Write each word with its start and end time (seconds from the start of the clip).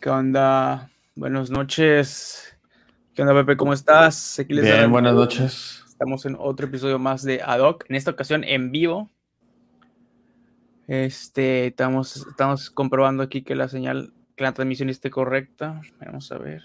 ¿Qué 0.00 0.10
onda? 0.10 0.90
Buenas 1.14 1.50
noches. 1.50 2.56
¿Qué 3.14 3.22
onda, 3.22 3.34
Pepe? 3.34 3.56
¿Cómo 3.56 3.72
estás? 3.72 4.38
Aquí 4.38 4.52
les 4.52 4.64
Bien, 4.64 4.90
buenas 4.90 5.14
noches. 5.14 5.82
Estamos 5.88 6.26
en 6.26 6.36
otro 6.38 6.66
episodio 6.66 6.98
más 6.98 7.22
de 7.22 7.40
Ad 7.42 7.60
en 7.88 7.96
esta 7.96 8.10
ocasión 8.10 8.44
en 8.44 8.70
vivo. 8.70 9.10
Este, 10.86 11.68
estamos, 11.68 12.26
estamos 12.28 12.70
comprobando 12.70 13.22
aquí 13.22 13.42
que 13.42 13.56
la 13.56 13.68
señal, 13.68 14.12
que 14.36 14.44
la 14.44 14.52
transmisión 14.52 14.90
esté 14.90 15.10
correcta. 15.10 15.80
Vamos 16.04 16.30
a 16.30 16.38
ver. 16.38 16.62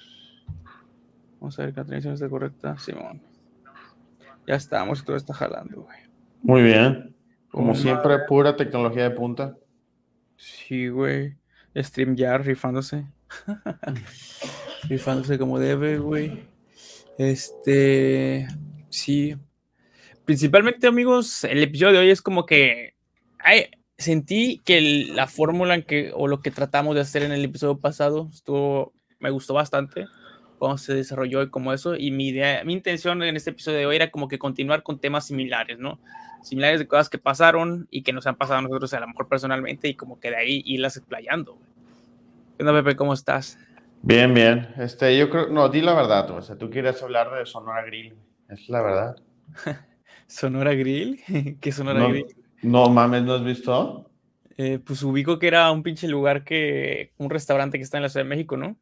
Vamos 1.39 1.57
a 1.57 1.63
ver 1.63 1.73
que 1.73 1.79
la 1.79 1.85
transmisión 1.85 2.13
esté 2.13 2.29
correcta. 2.29 2.77
Simón. 2.77 3.21
Ya 4.45 4.55
estamos, 4.55 5.05
todo 5.05 5.15
está 5.15 5.33
jalando, 5.33 5.83
güey. 5.83 5.99
Muy 6.43 6.63
bien. 6.63 7.15
Como 7.49 7.75
siempre, 7.75 8.19
pura 8.27 8.57
tecnología 8.57 9.03
de 9.03 9.11
punta. 9.11 9.57
Sí, 10.35 10.89
güey. 10.89 11.37
Stream 11.75 12.15
ya 12.15 12.37
rifándose. 12.37 13.05
rifándose 14.89 15.37
como 15.37 15.59
debe, 15.59 15.99
güey. 15.99 16.43
Este. 17.17 18.47
Sí. 18.89 19.35
Principalmente, 20.25 20.87
amigos, 20.87 21.43
el 21.43 21.63
episodio 21.63 21.93
de 21.93 21.99
hoy 21.99 22.09
es 22.09 22.21
como 22.21 22.45
que. 22.45 22.95
Ay, 23.39 23.67
sentí 23.97 24.61
que 24.65 24.81
la 24.81 25.27
fórmula 25.27 25.75
en 25.75 25.83
que, 25.83 26.11
o 26.15 26.27
lo 26.27 26.41
que 26.41 26.51
tratamos 26.51 26.95
de 26.95 27.01
hacer 27.01 27.23
en 27.23 27.31
el 27.31 27.43
episodio 27.45 27.79
pasado 27.79 28.29
estuvo. 28.31 28.93
Me 29.19 29.29
gustó 29.29 29.53
bastante 29.53 30.07
cómo 30.57 30.77
se 30.77 30.93
desarrolló 30.93 31.41
y 31.41 31.49
como 31.49 31.73
eso. 31.73 31.95
Y 31.95 32.11
mi 32.11 32.29
idea, 32.29 32.63
mi 32.63 32.73
intención 32.73 33.21
en 33.23 33.35
este 33.35 33.51
episodio 33.51 33.79
de 33.79 33.85
hoy 33.87 33.95
era 33.95 34.11
como 34.11 34.27
que 34.27 34.39
continuar 34.39 34.83
con 34.83 34.99
temas 34.99 35.27
similares, 35.27 35.79
¿no? 35.79 35.99
Similares 36.43 36.79
de 36.79 36.87
cosas 36.87 37.09
que 37.09 37.17
pasaron 37.17 37.87
y 37.91 38.03
que 38.03 38.13
nos 38.13 38.27
han 38.27 38.35
pasado 38.35 38.59
a 38.59 38.61
nosotros 38.61 38.93
a 38.93 38.99
lo 38.99 39.07
mejor 39.07 39.27
personalmente 39.27 39.87
y 39.87 39.95
como 39.95 40.19
que 40.19 40.29
de 40.29 40.37
ahí 40.37 40.63
irlas 40.65 40.97
explayando, 40.97 41.55
güey. 41.55 41.70
¿Qué 42.57 42.63
onda, 42.63 42.73
Pepe? 42.73 42.95
¿Cómo 42.95 43.13
estás? 43.13 43.57
Bien, 44.03 44.33
bien. 44.33 44.67
Este, 44.77 45.17
yo 45.17 45.29
creo, 45.29 45.47
no, 45.49 45.69
di 45.69 45.81
la 45.81 45.93
verdad, 45.93 46.29
o 46.31 46.41
sea, 46.41 46.57
tú 46.57 46.69
quieres 46.69 47.01
hablar 47.01 47.31
de 47.31 47.45
Sonora 47.45 47.83
Grill, 47.85 48.15
es 48.49 48.69
la 48.69 48.81
verdad. 48.81 49.15
¿Sonora 50.27 50.73
Grill? 50.73 51.21
¿Qué 51.61 51.71
Sonora 51.71 52.07
Grill? 52.07 52.25
No 52.61 52.89
mames, 52.89 53.23
¿no 53.23 53.33
has 53.33 53.43
visto? 53.43 54.11
Eh, 54.57 54.79
pues 54.79 55.01
ubico 55.03 55.39
que 55.39 55.47
era 55.47 55.71
un 55.71 55.81
pinche 55.81 56.07
lugar 56.07 56.43
que, 56.43 57.13
un 57.17 57.29
restaurante 57.29 57.77
que 57.77 57.83
está 57.83 57.97
en 57.97 58.03
la 58.03 58.09
Ciudad 58.09 58.25
de 58.25 58.29
México, 58.29 58.57
¿no? 58.57 58.77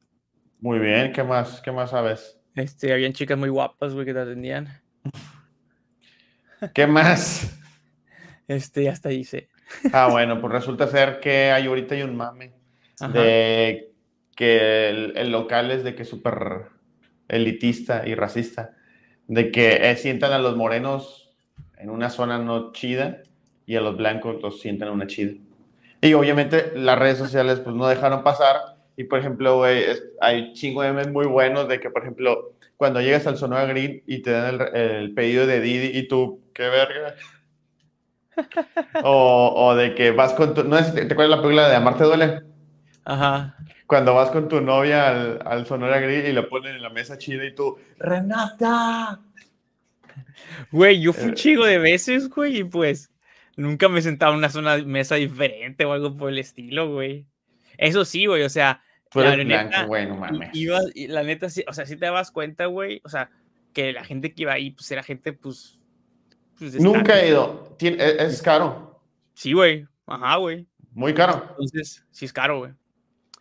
Muy 0.59 0.79
bien, 0.79 1.13
¿qué 1.13 1.23
más? 1.23 1.61
¿Qué 1.61 1.71
más 1.71 1.91
sabes? 1.91 2.37
Este, 2.55 2.91
habían 2.91 3.13
chicas 3.13 3.37
muy 3.37 3.49
guapas, 3.49 3.93
güey, 3.93 4.05
que 4.05 4.13
te 4.13 4.19
atendían. 4.19 4.67
¿Qué 6.73 6.87
más? 6.87 7.55
Este, 8.47 8.85
ya 8.85 8.93
hasta 8.93 9.11
hice. 9.11 9.47
Ah, 9.93 10.07
bueno, 10.09 10.41
pues 10.41 10.51
resulta 10.51 10.87
ser 10.87 11.19
que 11.19 11.51
hay 11.51 11.67
ahorita 11.67 11.93
hay 11.93 12.01
un 12.01 12.17
mame 12.17 12.58
de 12.99 13.91
que 14.35 14.89
el, 14.89 15.31
local 15.31 15.71
es 15.71 15.83
de 15.83 15.95
que 15.95 16.05
súper 16.05 16.67
elitista 17.27 18.07
y 18.07 18.15
racista, 18.15 18.75
de 19.27 19.51
que 19.51 19.89
eh, 19.89 19.95
sientan 19.97 20.31
a 20.31 20.39
los 20.39 20.55
morenos 20.55 21.29
en 21.77 21.89
una 21.89 22.09
zona 22.09 22.37
no 22.39 22.71
chida 22.71 23.21
y 23.65 23.75
a 23.75 23.81
los 23.81 23.97
blancos 23.97 24.41
los 24.41 24.59
sientan 24.59 24.89
en 24.89 24.93
una 24.95 25.07
chida. 25.07 25.33
Y 26.01 26.13
obviamente 26.13 26.71
las 26.75 26.97
redes 26.97 27.17
sociales 27.17 27.59
pues 27.59 27.75
no 27.75 27.87
dejaron 27.87 28.23
pasar 28.23 28.57
y 28.95 29.05
por 29.05 29.19
ejemplo, 29.19 29.63
hay 29.63 30.53
chingo 30.53 30.81
de 30.81 30.93
memes 30.93 31.11
muy 31.11 31.25
buenos 31.25 31.67
de 31.67 31.79
que 31.79 31.89
por 31.89 32.01
ejemplo 32.01 32.53
cuando 32.79 33.01
llegas 33.01 33.27
al 33.27 33.37
Sonora 33.37 33.65
Green 33.65 34.03
y 34.07 34.21
te 34.21 34.31
dan 34.31 34.57
el, 34.73 35.13
pedido 35.13 35.45
de 35.45 35.59
Didi 35.59 35.97
y 35.97 36.07
tú, 36.07 36.39
qué 36.53 36.69
verga. 36.69 37.15
o, 39.03 39.53
o, 39.53 39.75
de 39.75 39.93
que 39.95 40.11
vas 40.11 40.31
con 40.31 40.53
tu... 40.53 40.63
¿No 40.63 40.77
es, 40.77 40.93
¿Te 40.93 41.01
acuerdas 41.01 41.29
la 41.29 41.41
película 41.41 41.67
de 41.67 41.75
Amarte 41.75 42.05
Duele? 42.05 42.41
Ajá. 43.05 43.55
Cuando 43.87 44.13
vas 44.13 44.29
con 44.29 44.47
tu 44.47 44.61
novia 44.61 45.09
al, 45.09 45.39
al 45.45 45.65
Sonora 45.65 45.99
Grill 45.99 46.27
y 46.27 46.33
lo 46.33 46.47
ponen 46.47 46.75
en 46.75 46.81
la 46.81 46.89
mesa 46.89 47.17
chida 47.17 47.45
y 47.45 47.55
tú, 47.55 47.77
¡Renata! 47.97 49.19
Güey, 50.71 51.01
yo 51.01 51.13
fui 51.13 51.25
un 51.25 51.31
eh. 51.31 51.35
chico 51.35 51.65
de 51.65 51.77
veces, 51.79 52.29
güey, 52.29 52.59
y 52.59 52.63
pues 52.63 53.11
nunca 53.55 53.89
me 53.89 54.01
sentaba 54.01 54.33
en 54.33 54.39
una 54.39 54.49
zona 54.49 54.77
mesa 54.77 55.15
diferente 55.15 55.85
o 55.85 55.93
algo 55.93 56.15
por 56.15 56.29
el 56.29 56.37
estilo, 56.37 56.91
güey. 56.91 57.25
Eso 57.77 58.05
sí, 58.05 58.25
güey, 58.25 58.43
o 58.43 58.49
sea. 58.49 58.83
la 59.13 59.35
neta, 59.37 59.85
güey, 59.85 60.07
no 60.07 60.15
mames. 60.15 60.49
la 60.95 61.23
neta, 61.23 61.49
sí, 61.49 61.63
o 61.67 61.73
sea, 61.73 61.85
si 61.85 61.95
te 61.95 62.05
das 62.05 62.31
cuenta, 62.31 62.65
güey, 62.67 63.01
o 63.03 63.09
sea, 63.09 63.29
que 63.73 63.93
la 63.93 64.03
gente 64.03 64.33
que 64.33 64.43
iba 64.43 64.53
ahí, 64.53 64.71
pues 64.71 64.89
era 64.91 65.03
gente, 65.03 65.33
pues. 65.33 65.79
pues 66.57 66.79
nunca 66.79 67.19
he 67.19 67.29
ido. 67.29 67.75
¿Es, 67.79 68.33
es 68.33 68.41
caro? 68.41 69.01
Sí, 69.33 69.53
güey. 69.53 69.87
Ajá, 70.05 70.37
güey. 70.37 70.67
Muy 70.91 71.13
caro. 71.13 71.45
Entonces, 71.51 72.05
sí 72.11 72.25
es 72.25 72.33
caro, 72.33 72.59
güey. 72.59 72.73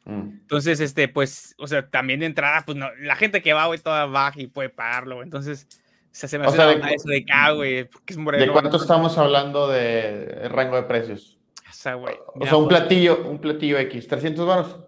Mm. 0.08 0.40
Entonces, 0.40 0.80
este, 0.80 1.06
pues, 1.06 1.54
o 1.58 1.66
sea, 1.66 1.88
también 1.88 2.20
de 2.20 2.26
entrada, 2.26 2.62
pues 2.64 2.78
no, 2.78 2.88
la 3.00 3.14
gente 3.14 3.42
que 3.42 3.52
va, 3.52 3.66
güey, 3.66 3.78
toda 3.78 4.06
baja 4.06 4.40
y 4.40 4.46
puede 4.46 4.70
pagarlo, 4.70 5.22
Entonces, 5.22 5.68
se 6.10 6.26
hace 6.26 6.38
más 6.38 6.52
de, 6.54 6.94
eso 6.94 7.08
de 7.08 7.18
acá, 7.18 7.50
güey, 7.52 7.84
porque 7.84 8.14
es 8.14 8.18
moreno. 8.18 8.46
¿De 8.46 8.50
cuánto 8.50 8.78
estamos 8.78 9.18
hablando 9.18 9.68
de 9.68 10.48
rango 10.48 10.76
de 10.76 10.84
precios? 10.84 11.38
O 11.68 11.72
sea, 11.72 11.94
güey. 11.94 12.16
O 12.34 12.46
sea, 12.46 12.56
un 12.56 12.68
platillo, 12.68 13.28
un 13.28 13.38
platillo 13.38 13.78
X, 13.78 14.08
¿300 14.08 14.46
baros? 14.46 14.78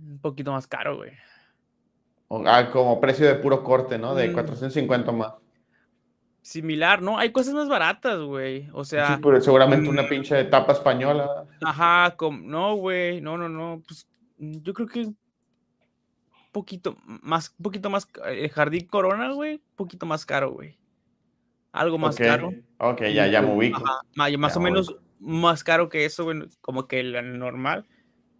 Un 0.00 0.18
poquito 0.18 0.52
más 0.52 0.66
caro, 0.66 0.96
güey. 0.96 1.12
Ah, 2.46 2.70
como 2.72 3.00
precio 3.00 3.26
de 3.26 3.34
puro 3.34 3.62
corte, 3.62 3.98
¿no? 3.98 4.14
De 4.14 4.32
450 4.32 5.12
mm. 5.12 5.16
más. 5.16 5.34
Similar, 6.48 7.02
¿no? 7.02 7.18
Hay 7.18 7.30
cosas 7.30 7.52
más 7.52 7.68
baratas, 7.68 8.18
güey. 8.20 8.70
O 8.72 8.82
sea. 8.82 9.16
Sí, 9.16 9.20
pero 9.22 9.38
seguramente 9.38 9.90
una 9.90 10.04
mm, 10.04 10.08
pinche 10.08 10.44
tapa 10.44 10.72
española. 10.72 11.44
Ajá, 11.60 12.16
como, 12.16 12.38
no, 12.38 12.74
güey. 12.74 13.20
No, 13.20 13.36
no, 13.36 13.50
no. 13.50 13.82
Pues 13.86 14.08
mm, 14.38 14.62
yo 14.62 14.72
creo 14.72 14.88
que 14.88 15.00
un 15.00 15.16
poquito 16.50 16.96
más, 17.04 17.54
un 17.58 17.62
poquito 17.62 17.90
más. 17.90 18.08
El 18.24 18.46
eh, 18.46 18.48
Jardín 18.48 18.86
Corona, 18.86 19.30
güey. 19.32 19.56
Un 19.56 19.76
poquito 19.76 20.06
más 20.06 20.24
caro, 20.24 20.52
güey. 20.52 20.78
Algo 21.70 21.98
más 21.98 22.16
caro. 22.16 22.54
Ok, 22.78 23.02
ya, 23.12 23.26
ya 23.26 23.42
me 23.42 23.54
ubico. 23.54 23.84
Ajá, 23.84 24.00
más 24.38 24.56
o 24.56 24.60
menos 24.60 24.96
más 25.20 25.62
caro 25.62 25.90
que 25.90 26.06
eso, 26.06 26.24
güey. 26.24 26.48
Como 26.62 26.88
que 26.88 27.00
el 27.00 27.38
normal. 27.38 27.84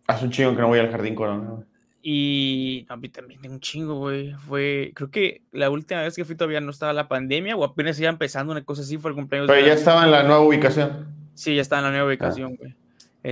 Hace 0.07 0.25
un 0.25 0.31
chingo 0.31 0.57
que 0.57 0.63
no 0.63 0.69
voy 0.69 0.79
al 0.79 0.91
Jardín 0.91 1.15
Corona, 1.15 1.51
güey. 1.51 1.67
Y 2.01 2.87
a 2.89 2.97
mí 2.97 3.09
también 3.09 3.41
tengo 3.41 3.55
un 3.55 3.61
chingo, 3.61 3.97
güey. 3.97 4.33
Fue, 4.35 4.93
creo 4.95 5.11
que 5.11 5.43
la 5.53 5.69
última 5.69 6.03
vez 6.03 6.15
que 6.15 6.25
fui 6.25 6.37
todavía 6.37 6.61
no 6.61 6.71
estaba 6.71 6.93
la 6.93 7.09
pandemia 7.09 7.57
o 7.57 7.65
apenas 7.65 7.99
iba 8.01 8.09
empezando 8.09 8.53
una 8.53 8.65
cosa 8.65 8.83
así, 8.83 8.99
fue 8.99 9.11
el 9.11 9.17
cumpleaños. 9.17 9.49
Pero 9.49 9.67
ya 9.67 9.75
estaba 9.75 10.05
en 10.05 10.13
la 10.13 10.23
nueva 10.23 10.41
ubicación. 10.41 11.09
Sí, 11.35 11.55
ya 11.55 11.63
estaba 11.63 11.81
en 11.81 11.85
la 11.87 11.91
nueva 11.91 12.07
ubicación, 12.09 12.57
güey. 12.57 12.75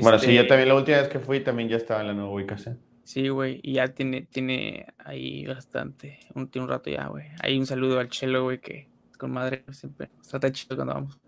Bueno, 0.03 0.19
sí, 0.19 0.35
yo 0.35 0.41
este 0.41 0.49
también 0.49 0.69
la 0.69 0.75
última 0.75 0.99
vez 0.99 1.09
que 1.09 1.21
fui 1.21 1.41
también 1.41 1.69
ya 1.69 1.77
estaba 1.77 2.01
en 2.01 2.09
la 2.09 2.15
nueva 2.15 2.31
ubicación. 2.31 2.79
Sí, 3.05 3.29
güey, 3.29 3.61
y 3.63 3.75
ya 3.75 3.89
tiene, 3.89 4.23
tiene 4.23 4.87
ahí 4.99 5.47
bastante, 5.47 6.19
un, 6.35 6.49
tiene 6.49 6.65
un 6.65 6.71
rato 6.71 6.91
ya, 6.91 7.07
güey. 7.07 7.27
Ahí 7.41 7.57
un 7.57 7.67
saludo 7.67 8.01
al 8.01 8.09
Chelo, 8.09 8.43
güey, 8.43 8.59
que 8.59 8.89
con 9.17 9.31
madre 9.31 9.65
siempre 9.71 10.11
trata 10.29 10.51
chido 10.51 10.75
cuando 10.75 10.95
vamos. 10.95 11.19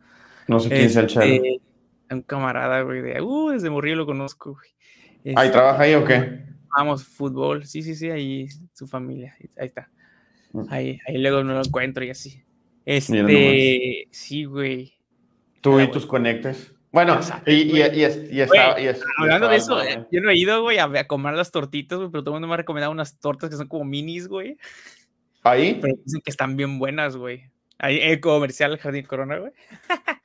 No 0.48 0.58
sé 0.58 0.70
quién 0.70 0.82
es 0.82 0.96
el 0.96 1.06
Chelo. 1.06 1.24
Este, 1.24 1.60
un 2.10 2.22
camarada, 2.22 2.82
güey, 2.82 3.00
de, 3.00 3.20
uh, 3.22 3.50
desde 3.50 3.70
Morrillo 3.70 3.96
lo 3.96 4.06
conozco, 4.06 4.54
güey. 4.54 5.36
¿Ahí 5.36 5.50
trabaja 5.50 5.82
ahí 5.84 5.94
o 5.94 6.04
qué? 6.04 6.42
Vamos, 6.78 7.02
fútbol, 7.02 7.66
sí, 7.66 7.82
sí, 7.82 7.96
sí, 7.96 8.08
ahí 8.08 8.46
su 8.72 8.86
familia, 8.86 9.34
ahí 9.40 9.66
está. 9.66 9.90
Mm. 10.52 10.62
Ahí, 10.70 11.00
ahí 11.08 11.18
luego 11.18 11.42
no 11.42 11.54
lo 11.54 11.60
encuentro 11.60 12.04
y 12.04 12.10
así. 12.10 12.40
Este, 12.84 14.06
sí, 14.12 14.44
güey. 14.44 14.94
Tú 15.60 15.80
y 15.80 15.90
tus 15.90 16.06
conectes. 16.06 16.72
Bueno, 16.92 17.18
y, 17.46 17.52
y, 17.52 17.78
y, 17.80 18.04
está, 18.40 18.76
Hablando 19.18 19.48
de 19.48 19.56
eso, 19.56 19.76
yo 20.12 20.20
no 20.20 20.30
he 20.30 20.38
ido, 20.38 20.62
güey, 20.62 20.78
a, 20.78 21.08
comer 21.08 21.34
las 21.34 21.50
tortitas, 21.50 21.98
güey, 21.98 22.12
pero 22.12 22.22
todo 22.22 22.34
el 22.34 22.36
mundo 22.36 22.46
me 22.46 22.54
ha 22.54 22.58
recomendado 22.58 22.92
unas 22.92 23.18
tortas 23.18 23.50
que 23.50 23.56
son 23.56 23.66
como 23.66 23.84
minis, 23.84 24.28
güey. 24.28 24.56
¿Ahí? 25.42 25.80
Pero 25.82 25.96
dicen 26.04 26.20
que 26.20 26.30
están 26.30 26.56
bien 26.56 26.78
buenas, 26.78 27.16
güey. 27.16 27.50
Ahí, 27.76 27.98
el 28.00 28.20
comercial 28.20 28.78
Jardín 28.78 29.04
Corona, 29.04 29.38
güey. 29.38 29.52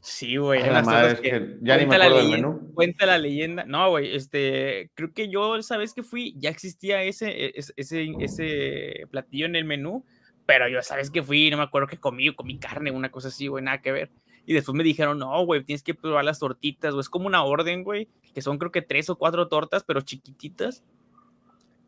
Sí, 0.00 0.36
güey. 0.36 0.60
ya 0.62 1.76
ni 1.76 1.86
me 1.86 1.96
acuerdo 1.96 2.18
del 2.18 2.30
menú. 2.30 2.72
Cuenta 2.74 3.06
la 3.06 3.18
leyenda. 3.18 3.64
No, 3.64 3.90
güey, 3.90 4.14
este, 4.14 4.90
creo 4.94 5.12
que 5.12 5.28
yo 5.28 5.56
esa 5.56 5.76
vez 5.76 5.94
que 5.94 6.02
fui 6.02 6.34
ya 6.38 6.50
existía 6.50 7.02
ese, 7.02 7.46
e, 7.46 7.52
ese, 7.76 8.14
ese 8.20 9.06
platillo 9.10 9.46
en 9.46 9.56
el 9.56 9.64
menú, 9.64 10.04
pero 10.46 10.68
yo 10.68 10.78
esa 10.78 10.96
vez 10.96 11.10
que 11.10 11.22
fui 11.22 11.50
no 11.50 11.56
me 11.56 11.62
acuerdo 11.64 11.88
que 11.88 11.98
comí, 11.98 12.34
comí 12.34 12.58
carne, 12.58 12.90
una 12.90 13.10
cosa 13.10 13.28
así, 13.28 13.48
güey, 13.48 13.64
nada 13.64 13.82
que 13.82 13.92
ver. 13.92 14.10
Y 14.46 14.54
después 14.54 14.74
me 14.74 14.82
dijeron, 14.82 15.18
no, 15.18 15.44
güey, 15.44 15.62
tienes 15.62 15.82
que 15.82 15.94
probar 15.94 16.24
las 16.24 16.38
tortitas, 16.38 16.92
güey. 16.92 17.02
Es 17.02 17.10
como 17.10 17.26
una 17.26 17.44
orden, 17.44 17.84
güey, 17.84 18.08
que 18.32 18.40
son 18.40 18.56
creo 18.56 18.72
que 18.72 18.80
tres 18.80 19.10
o 19.10 19.16
cuatro 19.16 19.46
tortas, 19.48 19.84
pero 19.84 20.00
chiquititas. 20.00 20.82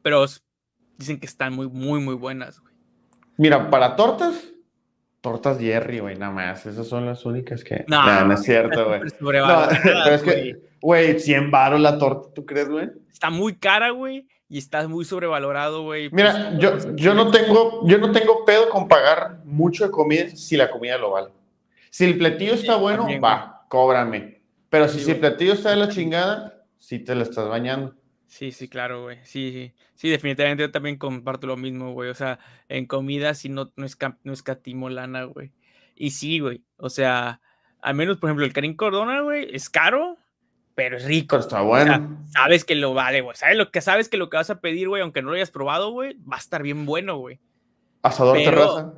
Pero 0.02 0.26
dicen 0.98 1.18
que 1.18 1.26
están 1.26 1.54
muy, 1.54 1.68
muy, 1.68 2.00
muy 2.00 2.14
buenas, 2.14 2.60
güey. 2.60 2.74
Mira, 3.38 3.70
para 3.70 3.96
tortas, 3.96 4.52
Tortas 5.20 5.58
Jerry, 5.58 6.00
güey, 6.00 6.16
nada 6.16 6.32
más. 6.32 6.64
Esas 6.66 6.88
son 6.88 7.06
las 7.06 7.24
únicas 7.26 7.62
que. 7.62 7.84
No, 7.88 8.24
no, 8.24 8.34
es 8.34 8.42
cierto, 8.42 8.86
güey. 8.86 9.00
No, 9.00 9.68
pero 9.82 10.14
es 10.14 10.22
que, 10.22 10.60
güey, 10.80 11.20
100 11.20 11.50
baros 11.50 11.80
la 11.80 11.98
torta, 11.98 12.28
¿tú 12.34 12.46
crees, 12.46 12.68
güey? 12.68 12.90
Está 13.12 13.30
muy 13.30 13.54
cara, 13.54 13.90
güey, 13.90 14.26
y 14.48 14.58
está 14.58 14.86
muy 14.88 15.04
sobrevalorado, 15.04 15.82
güey. 15.82 16.08
Mira, 16.10 16.56
yo, 16.58 16.94
yo, 16.94 17.14
no 17.14 17.30
tengo, 17.30 17.86
yo 17.86 17.98
no 17.98 18.12
tengo 18.12 18.44
pedo 18.44 18.70
con 18.70 18.88
pagar 18.88 19.40
mucho 19.44 19.84
de 19.84 19.90
comida 19.90 20.30
si 20.30 20.56
la 20.56 20.70
comida 20.70 20.96
lo 20.96 21.10
vale. 21.10 21.28
Si 21.90 22.04
el 22.04 22.16
platillo 22.16 22.54
está 22.54 22.76
bueno, 22.76 23.06
va, 23.22 23.66
cóbrame. 23.68 24.40
Pero 24.70 24.88
si, 24.88 25.00
si 25.00 25.10
el 25.10 25.18
platillo 25.18 25.52
está 25.52 25.70
de 25.70 25.76
la 25.76 25.88
chingada, 25.88 26.64
sí 26.78 26.98
te 26.98 27.14
la 27.14 27.24
estás 27.24 27.48
bañando. 27.48 27.94
Sí, 28.30 28.52
sí, 28.52 28.68
claro, 28.68 29.02
güey. 29.02 29.18
Sí, 29.24 29.50
sí. 29.52 29.74
Sí, 29.96 30.08
definitivamente 30.08 30.62
yo 30.62 30.70
también 30.70 30.96
comparto 30.96 31.48
lo 31.48 31.56
mismo, 31.56 31.92
güey. 31.92 32.10
O 32.10 32.14
sea, 32.14 32.38
en 32.68 32.86
comida 32.86 33.34
sí 33.34 33.48
no, 33.48 33.72
no, 33.74 33.84
es, 33.84 33.98
no 34.22 34.32
escatimo 34.32 34.88
lana, 34.88 35.24
güey. 35.24 35.50
Y 35.96 36.12
sí, 36.12 36.38
güey. 36.38 36.62
O 36.76 36.90
sea, 36.90 37.40
al 37.82 37.94
menos, 37.96 38.18
por 38.18 38.30
ejemplo, 38.30 38.46
el 38.46 38.52
Karim 38.52 38.76
Cordona, 38.76 39.20
güey, 39.20 39.48
es 39.52 39.68
caro, 39.68 40.16
pero 40.76 40.96
es 40.96 41.04
rico. 41.06 41.38
está 41.38 41.62
bueno. 41.62 42.24
sabes 42.32 42.64
que 42.64 42.76
lo 42.76 42.94
vale, 42.94 43.20
güey. 43.20 43.36
Sabes 43.36 43.56
lo 43.56 43.72
que 43.72 43.80
sabes 43.80 44.08
que 44.08 44.16
lo 44.16 44.30
que 44.30 44.36
vas 44.36 44.50
a 44.50 44.60
pedir, 44.60 44.88
güey, 44.88 45.02
aunque 45.02 45.22
no 45.22 45.30
lo 45.30 45.34
hayas 45.34 45.50
probado, 45.50 45.90
güey, 45.90 46.16
va 46.20 46.36
a 46.36 46.40
estar 46.40 46.62
bien 46.62 46.86
bueno, 46.86 47.18
güey. 47.18 47.40
Asador 48.02 48.36
terraza. 48.36 48.94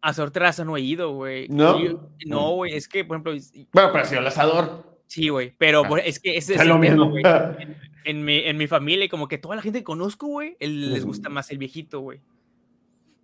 Asador 0.00 0.32
terraza 0.32 0.64
no 0.64 0.76
he 0.76 0.80
ido, 0.80 1.12
güey. 1.12 1.46
No. 1.48 1.78
no, 2.26 2.50
güey, 2.56 2.74
es 2.74 2.88
que, 2.88 3.04
por 3.04 3.16
ejemplo. 3.16 3.32
Bueno, 3.72 3.90
pero 3.92 4.04
si 4.04 4.16
el 4.16 4.26
asador. 4.26 4.90
Sí, 5.06 5.28
güey, 5.28 5.54
pero 5.56 5.84
ah, 5.84 6.00
es 6.00 6.18
que 6.18 6.36
ese 6.36 6.56
es 6.56 6.66
lo 6.66 6.78
mismo, 6.78 7.10
güey. 7.10 7.22
En, 8.04 8.24
mi, 8.24 8.38
en 8.38 8.56
mi 8.56 8.66
familia, 8.66 9.08
como 9.08 9.28
que 9.28 9.38
toda 9.38 9.56
la 9.56 9.62
gente 9.62 9.80
que 9.80 9.84
conozco, 9.84 10.26
güey, 10.26 10.56
les 10.60 11.04
gusta 11.04 11.28
más 11.28 11.50
el 11.50 11.58
viejito, 11.58 12.00
güey. 12.00 12.20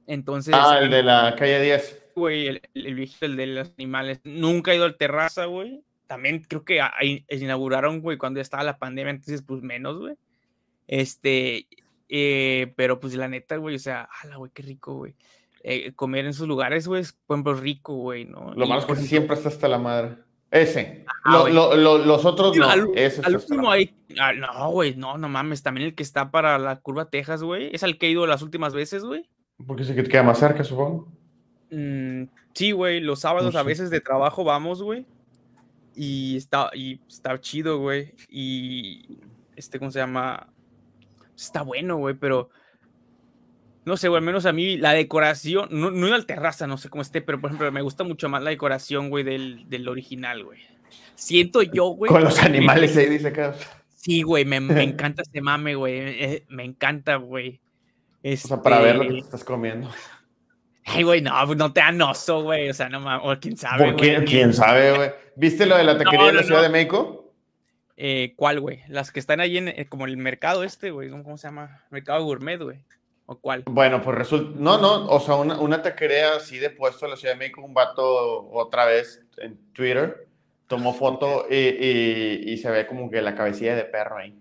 Entonces. 0.06 0.54
Ah, 0.56 0.78
el 0.80 0.90
de 0.90 1.02
la 1.02 1.34
calle 1.36 1.60
10. 1.60 2.02
Güey, 2.14 2.46
el, 2.46 2.62
el, 2.74 2.94
viejito, 2.94 3.26
el 3.26 3.36
de 3.36 3.46
los 3.46 3.72
animales. 3.78 4.20
Nunca 4.24 4.72
he 4.72 4.76
ido 4.76 4.84
al 4.84 4.96
terraza, 4.96 5.46
güey. 5.46 5.82
También 6.06 6.44
creo 6.46 6.64
que 6.64 6.80
ahí 6.80 7.24
inauguraron, 7.28 8.00
güey, 8.00 8.16
cuando 8.16 8.40
estaba 8.40 8.62
la 8.62 8.78
pandemia, 8.78 9.10
entonces, 9.10 9.42
pues 9.42 9.62
menos, 9.62 9.98
güey. 9.98 10.14
Este, 10.86 11.66
eh, 12.08 12.72
pero 12.76 13.00
pues 13.00 13.14
la 13.14 13.28
neta, 13.28 13.56
güey, 13.56 13.74
o 13.74 13.80
sea, 13.80 14.08
ala, 14.22 14.36
güey, 14.36 14.50
qué 14.54 14.62
rico, 14.62 14.94
güey. 14.94 15.14
Eh, 15.62 15.92
comer 15.94 16.24
en 16.24 16.30
esos 16.30 16.46
lugares, 16.46 16.86
güey, 16.86 17.02
es, 17.02 17.12
por 17.12 17.36
ejemplo, 17.36 17.54
rico, 17.54 17.94
güey, 17.94 18.24
¿no? 18.24 18.54
Lo 18.54 18.66
malo 18.66 18.80
es 18.80 18.86
que 18.86 18.96
siempre 18.96 19.34
está 19.34 19.48
hasta 19.48 19.66
la 19.66 19.78
madre. 19.78 20.16
Ese. 20.62 21.04
los 21.24 22.24
otros 22.24 22.56
no. 22.56 22.68
Al, 22.68 22.86
último 22.86 23.70
ahí. 23.70 23.94
Ah, 24.18 24.32
no, 24.32 24.70
güey, 24.70 24.94
no, 24.96 25.18
no 25.18 25.28
mames. 25.28 25.62
También 25.62 25.88
el 25.88 25.94
que 25.94 26.02
está 26.02 26.30
para 26.30 26.58
la 26.58 26.76
curva 26.76 27.10
Texas, 27.10 27.42
güey. 27.42 27.70
Es 27.72 27.82
al 27.82 27.98
que 27.98 28.06
he 28.06 28.10
ido 28.10 28.26
las 28.26 28.42
últimas 28.42 28.74
veces, 28.74 29.04
güey. 29.04 29.28
Porque 29.66 29.84
sé 29.84 29.94
que 29.94 30.02
te 30.02 30.10
queda 30.10 30.22
más 30.22 30.38
cerca, 30.38 30.64
supongo. 30.64 31.08
Mm, 31.70 32.24
sí, 32.54 32.72
güey. 32.72 33.00
Los 33.00 33.20
sábados 33.20 33.54
a 33.56 33.62
veces 33.62 33.90
de 33.90 34.00
trabajo 34.00 34.44
vamos, 34.44 34.82
güey. 34.82 35.06
Y 35.94 36.36
está, 36.36 36.70
y 36.74 37.00
está 37.08 37.40
chido, 37.40 37.78
güey. 37.78 38.12
Y 38.28 39.18
este, 39.56 39.78
¿cómo 39.78 39.90
se 39.90 39.98
llama? 39.98 40.48
Está 41.34 41.62
bueno, 41.62 41.96
güey, 41.96 42.14
pero 42.14 42.50
no 43.86 43.96
sé, 43.96 44.08
güey, 44.08 44.18
al 44.18 44.24
menos 44.24 44.46
a 44.46 44.52
mí 44.52 44.76
la 44.76 44.92
decoración, 44.92 45.68
no, 45.70 45.92
no 45.92 46.12
al 46.12 46.26
terraza, 46.26 46.66
no 46.66 46.76
sé 46.76 46.90
cómo 46.90 47.02
esté, 47.02 47.22
pero 47.22 47.40
por 47.40 47.50
ejemplo, 47.50 47.70
me 47.70 47.82
gusta 47.82 48.02
mucho 48.02 48.28
más 48.28 48.42
la 48.42 48.50
decoración, 48.50 49.10
güey, 49.10 49.22
del, 49.22 49.68
del 49.68 49.88
original, 49.88 50.42
güey. 50.44 50.60
Siento 51.14 51.62
yo, 51.62 51.86
güey. 51.90 52.10
Con 52.10 52.24
los 52.24 52.42
animales 52.42 52.96
ahí, 52.96 53.08
dice 53.08 53.28
acá. 53.28 53.54
Sí, 53.94 54.22
güey, 54.22 54.44
me, 54.44 54.58
me 54.58 54.82
encanta 54.82 55.22
ese 55.22 55.40
mame, 55.40 55.76
güey. 55.76 55.94
Eh, 55.98 56.44
me 56.48 56.64
encanta, 56.64 57.14
güey. 57.16 57.60
O 58.24 58.36
sea, 58.36 58.60
para 58.60 58.80
ver 58.80 58.96
lo 58.96 59.02
que 59.02 59.10
te 59.10 59.18
estás 59.18 59.44
comiendo. 59.44 59.88
Ay, 60.84 61.04
güey, 61.04 61.20
no, 61.20 61.32
pues 61.46 61.56
no 61.56 61.72
te 61.72 61.78
dan 61.78 62.02
oso, 62.02 62.42
güey. 62.42 62.68
O 62.68 62.74
sea, 62.74 62.88
no 62.88 62.98
mames, 63.00 63.24
o 63.24 63.40
quién 63.40 63.56
sabe, 63.56 63.92
güey. 63.92 64.24
¿Quién 64.24 64.52
sabe, 64.52 64.96
güey? 64.96 65.10
¿Viste 65.36 65.64
lo 65.64 65.76
de 65.76 65.84
la 65.84 65.96
taquería 65.96 66.26
de 66.26 66.32
la 66.32 66.42
Ciudad 66.42 66.62
de 66.62 66.70
México? 66.70 67.32
Eh, 67.96 68.34
¿Cuál, 68.34 68.58
güey? 68.58 68.80
Las 68.88 69.12
que 69.12 69.20
están 69.20 69.38
ahí 69.38 69.58
en 69.58 69.68
eh, 69.68 69.86
como 69.88 70.06
el 70.06 70.16
mercado 70.16 70.64
este, 70.64 70.90
güey. 70.90 71.08
¿Cómo 71.08 71.38
se 71.38 71.46
llama? 71.46 71.84
Mercado 71.90 72.24
gourmet, 72.24 72.60
güey. 72.60 72.84
¿O 73.26 73.38
cuál? 73.38 73.64
Bueno, 73.66 74.00
pues 74.02 74.16
resulta. 74.16 74.58
No, 74.58 74.78
no, 74.78 75.06
o 75.06 75.20
sea, 75.20 75.34
una, 75.34 75.58
una 75.60 75.82
taquería 75.82 76.36
así 76.36 76.58
de 76.58 76.70
puesto 76.70 77.06
en 77.06 77.10
la 77.10 77.16
Ciudad 77.16 77.34
de 77.34 77.38
México, 77.38 77.60
un 77.62 77.74
vato 77.74 78.48
otra 78.50 78.84
vez 78.86 79.24
en 79.38 79.58
Twitter 79.72 80.26
tomó 80.66 80.94
foto 80.94 81.46
y, 81.48 81.54
y, 81.54 82.56
se 82.58 82.70
ve 82.70 82.86
como 82.86 83.10
que 83.10 83.22
la 83.22 83.34
cabecilla 83.34 83.76
de 83.76 83.84
perro 83.84 84.18
ahí. 84.18 84.36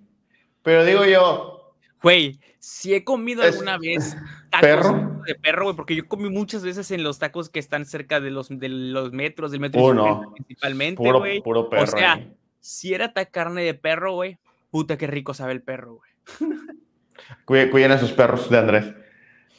Pero 0.63 0.83
digo 0.83 1.05
yo. 1.05 1.75
Güey, 2.01 2.39
si 2.59 2.93
he 2.93 3.03
comido 3.03 3.43
alguna 3.43 3.77
vez 3.77 4.15
tacos 4.49 4.61
¿Perro? 4.61 5.21
de 5.25 5.35
perro, 5.35 5.63
güey, 5.65 5.75
porque 5.75 5.95
yo 5.95 6.07
comí 6.07 6.29
muchas 6.29 6.63
veces 6.63 6.89
en 6.91 7.03
los 7.03 7.19
tacos 7.19 7.49
que 7.49 7.59
están 7.59 7.85
cerca 7.85 8.19
de 8.19 8.31
los, 8.31 8.49
de 8.49 8.69
los 8.69 9.11
metros, 9.11 9.51
del 9.51 9.59
metro 9.59 9.83
oh, 9.83 10.33
principalmente, 10.33 10.97
puro, 10.97 11.19
güey. 11.19 11.41
Puro 11.41 11.69
perro. 11.69 11.83
O 11.83 11.87
sea, 11.87 12.27
si 12.59 12.93
era 12.93 13.13
carne 13.13 13.63
de 13.63 13.73
perro, 13.73 14.13
güey, 14.13 14.37
puta 14.71 14.97
qué 14.97 15.07
rico 15.07 15.33
sabe 15.33 15.53
el 15.53 15.61
perro, 15.61 15.95
güey. 15.95 16.11
Cuiden 17.45 17.91
a 17.91 17.97
sus 17.97 18.11
perros 18.11 18.49
de 18.49 18.57
Andrés. 18.57 18.93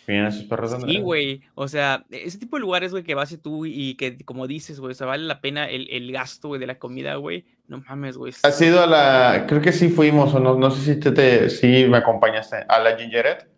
Cuiden 0.04 0.26
a 0.26 0.30
sus 0.30 0.44
perros 0.44 0.70
de 0.70 0.76
Andrés. 0.76 0.96
Sí, 0.96 1.00
güey. 1.02 1.42
O 1.54 1.68
sea, 1.68 2.04
ese 2.10 2.38
tipo 2.38 2.56
de 2.56 2.60
lugares, 2.60 2.92
güey, 2.92 3.02
que 3.02 3.14
vas 3.14 3.32
y 3.32 3.38
tú 3.38 3.66
y 3.66 3.94
que, 3.96 4.18
como 4.24 4.46
dices, 4.46 4.80
güey, 4.80 4.92
o 4.92 4.94
sea, 4.94 5.06
vale 5.06 5.24
la 5.24 5.40
pena 5.40 5.68
el, 5.68 5.88
el 5.90 6.12
gasto, 6.12 6.48
güey, 6.48 6.60
de 6.60 6.66
la 6.66 6.78
comida, 6.78 7.16
güey. 7.16 7.44
No 7.68 7.82
mames, 7.88 8.16
güey. 8.16 8.32
¿Has 8.42 8.60
ido 8.60 8.82
a 8.82 8.86
la. 8.86 9.46
Creo 9.48 9.60
que 9.60 9.72
sí 9.72 9.88
fuimos, 9.88 10.32
o 10.34 10.40
no, 10.40 10.54
no 10.54 10.70
sé 10.70 10.94
si, 10.94 11.00
te, 11.00 11.10
te 11.10 11.50
si 11.50 11.86
me 11.86 11.98
acompañaste. 11.98 12.64
¿A 12.68 12.78
la 12.78 12.96
Gingeret? 12.96 13.48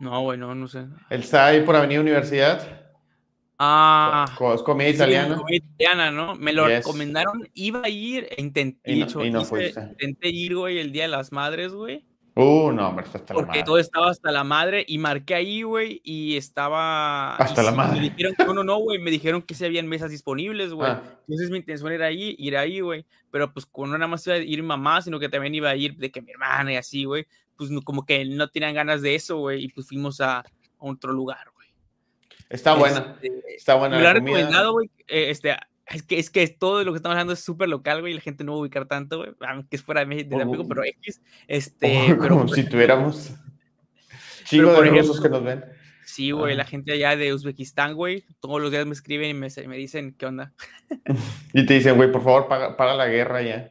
No, 0.00 0.20
güey, 0.22 0.38
no, 0.38 0.54
no 0.54 0.68
sé. 0.68 0.86
¿El 1.08 1.20
está 1.20 1.46
ahí 1.46 1.62
por 1.62 1.76
Avenida 1.76 2.00
Universidad? 2.00 2.86
Ah. 3.58 4.26
Es 4.54 4.62
comida 4.62 4.88
italiana. 4.88 5.36
comida 5.36 5.56
italiana, 5.56 6.10
¿no? 6.10 6.34
Me 6.34 6.52
lo 6.52 6.66
recomendaron, 6.66 7.48
iba 7.54 7.82
a 7.84 7.88
ir, 7.88 8.26
e 8.30 8.42
intenté, 8.42 8.92
y 8.92 9.00
no, 9.00 9.24
y 9.24 9.30
no 9.30 9.42
intenté 9.42 10.28
ir, 10.28 10.56
güey, 10.56 10.78
el 10.78 10.92
Día 10.92 11.04
de 11.04 11.08
las 11.08 11.32
Madres, 11.32 11.72
güey. 11.72 12.04
Uh, 12.38 12.70
no, 12.70 12.88
hombre, 12.88 13.06
está 13.06 13.16
hasta 13.16 13.32
la 13.32 13.40
madre. 13.40 13.46
Porque 13.46 13.64
todo 13.64 13.78
estaba 13.78 14.10
hasta 14.10 14.30
la 14.30 14.44
madre 14.44 14.84
y 14.86 14.98
marqué 14.98 15.34
ahí, 15.34 15.62
güey, 15.62 16.02
y 16.04 16.36
estaba... 16.36 17.34
Hasta 17.36 17.62
la 17.62 17.72
madre. 17.72 17.98
Me 17.98 18.10
dijeron, 18.10 18.34
no, 18.38 18.52
no, 18.52 18.62
no, 18.62 18.76
güey, 18.76 18.98
me 18.98 19.10
dijeron 19.10 19.40
que 19.40 19.54
se 19.54 19.64
habían 19.64 19.88
mesas 19.88 20.10
disponibles, 20.10 20.70
güey. 20.70 20.90
Ah. 20.90 21.02
Entonces 21.26 21.48
mi 21.48 21.56
intención 21.56 21.90
era 21.92 22.06
ahí, 22.06 22.36
ir 22.38 22.58
ahí, 22.58 22.80
güey. 22.80 23.06
Pero 23.30 23.50
pues 23.54 23.66
no 23.74 23.86
nada 23.86 24.06
más 24.06 24.26
iba 24.26 24.36
a 24.36 24.38
ir 24.38 24.62
mamá, 24.62 25.00
sino 25.00 25.18
que 25.18 25.30
también 25.30 25.54
iba 25.54 25.70
a 25.70 25.76
ir 25.76 25.96
de 25.96 26.10
que 26.10 26.20
mi 26.20 26.32
hermana 26.32 26.74
y 26.74 26.76
así, 26.76 27.04
güey. 27.04 27.26
Pues 27.56 27.70
como 27.84 28.04
que 28.04 28.22
no 28.26 28.48
tenían 28.48 28.74
ganas 28.74 29.00
de 29.00 29.14
eso, 29.14 29.38
güey, 29.38 29.64
y 29.64 29.68
pues 29.68 29.88
fuimos 29.88 30.20
a, 30.20 30.40
a 30.40 30.44
otro 30.78 31.14
lugar, 31.14 31.48
güey. 31.54 31.68
Está 32.50 32.74
buena, 32.74 33.16
este, 33.22 33.54
está 33.56 33.76
buena. 33.76 33.96
Me 33.96 34.02
lo 34.02 34.08
ha 34.10 34.12
recomendado, 34.12 34.72
güey, 34.72 34.90
eh, 35.08 35.30
este, 35.30 35.56
es 35.88 36.02
que, 36.02 36.18
es 36.18 36.30
que 36.30 36.46
todo 36.48 36.82
lo 36.84 36.92
que 36.92 36.96
estamos 36.96 37.14
hablando 37.14 37.32
es 37.32 37.40
súper 37.40 37.68
local, 37.68 38.00
güey, 38.00 38.12
y 38.12 38.16
la 38.16 38.22
gente 38.22 38.42
no 38.42 38.52
va 38.52 38.58
a 38.58 38.60
ubicar 38.62 38.86
tanto, 38.86 39.18
güey, 39.18 39.30
aunque 39.48 39.76
es 39.76 39.82
fuera 39.82 40.00
de, 40.00 40.06
México, 40.06 40.66
pero 40.68 40.84
X. 40.84 41.22
Este, 41.46 42.12
oh, 42.12 42.18
pero, 42.20 42.36
como 42.36 42.48
si 42.54 42.68
tuviéramos 42.68 43.34
chicos 44.44 44.82
de 44.82 44.90
rusos 44.90 45.20
que 45.20 45.28
nos 45.28 45.44
ven. 45.44 45.64
Sí, 46.04 46.30
güey, 46.30 46.56
la 46.56 46.64
gente 46.64 46.92
allá 46.92 47.16
de 47.16 47.34
Uzbekistán, 47.34 47.94
güey, 47.94 48.24
todos 48.40 48.60
los 48.60 48.70
días 48.70 48.86
me 48.86 48.92
escriben 48.92 49.30
y 49.30 49.34
me, 49.34 49.48
me 49.68 49.76
dicen, 49.76 50.14
¿qué 50.18 50.26
onda? 50.26 50.52
y 51.52 51.66
te 51.66 51.74
dicen, 51.74 51.96
güey, 51.96 52.10
por 52.10 52.22
favor, 52.22 52.48
paga, 52.48 52.76
paga 52.76 52.94
la 52.94 53.06
guerra 53.06 53.42
ya. 53.42 53.70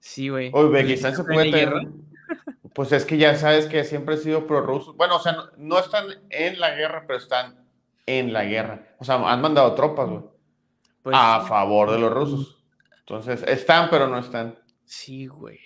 Sí, 0.00 0.28
güey. 0.28 0.50
Uzbekistán 0.52 1.14
se 1.14 1.24
puede 1.24 1.50
tener... 1.50 1.72
Pues 2.74 2.92
es 2.92 3.04
que 3.04 3.16
ya 3.16 3.34
sabes 3.34 3.66
que 3.66 3.82
siempre 3.82 4.14
he 4.14 4.18
sido 4.18 4.46
prorruso. 4.46 4.94
Bueno, 4.94 5.16
o 5.16 5.18
sea, 5.18 5.32
no, 5.32 5.44
no, 5.56 5.78
están 5.80 6.04
en 6.30 6.60
la 6.60 6.76
guerra, 6.76 7.04
pero 7.08 7.18
están 7.18 7.56
en 8.06 8.32
la 8.32 8.44
guerra. 8.44 8.94
O 8.98 9.04
sea, 9.04 9.16
han 9.16 9.40
mandado 9.40 9.74
tropas, 9.74 10.08
güey. 10.08 10.22
Pues 11.08 11.16
a 11.18 11.40
favor 11.40 11.90
de 11.90 11.98
los 11.98 12.12
rusos. 12.12 12.58
Entonces, 13.00 13.42
están, 13.46 13.88
pero 13.88 14.08
no 14.08 14.18
están. 14.18 14.58
Sí, 14.84 15.26
güey. 15.26 15.58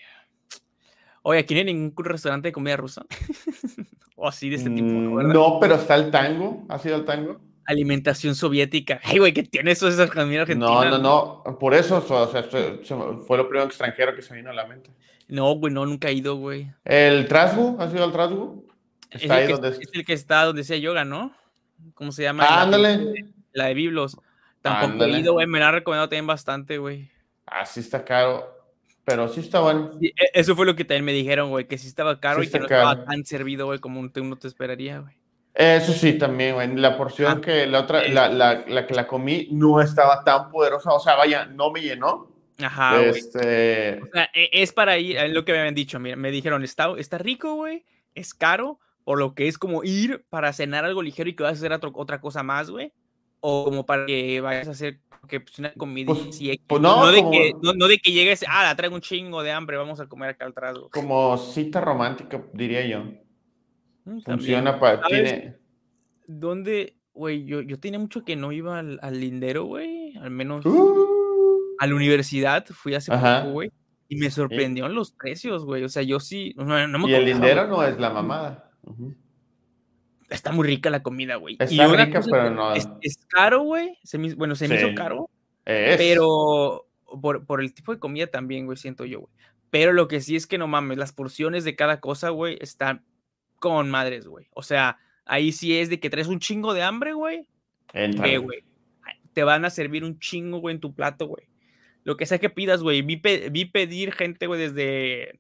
Oye, 1.23 1.41
¿aquí 1.41 1.53
no 1.55 1.59
hay 1.59 1.65
ningún 1.65 2.05
restaurante 2.05 2.47
de 2.47 2.53
comida 2.53 2.77
rusa? 2.77 3.05
o 4.15 4.29
así 4.29 4.49
de 4.49 4.55
este 4.55 4.71
tipo, 4.71 4.87
¿no? 4.87 5.21
Mm, 5.21 5.33
no, 5.33 5.59
pero 5.59 5.75
está 5.75 5.97
el 5.97 6.13
tango. 6.13 6.65
¿Ha 6.69 6.79
sido 6.79 6.95
el 6.95 7.05
tango? 7.05 7.41
Alimentación 7.65 8.37
soviética. 8.37 9.01
Ay, 9.03 9.19
güey, 9.19 9.33
¿qué 9.33 9.43
tiene 9.43 9.73
eso 9.73 9.89
esa 9.89 10.07
comida 10.07 10.43
argentina? 10.43 10.71
No, 10.71 10.85
no, 10.85 11.43
no. 11.45 11.59
Por 11.59 11.75
eso, 11.75 11.97
o 12.09 12.29
sea, 12.29 12.45
fue 12.45 13.37
lo 13.37 13.49
primero 13.49 13.67
extranjero 13.67 14.15
que 14.15 14.23
se 14.23 14.37
vino 14.37 14.51
a 14.51 14.55
la 14.55 14.67
mente. 14.67 14.93
No, 15.27 15.53
güey, 15.57 15.75
no, 15.75 15.85
nunca 15.87 16.09
he 16.09 16.13
ido, 16.13 16.37
güey. 16.37 16.71
¿El 16.85 17.27
Trasbu? 17.27 17.79
¿Ha 17.81 17.91
sido 17.91 18.05
el 18.05 18.13
Trasbu? 18.13 18.65
Está 19.11 19.25
es 19.25 19.31
ahí 19.49 19.53
donde... 19.53 19.69
Es 19.71 19.91
el 19.93 20.05
que 20.05 20.13
está 20.13 20.45
donde 20.45 20.63
sea 20.63 20.77
yoga, 20.77 21.05
¿no? 21.05 21.35
¿Cómo 21.95 22.13
se 22.13 22.23
llama? 22.23 22.45
Ah, 22.49 22.63
ándale. 22.63 23.33
La 23.53 23.67
de 23.67 23.75
Biblos. 23.75 24.17
Tampoco 24.63 25.05
he 25.05 25.19
ido, 25.19 25.33
güey. 25.35 25.47
Me 25.47 25.59
la 25.59 25.69
han 25.69 25.75
recomendado 25.75 26.09
también 26.09 26.27
bastante, 26.27 26.79
güey. 26.79 27.11
Ah, 27.47 27.67
sí 27.67 27.81
está 27.81 28.05
caro. 28.05 28.63
Pero 29.05 29.29
sí 29.29 29.41
está 29.41 29.61
bueno. 29.61 29.99
E, 30.01 30.13
eso 30.33 30.55
fue 30.55 30.65
lo 30.65 30.77
que 30.77 30.85
también 30.85 31.05
me 31.05 31.13
dijeron, 31.13 31.51
güey. 31.51 31.67
Que 31.67 31.77
sí 31.77 31.89
estaba 31.89 32.21
caro 32.21 32.43
y 32.43 32.49
que 32.49 32.59
no 32.59 32.65
estaba 32.65 33.05
tan 33.05 33.25
servido, 33.25 33.67
güey, 33.67 33.81
como 33.81 34.01
uno 34.01 34.37
te 34.39 34.47
esperaría, 34.49 35.01
güey. 35.01 35.17
Eso 35.55 35.93
sí, 35.93 36.15
también, 36.15 36.55
güey. 36.55 36.77
La 36.77 36.97
porción 36.97 37.39
ah, 37.39 37.41
que 37.41 37.67
la 37.67 37.81
otra, 37.81 38.09
la, 38.09 38.29
la, 38.29 38.65
la, 38.67 38.87
que 38.87 38.95
la 38.95 39.07
comí 39.07 39.49
no 39.51 39.81
estaba 39.81 40.23
tan 40.23 40.51
poderosa. 40.51 40.93
O 40.93 41.01
sea, 41.01 41.17
vaya, 41.17 41.45
no 41.47 41.73
me 41.73 41.81
llenó. 41.81 42.31
Ajá, 42.63 42.99
güey. 42.99 43.11
Este... 43.11 44.01
O 44.01 44.07
sea, 44.13 44.31
e, 44.33 44.49
es 44.53 44.73
para 44.73 44.97
ir, 44.99 45.17
es 45.17 45.33
lo 45.33 45.45
que 45.45 45.53
me 45.53 45.59
habían 45.59 45.75
dicho. 45.75 45.99
Mira, 45.99 46.17
me 46.17 46.31
dijeron, 46.31 46.63
está, 46.63 46.93
está 46.97 47.19
rico, 47.19 47.57
güey. 47.57 47.85
Es 48.15 48.33
caro. 48.33 48.79
Por 49.05 49.19
lo 49.19 49.35
que 49.35 49.49
es 49.49 49.59
como 49.59 49.83
ir 49.83 50.25
para 50.31 50.53
cenar 50.53 50.85
algo 50.85 51.03
ligero 51.03 51.29
y 51.29 51.35
que 51.35 51.43
vas 51.43 51.55
a 51.55 51.67
hacer 51.67 51.73
otra 51.93 52.21
cosa 52.21 52.45
más, 52.45 52.71
güey 52.71 52.93
o 53.43 53.65
como 53.65 53.85
para 53.85 54.07
que 54.07 54.41
vayas 54.41 54.69
a 54.69 54.71
hacer 54.71 55.01
que 55.29 55.41
pues, 55.41 55.59
una 55.59 55.73
comida 55.75 56.07
pues, 56.07 56.41
pues 56.67 56.81
no, 56.81 57.05
no, 57.05 57.13
de 57.13 57.23
que, 57.31 57.53
no, 57.61 57.87
de 57.87 57.99
que 57.99 58.13
llegues, 58.13 58.45
ah, 58.49 58.65
la 58.65 58.77
traigo 58.77 58.95
un 58.95 59.01
chingo 59.01 59.43
de 59.43 59.53
hambre, 59.53 59.77
vamos 59.77 60.01
a 60.01 60.07
comer 60.07 60.31
acá 60.31 60.47
al 60.47 60.55
trago. 60.55 60.91
Como 60.91 61.37
cita 61.37 61.81
romántica, 61.81 62.43
diría 62.53 62.87
yo. 62.87 63.05
Mm, 64.05 64.21
Funciona 64.21 64.79
para... 64.79 65.03
Tiene... 65.03 65.57
¿Dónde, 66.27 66.97
güey? 67.13 67.45
Yo, 67.45 67.61
yo 67.61 67.79
tenía 67.79 67.99
mucho 67.99 68.25
que 68.25 68.37
no 68.37 68.53
iba 68.53 68.79
al, 68.79 69.21
lindero, 69.21 69.65
güey, 69.65 70.17
al 70.19 70.31
menos 70.31 70.65
uh. 70.65 71.59
a 71.79 71.87
la 71.87 71.95
universidad, 71.95 72.65
fui 72.67 72.95
hace 72.95 73.13
poco, 73.13 73.51
güey. 73.51 73.73
Y 74.09 74.17
me 74.17 74.31
sorprendieron 74.31 74.95
los 74.95 75.13
precios, 75.13 75.65
güey. 75.65 75.85
O 75.85 75.89
sea, 75.89 76.03
yo 76.03 76.21
sí. 76.21 76.55
No, 76.57 77.09
y 77.09 77.15
el 77.15 77.25
lindero 77.25 77.67
no 77.67 77.83
es 77.83 77.99
la 77.99 78.11
mamada. 78.11 78.71
Está 80.33 80.53
muy 80.53 80.67
rica 80.67 80.91
la 80.91 81.03
comida, 81.03 81.37
güey. 81.37 81.57
Está 81.59 81.87
rica, 81.89 82.21
pero 82.29 82.51
no. 82.51 82.75
Es, 82.75 82.89
caro, 83.29 83.63
güey. 83.63 83.99
bueno, 84.37 84.55
se 84.55 84.69
me 84.69 84.77
hizo 84.77 84.95
caro. 84.95 85.31
Pero 85.65 86.87
por, 87.21 87.45
por, 87.45 87.61
el 87.61 87.75
tipo 87.75 87.93
de 87.93 88.01
comida 88.01 88.27
también, 88.27 88.67
güey, 88.67 88.79
siento 88.79 89.05
yo, 89.05 89.21
güey. 89.21 89.33
Pero 89.71 89.93
lo 89.93 90.09
que 90.09 90.21
sí 90.21 90.37
es 90.37 90.47
que 90.47 90.59
no 90.59 90.67
mames, 90.67 90.99
las 90.99 91.13
porciones 91.13 91.65
de 91.65 91.77
cada 91.77 92.01
cosa, 92.01 92.31
güey, 92.31 92.59
están 92.61 93.05
con 93.59 93.91
madres, 93.91 94.27
güey. 94.27 94.49
O 94.53 94.63
sea, 94.63 94.99
ahí 95.25 95.53
sí 95.53 95.79
es 95.79 95.89
de 95.89 96.01
que 96.01 96.11
traes 96.11 96.29
un 96.29 96.41
chingo 96.41 96.75
de 96.75 96.83
hambre, 96.83 97.13
güey. 97.15 97.49
güey. 97.93 98.65
Te 99.33 99.45
van 99.45 99.65
a 99.65 99.71
servir 99.71 100.05
un 100.05 100.19
chingo, 100.19 100.59
güey, 100.59 100.75
en 100.75 100.81
tu 100.81 100.95
plato, 100.95 101.27
güey. 101.27 101.49
Lo 102.05 102.17
que 102.17 102.27
sea 102.27 102.39
que 102.39 102.51
pidas, 102.51 102.83
güey. 102.83 103.03
Vi, 103.03 103.23
vi, 103.51 103.65
pedir 103.65 104.13
gente, 104.13 104.47
güey, 104.47 104.61
desde 104.61 105.37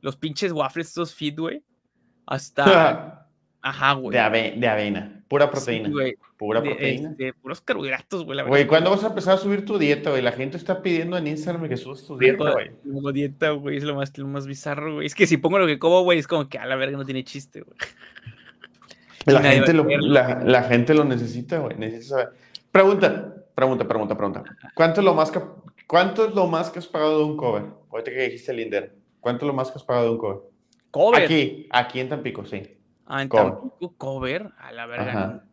los 0.00 0.16
pinches 0.16 0.52
waffles, 0.52 0.88
estos 0.88 1.14
fit, 1.14 1.38
güey, 1.38 1.62
hasta 2.26 3.25
Ajá, 3.66 3.94
güey. 3.94 4.12
De, 4.14 4.68
avena, 4.68 5.24
pura 5.26 5.50
proteína. 5.50 5.90
Pura 6.36 6.62
proteína. 6.62 7.14
De, 7.18 7.32
puros 7.32 7.60
carbohidratos, 7.60 8.24
güey. 8.24 8.40
Güey, 8.46 8.66
¿cuándo 8.68 8.90
vas 8.90 9.02
a 9.02 9.08
empezar 9.08 9.34
a 9.34 9.38
subir 9.38 9.64
tu 9.64 9.76
dieta, 9.76 10.10
güey? 10.10 10.22
La 10.22 10.30
gente 10.30 10.56
está 10.56 10.82
pidiendo 10.82 11.18
en 11.18 11.26
Instagram 11.26 11.68
que 11.68 11.76
subas 11.76 12.04
tu 12.04 12.16
dieta, 12.16 12.52
güey. 12.52 12.70
Como 12.84 13.10
dieta, 13.10 13.50
güey, 13.50 13.78
es 13.78 13.82
lo 13.82 13.96
más, 13.96 14.16
lo 14.16 14.28
más 14.28 14.46
bizarro, 14.46 14.94
güey. 14.94 15.06
Es 15.06 15.16
que 15.16 15.26
si 15.26 15.36
pongo 15.36 15.58
lo 15.58 15.66
que 15.66 15.80
como, 15.80 16.02
güey, 16.02 16.20
es 16.20 16.28
como 16.28 16.48
que 16.48 16.58
a 16.58 16.66
la 16.66 16.76
verga 16.76 16.96
no 16.96 17.04
tiene 17.04 17.24
chiste, 17.24 17.62
güey. 17.62 17.76
La, 19.26 19.42
gente 19.42 19.72
lo, 19.72 19.84
la, 19.84 20.62
gente 20.62 20.94
lo 20.94 21.02
necesita, 21.02 21.58
güey. 21.58 21.76
Necesita 21.76 22.30
Pregunta, 22.70 23.34
pregunta, 23.56 23.88
pregunta, 23.88 24.16
pregunta. 24.16 24.44
¿Cuánto 24.72 25.00
es 25.00 25.04
lo 25.04 25.14
más 25.14 25.32
que, 25.32 25.40
cuánto 25.88 26.28
es 26.28 26.34
lo 26.36 26.46
más 26.46 26.70
que 26.70 26.78
has 26.78 26.86
pagado 26.86 27.18
de 27.18 27.24
un 27.24 27.36
cover? 27.36 27.64
Ahorita 27.90 28.12
que 28.12 28.22
dijiste 28.22 28.52
Linder. 28.52 28.94
¿Cuánto 29.18 29.44
es 29.44 29.48
lo 29.48 29.52
más 29.52 29.72
que 29.72 29.78
has 29.78 29.82
pagado 29.82 30.04
de 30.04 30.12
un 30.12 30.18
cover? 30.18 30.38
¿Cover? 30.92 31.24
Aquí, 31.24 31.66
aquí 31.72 31.98
en 31.98 32.08
Tampico, 32.08 32.46
sí. 32.46 32.75
Ah, 33.06 33.22
en 33.22 33.28
cover. 33.28 33.54
cover, 33.96 34.50
a 34.58 34.72
la 34.72 34.86
verdad. 34.86 35.44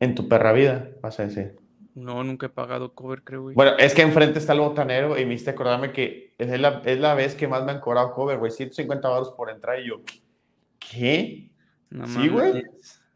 En 0.00 0.14
tu 0.14 0.28
perra 0.28 0.52
vida, 0.52 0.90
vas 1.02 1.20
a 1.20 1.24
decir. 1.24 1.56
No, 1.94 2.24
nunca 2.24 2.46
he 2.46 2.48
pagado 2.48 2.94
cover, 2.94 3.22
creo, 3.22 3.42
güey. 3.42 3.54
Bueno, 3.54 3.72
es 3.78 3.94
que 3.94 4.02
enfrente 4.02 4.38
está 4.38 4.54
el 4.54 4.60
botanero 4.60 5.18
y 5.18 5.26
me 5.26 5.34
hiciste 5.34 5.50
acordarme 5.50 5.92
que 5.92 6.34
es 6.38 6.60
la, 6.60 6.80
es 6.84 6.98
la 6.98 7.14
vez 7.14 7.34
que 7.34 7.46
más 7.46 7.64
me 7.64 7.72
han 7.72 7.80
cobrado 7.80 8.12
cover, 8.12 8.38
güey. 8.38 8.50
150 8.50 9.08
baros 9.08 9.30
por 9.32 9.50
entrar 9.50 9.80
y 9.80 9.88
yo, 9.88 10.02
¿qué? 10.78 11.50
sí, 12.06 12.28
güey. 12.28 12.64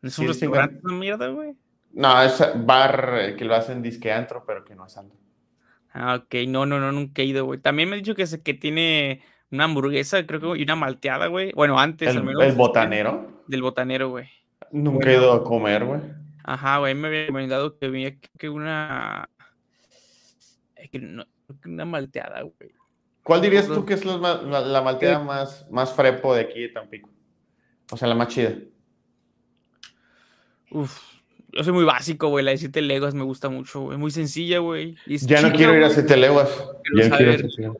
¿Es 0.02 0.18
un 0.18 0.26
restaurante 0.26 0.80
una 0.82 0.94
mierda, 0.94 1.28
güey? 1.28 1.54
No, 1.92 2.20
es 2.20 2.42
bar 2.66 3.18
eh, 3.20 3.36
que 3.36 3.44
lo 3.44 3.54
hacen 3.54 3.80
disque 3.80 4.12
antro, 4.12 4.44
pero 4.44 4.64
que 4.64 4.74
no 4.74 4.84
es 4.86 4.96
antro. 4.98 5.18
Ah, 5.92 6.16
ok. 6.16 6.34
No, 6.48 6.66
no, 6.66 6.80
no, 6.80 6.92
nunca 6.92 7.22
he 7.22 7.24
ido, 7.24 7.46
güey. 7.46 7.60
También 7.60 7.88
me 7.88 7.96
han 7.96 8.02
dicho 8.02 8.16
que, 8.16 8.26
que 8.42 8.54
tiene 8.54 9.22
una 9.50 9.64
hamburguesa, 9.64 10.26
creo 10.26 10.40
que, 10.40 10.60
y 10.60 10.62
una 10.62 10.76
malteada, 10.76 11.26
güey. 11.28 11.52
Bueno, 11.52 11.78
antes 11.78 12.08
¿El, 12.08 12.18
al 12.18 12.24
menos. 12.24 12.42
¿El 12.42 12.52
botanero? 12.54 13.42
Del 13.46 13.62
botanero, 13.62 14.08
güey. 14.10 14.28
Nunca 14.72 15.10
he 15.10 15.14
ido 15.14 15.32
a 15.32 15.44
comer, 15.44 15.84
güey. 15.84 16.00
Ajá, 16.42 16.78
güey, 16.78 16.94
me 16.94 17.08
había 17.08 17.20
recomendado 17.22 17.78
que 17.78 17.86
había 17.86 18.16
que 18.38 18.48
una. 18.48 19.28
Que 20.90 21.24
una 21.64 21.84
malteada, 21.84 22.42
güey. 22.42 22.72
¿Cuál 23.22 23.40
dirías 23.40 23.66
tú 23.66 23.86
que 23.86 23.94
es 23.94 24.04
la, 24.04 24.18
la, 24.42 24.82
malteada 24.82 25.18
más, 25.18 25.66
más 25.70 25.94
frepo 25.94 26.34
de 26.34 26.42
aquí 26.42 26.60
de 26.60 26.68
Tampico? 26.68 27.08
O 27.90 27.96
sea, 27.96 28.06
la 28.06 28.14
más 28.14 28.28
chida. 28.28 28.54
Uf, 30.70 31.00
yo 31.52 31.64
soy 31.64 31.72
muy 31.72 31.84
básico, 31.84 32.28
güey. 32.28 32.44
La 32.44 32.50
de 32.50 32.58
siete 32.58 32.82
leguas 32.82 33.14
me 33.14 33.22
gusta 33.24 33.48
mucho, 33.48 33.80
güey. 33.80 33.96
Muy 33.96 34.10
sencilla, 34.10 34.58
güey. 34.58 34.96
Ya 35.06 35.40
no 35.40 35.52
quiero 35.52 35.74
ir 35.74 35.84
a 35.84 35.90
siete 35.90 36.18
leguas. 36.18 36.50
Ya 36.96 37.08
no 37.08 37.16
quiero 37.16 37.76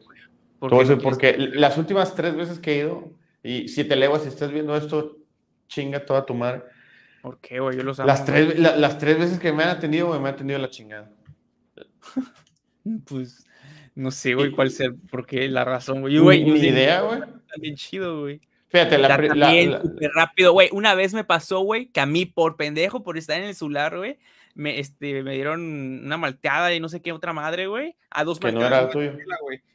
a 0.73 0.77
siete 0.77 0.97
leguas. 0.97 1.03
Porque, 1.03 1.37
las 1.39 1.79
últimas 1.79 2.15
tres 2.15 2.37
veces 2.37 2.59
que 2.59 2.73
he 2.73 2.79
ido, 2.79 3.13
y 3.43 3.69
si 3.69 3.85
te 3.85 3.97
leguas, 3.97 4.23
si 4.23 4.29
estás 4.29 4.51
viendo 4.51 4.77
esto, 4.77 5.19
chinga 5.69 6.05
toda 6.05 6.25
tu 6.25 6.35
madre. 6.35 6.63
¿Por 7.23 7.41
qué, 7.41 7.61
güey? 7.61 7.77
Yo 7.77 7.83
los 7.83 7.99
amo. 8.01 8.07
Las 8.07 8.25
tres, 8.25 8.59
las 8.59 8.99
tres 8.99 9.19
veces 9.19 9.39
que 9.39 9.53
me 9.53 9.63
han 9.63 9.71
atendido, 9.71 10.09
güey, 10.09 10.21
me 10.21 10.29
han 10.29 10.35
atendido 10.35 10.59
la 10.59 10.71
chingada. 10.71 11.11
pues, 13.07 13.47
no 13.95 14.11
sé, 14.11 14.35
güey, 14.35 14.51
cuál 14.51 14.71
sea, 14.71 14.91
por 15.11 15.27
qué, 15.27 15.49
la 15.49 15.65
razón, 15.65 16.01
güey. 16.01 16.19
Güey, 16.19 16.45
ni 16.45 16.61
idea, 16.61 17.03
güey. 17.03 17.21
Bien 17.59 17.77
chido, 17.77 18.21
güey. 18.21 18.41
Fíjate, 18.69 18.99
la, 18.99 19.17
la, 19.17 19.81
súper 19.81 20.11
rápido, 20.17 20.53
güey. 20.53 20.69
Una 20.73 20.97
vez 20.97 21.15
me 21.15 21.23
pasó, 21.23 21.61
güey, 21.61 21.87
que 21.87 22.01
a 22.01 22.07
mí, 22.07 22.27
por 22.27 22.57
pendejo, 22.57 23.05
por 23.05 23.17
estar 23.17 23.39
en 23.39 23.45
el 23.45 23.55
celular, 23.55 23.97
güey, 23.97 24.19
me, 24.55 24.79
este, 24.79 25.23
me 25.23 25.35
dieron 25.35 25.61
una 26.05 26.17
malteada 26.17 26.73
y 26.75 26.81
no 26.81 26.89
sé 26.89 27.03
qué 27.03 27.13
otra 27.13 27.33
madre, 27.33 27.67
güey. 27.67 27.97
A 28.11 28.25
dos 28.25 28.39
Que 28.39 28.53
no 28.53 28.65
era 28.65 28.89
tuyo. 28.89 29.13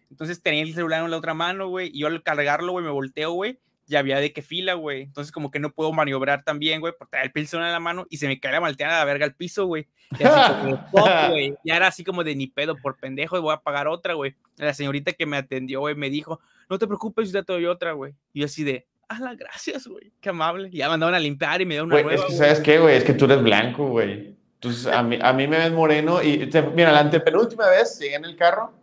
Entonces 0.09 0.41
tenía 0.41 0.63
el 0.63 0.73
celular 0.73 1.03
en 1.03 1.11
la 1.11 1.17
otra 1.17 1.33
mano, 1.33 1.67
güey, 1.67 1.91
y 1.93 1.99
yo 1.99 2.07
al 2.07 2.23
cargarlo, 2.23 2.71
güey, 2.71 2.83
me 2.83 2.91
volteo, 2.91 3.31
güey, 3.31 3.59
ya 3.85 3.99
había 3.99 4.19
de 4.19 4.33
qué 4.33 4.41
fila, 4.41 4.73
güey. 4.73 5.03
Entonces 5.03 5.31
como 5.31 5.51
que 5.51 5.59
no 5.59 5.71
puedo 5.71 5.91
maniobrar 5.93 6.43
también, 6.43 6.79
güey, 6.79 6.93
porque 6.97 7.11
traer 7.11 7.31
el 7.33 7.47
celular 7.47 7.69
en 7.69 7.73
la 7.73 7.79
mano 7.79 8.05
y 8.09 8.17
se 8.17 8.27
me 8.27 8.39
cae 8.39 8.53
la 8.53 8.61
malteada 8.61 8.93
de 8.93 8.99
la 8.99 9.05
verga 9.05 9.25
al 9.25 9.35
piso, 9.35 9.65
güey. 9.65 9.87
güey. 11.29 11.53
Ya 11.63 11.75
era 11.75 11.87
así 11.87 12.03
como 12.03 12.23
de 12.23 12.35
ni 12.35 12.47
pedo, 12.47 12.75
por 12.75 12.97
pendejo, 12.97 13.39
voy 13.41 13.53
a 13.53 13.57
pagar 13.57 13.87
otra, 13.87 14.15
güey. 14.15 14.35
La 14.57 14.73
señorita 14.73 15.13
que 15.13 15.25
me 15.25 15.37
atendió, 15.37 15.81
güey, 15.81 15.95
me 15.95 16.09
dijo, 16.09 16.39
no 16.69 16.79
te 16.79 16.87
preocupes, 16.87 17.31
yo 17.31 17.43
te 17.43 17.53
doy 17.53 17.65
otra, 17.65 17.91
güey. 17.93 18.13
Y 18.33 18.39
yo 18.39 18.45
así 18.45 18.63
de, 18.63 18.87
ah, 19.09 19.19
las 19.19 19.37
gracias, 19.37 19.87
güey, 19.87 20.11
qué 20.21 20.29
amable. 20.29 20.69
Y 20.71 20.77
ya 20.77 20.89
mandaron 20.89 21.13
a 21.13 21.19
limpiar 21.19 21.61
y 21.61 21.65
me 21.65 21.75
dio 21.75 21.83
una 21.83 22.01
nueva. 22.01 22.13
Es 22.15 22.25
que, 22.25 22.33
¿sabes 22.33 22.59
qué, 22.61 22.79
güey? 22.79 22.95
Es 22.95 23.03
que 23.03 23.13
tú 23.13 23.25
eres 23.25 23.43
blanco, 23.43 23.87
güey. 23.87 24.38
Entonces, 24.61 24.87
a 24.87 25.01
mí, 25.01 25.17
a 25.21 25.31
mí 25.31 25.47
me 25.47 25.57
ves 25.57 25.71
moreno 25.71 26.21
y, 26.21 26.49
mira, 26.75 26.91
la 26.91 26.99
antepenúltima 26.99 27.69
vez 27.69 27.97
llegué 27.97 28.15
en 28.15 28.25
el 28.25 28.35
carro 28.35 28.73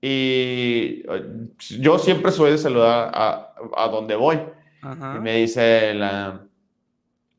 y 0.00 1.02
yo 1.80 1.98
siempre 1.98 2.30
soy 2.30 2.52
de 2.52 2.58
saludar 2.58 3.10
a, 3.12 3.52
a 3.76 3.88
donde 3.88 4.14
voy. 4.14 4.38
Y 4.84 5.18
me 5.18 5.38
dice 5.38 5.92
la, 5.92 6.40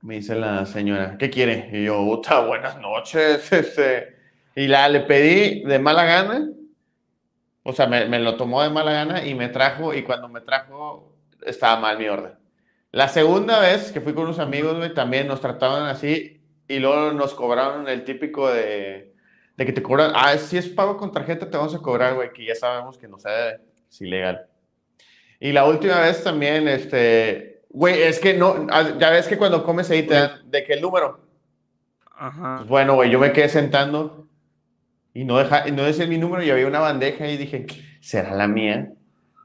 me 0.02 0.16
dice 0.16 0.36
la 0.36 0.66
señora, 0.66 1.16
¿qué 1.18 1.30
quiere? 1.30 1.70
Y 1.72 1.86
yo, 1.86 2.04
puta, 2.04 2.42
buenas 2.42 2.78
noches. 2.82 3.50
Este. 3.54 4.18
Y 4.54 4.68
la 4.68 4.90
le 4.90 5.02
pedí 5.02 5.64
de 5.64 5.80
mala 5.80 6.04
gana, 6.04 6.50
o 7.64 7.72
sea, 7.72 7.88
me, 7.88 8.08
me, 8.08 8.20
lo 8.20 8.36
tomó 8.36 8.62
de 8.62 8.70
mala 8.70 8.92
gana 8.92 9.26
y 9.26 9.36
me 9.36 9.48
trajo, 9.48 9.94
y 9.94 10.04
cuando 10.04 10.28
me 10.28 10.42
trajo 10.42 11.16
estaba 11.46 11.80
mal 11.80 11.98
mi 11.98 12.10
orden. 12.10 12.34
La 12.92 13.08
segunda 13.08 13.60
vez 13.60 13.94
que 13.94 14.02
fui 14.02 14.14
con 14.14 14.26
unos 14.26 14.40
amigos, 14.40 14.94
también 14.94 15.28
nos 15.28 15.40
trataban 15.40 15.84
así 15.84 16.37
y 16.68 16.80
luego 16.80 17.14
nos 17.14 17.34
cobraron 17.34 17.88
el 17.88 18.04
típico 18.04 18.52
de 18.52 19.14
de 19.58 19.66
que 19.66 19.74
te 19.74 19.82
cobran, 19.82 20.12
ah, 20.16 20.38
si 20.38 20.56
es 20.56 20.70
pago 20.70 20.98
con 20.98 21.12
tarjeta 21.12 21.50
te 21.50 21.58
vamos 21.58 21.74
a 21.74 21.80
cobrar, 21.80 22.14
güey, 22.14 22.32
que 22.32 22.46
ya 22.46 22.56
sabemos 22.56 22.98
que 22.98 23.08
no 23.08 23.18
sea 23.18 23.58
es 23.90 24.02
ilegal. 24.02 24.46
Y 25.40 25.52
la 25.52 25.66
última 25.66 26.00
vez 26.00 26.24
también, 26.24 26.68
este, 26.68 27.64
güey, 27.70 28.04
es 28.04 28.20
que 28.20 28.36
no, 28.36 28.68
ah, 28.70 28.94
ya 29.00 29.10
ves 29.10 29.28
que 29.28 29.38
cuando 29.38 29.64
comes 29.64 29.90
ahí 29.90 30.04
te 30.04 30.14
dan, 30.14 30.50
¿de 30.50 30.64
qué 30.64 30.74
el 30.74 30.82
número? 30.82 31.22
Ajá. 32.16 32.58
Pues 32.58 32.70
bueno, 32.70 32.94
güey, 32.96 33.10
yo 33.10 33.20
me 33.20 33.32
quedé 33.34 33.50
sentando 33.50 34.28
y 35.14 35.26
no, 35.26 35.40
deja, 35.40 35.66
no 35.72 35.84
decía 35.84 36.06
mi 36.06 36.20
número 36.20 36.44
y 36.44 36.52
había 36.52 36.68
una 36.68 36.80
bandeja 36.80 37.28
y 37.28 37.38
dije, 37.38 37.66
¿será 38.00 38.36
la 38.36 38.48
mía? 38.48 38.94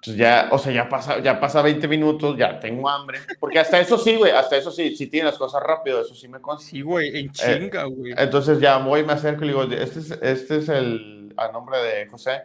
Entonces 0.03 0.19
ya, 0.19 0.49
o 0.51 0.59
sea, 0.59 0.73
ya 0.73 0.89
pasa, 0.89 1.21
ya 1.21 1.39
pasa 1.39 1.63
20 1.63 1.87
minutos, 1.87 2.37
ya 2.37 2.59
tengo 2.59 2.89
hambre. 2.89 3.21
Porque 3.39 3.61
hasta 3.61 3.79
eso 3.79 3.97
sí, 3.97 4.17
güey, 4.17 4.33
hasta 4.33 4.57
eso 4.57 4.73
sí, 4.73 4.97
si 4.97 5.07
tienen 5.07 5.27
las 5.27 5.39
cosas 5.39 5.63
rápido, 5.63 6.01
eso 6.01 6.13
sí 6.13 6.27
me 6.27 6.41
consta. 6.41 6.69
Sí, 6.69 6.81
güey, 6.81 7.17
en 7.17 7.31
chinga, 7.31 7.85
güey. 7.85 8.13
entonces 8.19 8.59
ya 8.59 8.79
voy, 8.79 9.05
me 9.05 9.13
acerco 9.13 9.45
y 9.45 9.47
le 9.47 9.53
digo, 9.53 9.63
este 9.63 10.01
es, 10.01 10.11
este 10.21 10.57
es 10.57 10.69
el, 10.69 11.33
a 11.37 11.53
nombre 11.53 11.79
de 11.79 12.09
José. 12.09 12.43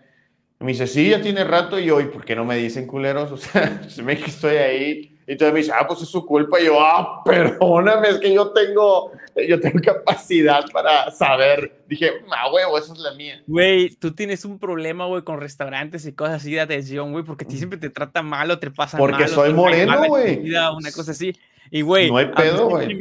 Y 0.60 0.66
me 0.66 0.74
dice, 0.74 0.86
sí, 0.86 1.10
ya 1.10 1.20
tiene 1.20 1.44
rato. 1.44 1.80
Y 1.80 1.86
yo, 1.86 2.00
¿y 2.00 2.06
por 2.06 2.26
qué 2.26 2.36
no 2.36 2.46
me 2.46 2.58
dicen 2.58 2.86
culeros? 2.86 3.32
O 3.38 3.38
sea, 3.38 3.90
se 3.90 4.04
me 4.04 4.16
que 4.20 4.26
estoy 4.26 4.58
ahí 4.58 5.17
y 5.28 5.34
entonces 5.34 5.54
me 5.54 5.60
dice, 5.60 5.74
ah, 5.78 5.86
pues 5.86 6.02
es 6.02 6.08
su 6.08 6.26
culpa. 6.26 6.58
Y 6.62 6.68
yo, 6.68 6.80
ah, 6.80 7.22
perdóname, 7.26 8.08
es 8.08 8.18
que 8.18 8.34
yo 8.34 8.52
tengo, 8.52 9.12
yo 9.46 9.60
tengo 9.60 9.82
capacidad 9.84 10.64
para 10.72 11.12
saber. 11.12 11.84
Dije, 11.86 12.14
ah, 12.32 12.50
huevo, 12.50 12.78
esa 12.78 12.94
es 12.94 13.00
la 13.00 13.14
mía. 13.14 13.44
Güey, 13.46 13.90
tú 13.96 14.12
tienes 14.12 14.46
un 14.46 14.58
problema, 14.58 15.06
güey, 15.06 15.24
con 15.24 15.42
restaurantes 15.42 16.06
y 16.06 16.14
cosas 16.14 16.36
así 16.36 16.54
de 16.54 16.62
atención, 16.62 17.12
güey, 17.12 17.26
porque 17.26 17.44
a 17.44 17.48
ti 17.48 17.56
mm. 17.56 17.58
siempre 17.58 17.78
te 17.78 17.90
trata 17.90 18.24
mal 18.24 18.50
o 18.52 18.58
te 18.58 18.72
pasa 18.72 18.98
mal. 18.98 19.10
Porque 19.10 19.28
soy 19.28 19.52
moreno, 19.52 20.02
güey. 20.08 20.50
Una 20.50 20.92
cosa 20.94 21.12
así. 21.12 21.36
Y, 21.72 21.82
güey, 21.82 22.10
no 22.10 22.16
hay 22.16 22.28
pedo, 22.28 22.70
güey. 22.70 22.98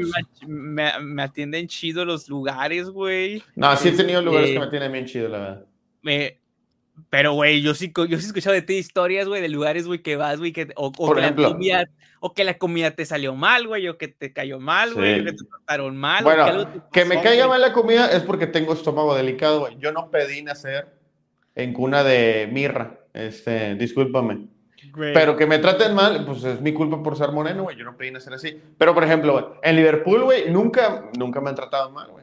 Me, 0.49 0.99
me, 1.01 1.23
atienden 1.23 1.69
chido 1.69 2.05
los 2.05 2.29
lugares, 2.29 2.91
güey. 2.91 3.41
No, 3.55 3.77
sí 3.77 3.91
he 3.91 3.93
tenido 3.93 4.21
lugares 4.21 4.51
que 4.51 4.59
me 4.59 4.65
atienden 4.65 4.91
bien 4.91 5.07
chido, 5.07 5.29
la 5.29 5.39
verdad. 5.39 5.65
Me, 6.03 6.41
pero, 7.11 7.35
güey, 7.35 7.63
yo 7.63 7.75
sí, 7.75 7.93
yo 7.95 8.07
sí 8.07 8.15
he 8.25 8.29
escuchado 8.29 8.55
de 8.55 8.63
ti 8.63 8.75
historias, 8.75 9.29
güey, 9.29 9.41
de 9.41 9.49
lugares, 9.49 9.87
güey, 9.87 10.03
que 10.03 10.17
vas, 10.17 10.39
güey, 10.39 10.53
que, 10.53 10.69
o, 10.77 10.93
Por 10.93 11.19
ejemplo, 11.19 11.45
la 11.45 11.55
comida, 11.55 11.89
o 12.21 12.35
que 12.35 12.45
la 12.45 12.59
comida 12.59 12.91
te 12.91 13.05
salió 13.05 13.35
mal, 13.35 13.67
güey, 13.67 13.89
o 13.89 13.99
que 13.99 14.09
te 14.09 14.33
cayó 14.33 14.59
mal, 14.59 14.95
güey, 14.95 15.25
que 15.25 15.33
te 15.33 15.45
trataron 15.45 15.97
mal. 15.97 16.25
Bueno, 16.25 16.69
que, 16.93 17.05
me 17.05 17.21
caiga 17.23 17.47
mal 17.49 17.61
la 17.61 17.73
comida 17.73 18.11
es 18.11 18.23
porque 18.23 18.47
tengo 18.47 18.73
estómago 18.73 19.15
delicado, 19.15 19.61
güey. 19.61 19.77
Yo 19.79 19.93
no 19.93 20.11
pedí 20.11 20.43
nacer 20.43 20.89
en 21.55 21.73
cuna 21.73 22.03
de 22.03 22.49
mirra, 22.51 22.99
este, 23.15 23.75
discúlpame. 23.77 24.49
Pero 24.95 25.37
que 25.37 25.47
me 25.47 25.59
traten 25.59 25.95
mal, 25.95 26.25
pues 26.25 26.43
es 26.45 26.61
mi 26.61 26.73
culpa 26.73 27.03
por 27.03 27.17
ser 27.17 27.31
moreno, 27.31 27.65
güey. 27.65 27.77
Yo 27.77 27.85
no 27.85 27.97
pedí 27.97 28.11
nacer 28.11 28.33
así. 28.33 28.59
Pero, 28.79 28.95
por 28.95 29.05
ejemplo, 29.05 29.61
en 29.63 29.77
Liverpool, 29.77 30.25
güey, 30.25 30.51
nunca, 30.51 31.11
nunca 31.19 31.41
me 31.43 31.51
han 31.51 31.55
tratado 31.55 31.91
mal, 31.91 32.11
güey. 32.11 32.16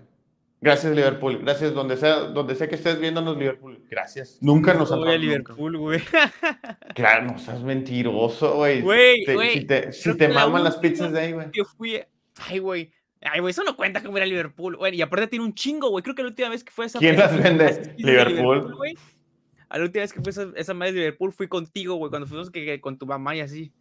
Gracias, 0.63 0.95
Liverpool. 0.95 1.39
Gracias, 1.39 1.73
donde 1.73 1.97
sea, 1.97 2.19
donde 2.21 2.55
sea 2.55 2.69
que 2.69 2.75
estés 2.75 2.97
viéndonos, 2.97 3.37
Liverpool. 3.37 3.83
Gracias. 3.89 4.37
Nunca 4.39 4.73
nos 4.73 4.93
han 4.93 4.99
voy 4.99 5.13
a 5.13 5.17
Liverpool, 5.17 5.77
güey. 5.77 5.99
Claro, 6.95 7.25
no 7.25 7.37
seas 7.37 7.61
mentiroso, 7.61 8.55
güey. 8.55 8.79
Güey, 8.79 9.25
güey. 9.25 9.53
Si 9.55 9.65
te, 9.65 9.91
si 9.91 10.15
te 10.15 10.29
maman 10.29 10.63
las 10.63 10.77
pizzas 10.77 11.11
de 11.11 11.19
ahí, 11.19 11.31
güey. 11.33 11.51
Que 11.51 11.65
fui. 11.65 11.99
Ay, 12.47 12.59
güey. 12.59 12.93
Ay, 13.19 13.41
güey, 13.41 13.51
eso 13.51 13.65
no 13.65 13.75
cuenta 13.75 14.01
como 14.01 14.15
era 14.15 14.25
Liverpool, 14.25 14.77
güey. 14.77 14.95
Y 14.95 15.01
aparte 15.01 15.27
tiene 15.27 15.43
un 15.43 15.53
chingo, 15.53 15.89
güey. 15.89 16.01
Creo 16.01 16.15
que 16.15 16.21
la 16.21 16.29
última 16.29 16.47
vez 16.47 16.63
que 16.63 16.71
fue 16.71 16.85
esa. 16.85 16.97
¿Quién 16.97 17.17
las 17.17 17.37
vende? 17.37 17.95
Liverpool. 17.97 18.73
güey. 18.73 18.97
A 19.67 19.77
la 19.79 19.83
última 19.83 20.03
vez 20.03 20.13
que 20.13 20.21
fue 20.21 20.29
esa, 20.29 20.47
esa 20.55 20.73
madre 20.73 20.93
de 20.93 20.99
Liverpool 20.99 21.33
fui 21.33 21.49
contigo, 21.49 21.95
güey. 21.95 22.09
Cuando 22.09 22.25
fuimos 22.25 22.49
que, 22.49 22.79
con 22.79 22.97
tu 22.97 23.05
mamá 23.05 23.35
y 23.35 23.41
así. 23.41 23.73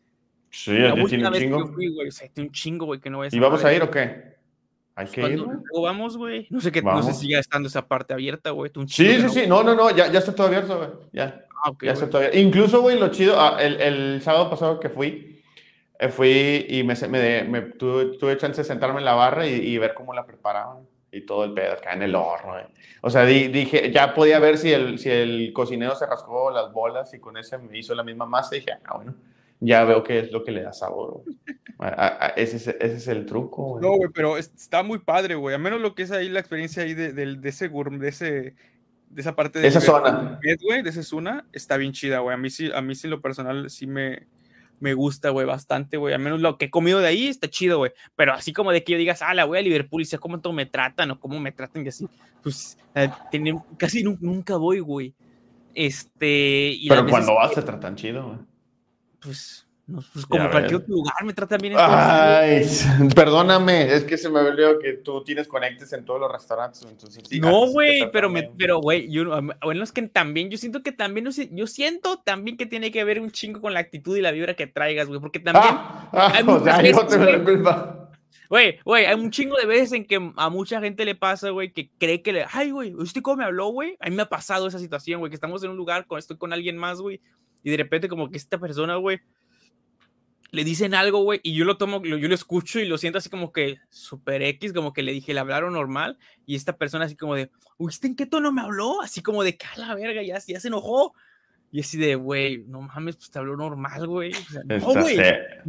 Sí, 0.51 0.85
a 0.85 0.95
ti 0.95 1.05
tiene 1.05 1.29
un 1.29 1.35
chingo. 1.35 1.65
Que 1.65 1.73
fui, 1.75 1.95
güey. 1.95 2.09
O 2.09 2.11
sea, 2.11 2.29
tiene 2.29 2.49
un 2.49 2.53
chingo, 2.53 2.87
güey, 2.87 2.99
que 2.99 3.09
no 3.09 3.25
¿Y 3.25 3.39
vamos 3.39 3.65
a 3.65 3.73
ir 3.73 3.83
o 3.83 3.91
qué? 3.91 4.42
Hay 4.95 5.07
que 5.07 5.21
ir. 5.23 5.45
vamos, 5.81 6.17
güey. 6.17 6.47
No 6.51 6.61
sé 6.61 6.71
qué, 6.71 6.83
no 6.83 7.03
sé 7.03 7.15
si 7.15 7.29
ya 7.29 7.39
estando 7.39 7.69
esa 7.69 7.87
parte 7.87 8.13
abierta, 8.13 8.51
güey. 8.51 8.71
Sí, 8.89 9.21
sí, 9.21 9.29
sí. 9.29 9.47
No, 9.47 9.63
no, 9.63 9.75
no. 9.75 9.91
Ya, 9.91 10.11
ya 10.11 10.19
está 10.19 10.35
todo 10.35 10.47
abierto, 10.49 10.77
güey. 10.77 10.91
Ya. 11.13 11.47
Ah, 11.65 11.71
okay, 11.71 11.87
ya 11.87 11.93
está 11.95 12.09
todo 12.09 12.19
abierto. 12.19 12.39
Incluso, 12.39 12.83
güey, 12.83 12.99
lo 12.99 13.09
chido. 13.09 13.41
Ah, 13.41 13.57
el, 13.61 13.81
el, 13.81 14.23
sábado 14.23 14.51
pasado 14.51 14.81
que 14.81 14.91
fui, 14.91 15.43
eh, 15.99 16.09
fui 16.09 16.67
y 16.69 16.83
me, 16.83 16.95
me, 17.09 17.45
me 17.45 17.61
tuve, 17.63 18.19
tuve, 18.19 18.37
chance 18.37 18.61
de 18.61 18.65
sentarme 18.67 18.99
en 18.99 19.07
la 19.07 19.15
barra 19.15 19.47
y, 19.47 19.55
y, 19.55 19.79
ver 19.79 19.95
cómo 19.95 20.13
la 20.13 20.27
preparaban 20.27 20.87
y 21.11 21.23
todo 21.23 21.45
el 21.45 21.53
pedo 21.53 21.73
acá 21.73 21.95
en 21.95 22.03
el 22.03 22.15
horno, 22.15 22.53
güey. 22.53 22.65
O 23.01 23.11
sea, 23.11 23.25
di, 23.25 23.49
dije, 23.49 23.91
ya 23.91 24.15
podía 24.15 24.39
ver 24.39 24.59
si 24.59 24.73
el, 24.73 24.99
si 24.99 25.11
el 25.11 25.53
cocinero 25.55 25.97
se 25.97 26.07
rascó 26.07 26.51
las 26.51 26.73
bolas 26.73 27.13
y 27.15 27.19
con 27.19 27.37
ese 27.39 27.57
me 27.59 27.79
hizo 27.79 27.95
la 27.95 28.03
misma 28.03 28.27
masa. 28.27 28.57
Y 28.57 28.61
dije, 28.61 28.73
ah, 28.85 28.97
bueno 28.97 29.15
ya 29.65 29.85
veo 29.85 30.03
qué 30.03 30.19
es 30.19 30.33
lo 30.33 30.43
que 30.43 30.51
le 30.51 30.63
da 30.63 30.73
sabor. 30.73 31.23
ese, 32.37 32.57
es, 32.57 32.67
ese, 32.69 32.97
es, 32.97 33.09
el 33.09 33.25
truco. 33.25 33.63
Güey. 33.63 33.83
No, 33.83 33.97
güey, 33.97 34.11
pero 34.13 34.37
está 34.37 34.83
muy 34.83 34.99
padre, 34.99 35.37
güey. 35.37 35.55
A 35.55 35.59
menos 35.59 35.81
lo 35.81 35.95
que 35.95 36.03
es 36.03 36.11
ahí 36.11 36.29
la 36.29 36.41
experiencia 36.41 36.83
ahí 36.83 36.95
de, 36.95 37.13
de, 37.13 37.37
de 37.37 37.49
ese 37.49 37.69
de 37.69 38.09
ese 38.09 38.55
de 39.09 39.21
esa 39.21 39.37
parte 39.37 39.61
de 39.61 39.69
esa 39.69 39.81
zona. 39.81 40.41
Güey, 40.63 40.83
de 40.83 40.91
esa 40.91 41.03
zona, 41.03 41.47
está 41.53 41.77
bien 41.77 41.93
chida, 41.93 42.19
güey. 42.19 42.35
A 42.35 42.39
mí 42.39 42.51
sí, 42.51 42.71
a 42.75 42.83
mí 42.83 42.95
sí 42.97 43.07
lo 43.07 43.21
personal 43.21 43.71
sí 43.71 43.87
me, 43.87 44.27
me 44.81 44.95
gusta, 44.95 45.31
güey, 45.31 45.47
bastante, 45.47 45.97
güey. 45.97 46.13
Al 46.13 46.21
menos 46.21 46.41
lo 46.41 46.59
que 46.59 46.65
he 46.65 46.71
comido 46.71 46.99
de 46.99 47.07
ahí 47.07 47.29
está 47.29 47.49
chido, 47.49 47.79
güey. 47.79 47.93
Pero 48.17 48.33
así 48.33 48.53
como 48.53 48.73
de 48.73 48.83
que 48.83 48.93
yo 48.93 48.99
digas, 48.99 49.23
ah, 49.23 49.35
la 49.35 49.45
voy 49.45 49.59
a 49.59 49.63
Liverpool 49.63 50.03
y 50.03 50.07
sé 50.07 50.19
cómo 50.19 50.41
me 50.53 50.67
tratan 50.67 51.13
o 51.13 51.21
cómo 51.21 51.39
me 51.39 51.53
tratan 51.53 51.85
y 51.85 51.89
así, 51.89 52.09
pues 52.43 52.79
eh, 52.97 53.11
casi 53.77 54.03
nunca 54.03 54.57
voy, 54.57 54.81
güey. 54.81 55.15
Este. 55.73 56.71
Y 56.71 56.89
Pero 56.89 57.07
cuando 57.07 57.35
vas 57.35 57.53
te 57.53 57.63
tratan 57.63 57.95
chido, 57.95 58.27
güey 58.27 58.52
pues, 59.23 59.67
pues 60.13 60.27
como 60.27 60.51
cualquier 60.51 60.77
otro 60.77 60.95
lugar, 60.95 61.25
me 61.25 61.33
trata 61.33 61.57
bien. 61.57 61.75
Ay, 61.77 62.67
perdóname, 63.15 63.95
es 63.95 64.05
que 64.05 64.17
se 64.17 64.29
me 64.29 64.41
olvidó 64.41 64.79
que 64.79 64.95
tú 64.95 65.23
tienes 65.25 65.49
conectes 65.49 65.93
en 65.93 66.05
todos 66.05 66.21
los 66.21 66.31
restaurantes. 66.31 66.83
Entonces, 66.83 67.23
no, 67.41 67.67
güey, 67.69 68.11
pero, 68.13 68.29
me, 68.29 68.51
pero, 68.57 68.81
güey, 68.81 69.09
bueno, 69.63 69.85
es 69.85 69.93
que 69.93 70.03
también, 70.03 70.51
yo 70.51 70.59
siento 70.59 70.83
que 70.83 70.93
también, 70.93 71.29
yo 71.53 71.67
siento 71.67 72.19
también 72.19 72.57
que 72.57 72.67
tiene 72.67 72.91
que 72.91 73.05
ver 73.05 73.21
un 73.21 73.31
chingo 73.31 73.61
con 73.61 73.75
la 73.75 73.81
actitud 73.81 74.17
y 74.17 74.21
la 74.21 74.33
vibra 74.33 74.55
que 74.55 74.67
traigas, 74.67 75.09
güey, 75.09 75.21
porque 75.21 75.41
también. 75.41 75.67
Ah, 75.69 76.09
ah 76.13 76.33
hay 76.35 76.45
o 76.47 76.63
sea, 76.63 76.83
yo 76.83 77.07
te 77.07 77.19
la 77.19 77.43
culpa. 77.43 77.99
Güey, 78.49 78.79
güey, 78.85 79.07
hay 79.07 79.15
un 79.15 79.31
chingo 79.31 79.57
de 79.57 79.65
veces 79.65 79.93
en 79.93 80.05
que 80.05 80.21
a 80.37 80.51
mucha 80.51 80.79
gente 80.79 81.07
le 81.07 81.15
pasa, 81.15 81.49
güey, 81.49 81.73
que 81.73 81.91
cree 81.99 82.21
que 82.21 82.35
le. 82.35 82.45
Ay, 82.53 82.71
güey, 82.71 82.95
¿usted 82.95 83.23
cómo 83.23 83.39
me 83.39 83.45
habló, 83.45 83.69
güey? 83.69 83.97
A 83.99 84.11
mí 84.11 84.15
me 84.15 84.23
ha 84.23 84.29
pasado 84.29 84.67
esa 84.67 84.79
situación, 84.79 85.21
güey, 85.21 85.31
que 85.31 85.37
estamos 85.37 85.65
en 85.65 85.71
un 85.71 85.79
lugar, 85.79 86.07
con, 86.07 86.19
estoy 86.19 86.37
con 86.37 86.53
alguien 86.53 86.77
más, 86.77 87.01
güey, 87.01 87.23
y 87.63 87.71
de 87.71 87.77
repente 87.77 88.09
como 88.09 88.31
que 88.31 88.39
esta 88.39 88.59
persona, 88.59 88.97
güey, 88.97 89.21
le 90.53 90.65
dicen 90.65 90.95
algo, 90.95 91.23
güey, 91.23 91.41
y 91.43 91.55
yo 91.55 91.65
lo 91.65 91.79
tomo, 91.79 92.03
yo 92.05 92.17
lo 92.17 92.35
escucho 92.35 92.79
y 92.79 92.85
lo 92.85 92.99
siento 92.99 93.19
así 93.19 93.31
como 93.31 93.53
que 93.53 93.79
super 93.89 94.43
X, 94.43 94.75
como 94.75 94.93
que 94.93 95.03
le 95.03 95.13
dije, 95.13 95.33
le 95.33 95.41
hablaron 95.41 95.73
normal, 95.73 96.19
y 96.45 96.57
esta 96.57 96.77
persona 96.77 97.07
así 97.07 97.17
como 97.17 97.35
de, 97.35 97.51
¿usted 97.79 98.11
en 98.11 98.17
qué 98.17 98.27
tono 98.27 98.53
me 98.53 98.61
habló? 98.61 99.01
Así 99.01 99.23
como 99.23 99.43
de, 99.43 99.57
cala 99.57 99.95
verga, 99.95 100.23
ya, 100.23 100.39
ya 100.47 100.61
se 100.61 100.69
enojó. 100.69 101.15
Y 101.75 101.81
así 101.81 101.97
de, 101.97 102.17
güey, 102.17 102.65
no 102.67 102.83
mames, 102.83 103.17
pues 103.17 103.31
te 103.31 103.39
habló 103.39 103.57
normal, 103.57 104.07
güey. 104.07 104.33
O 104.33 104.53
sea, 104.53 104.63
no, 104.63 104.93
güey. 104.93 105.17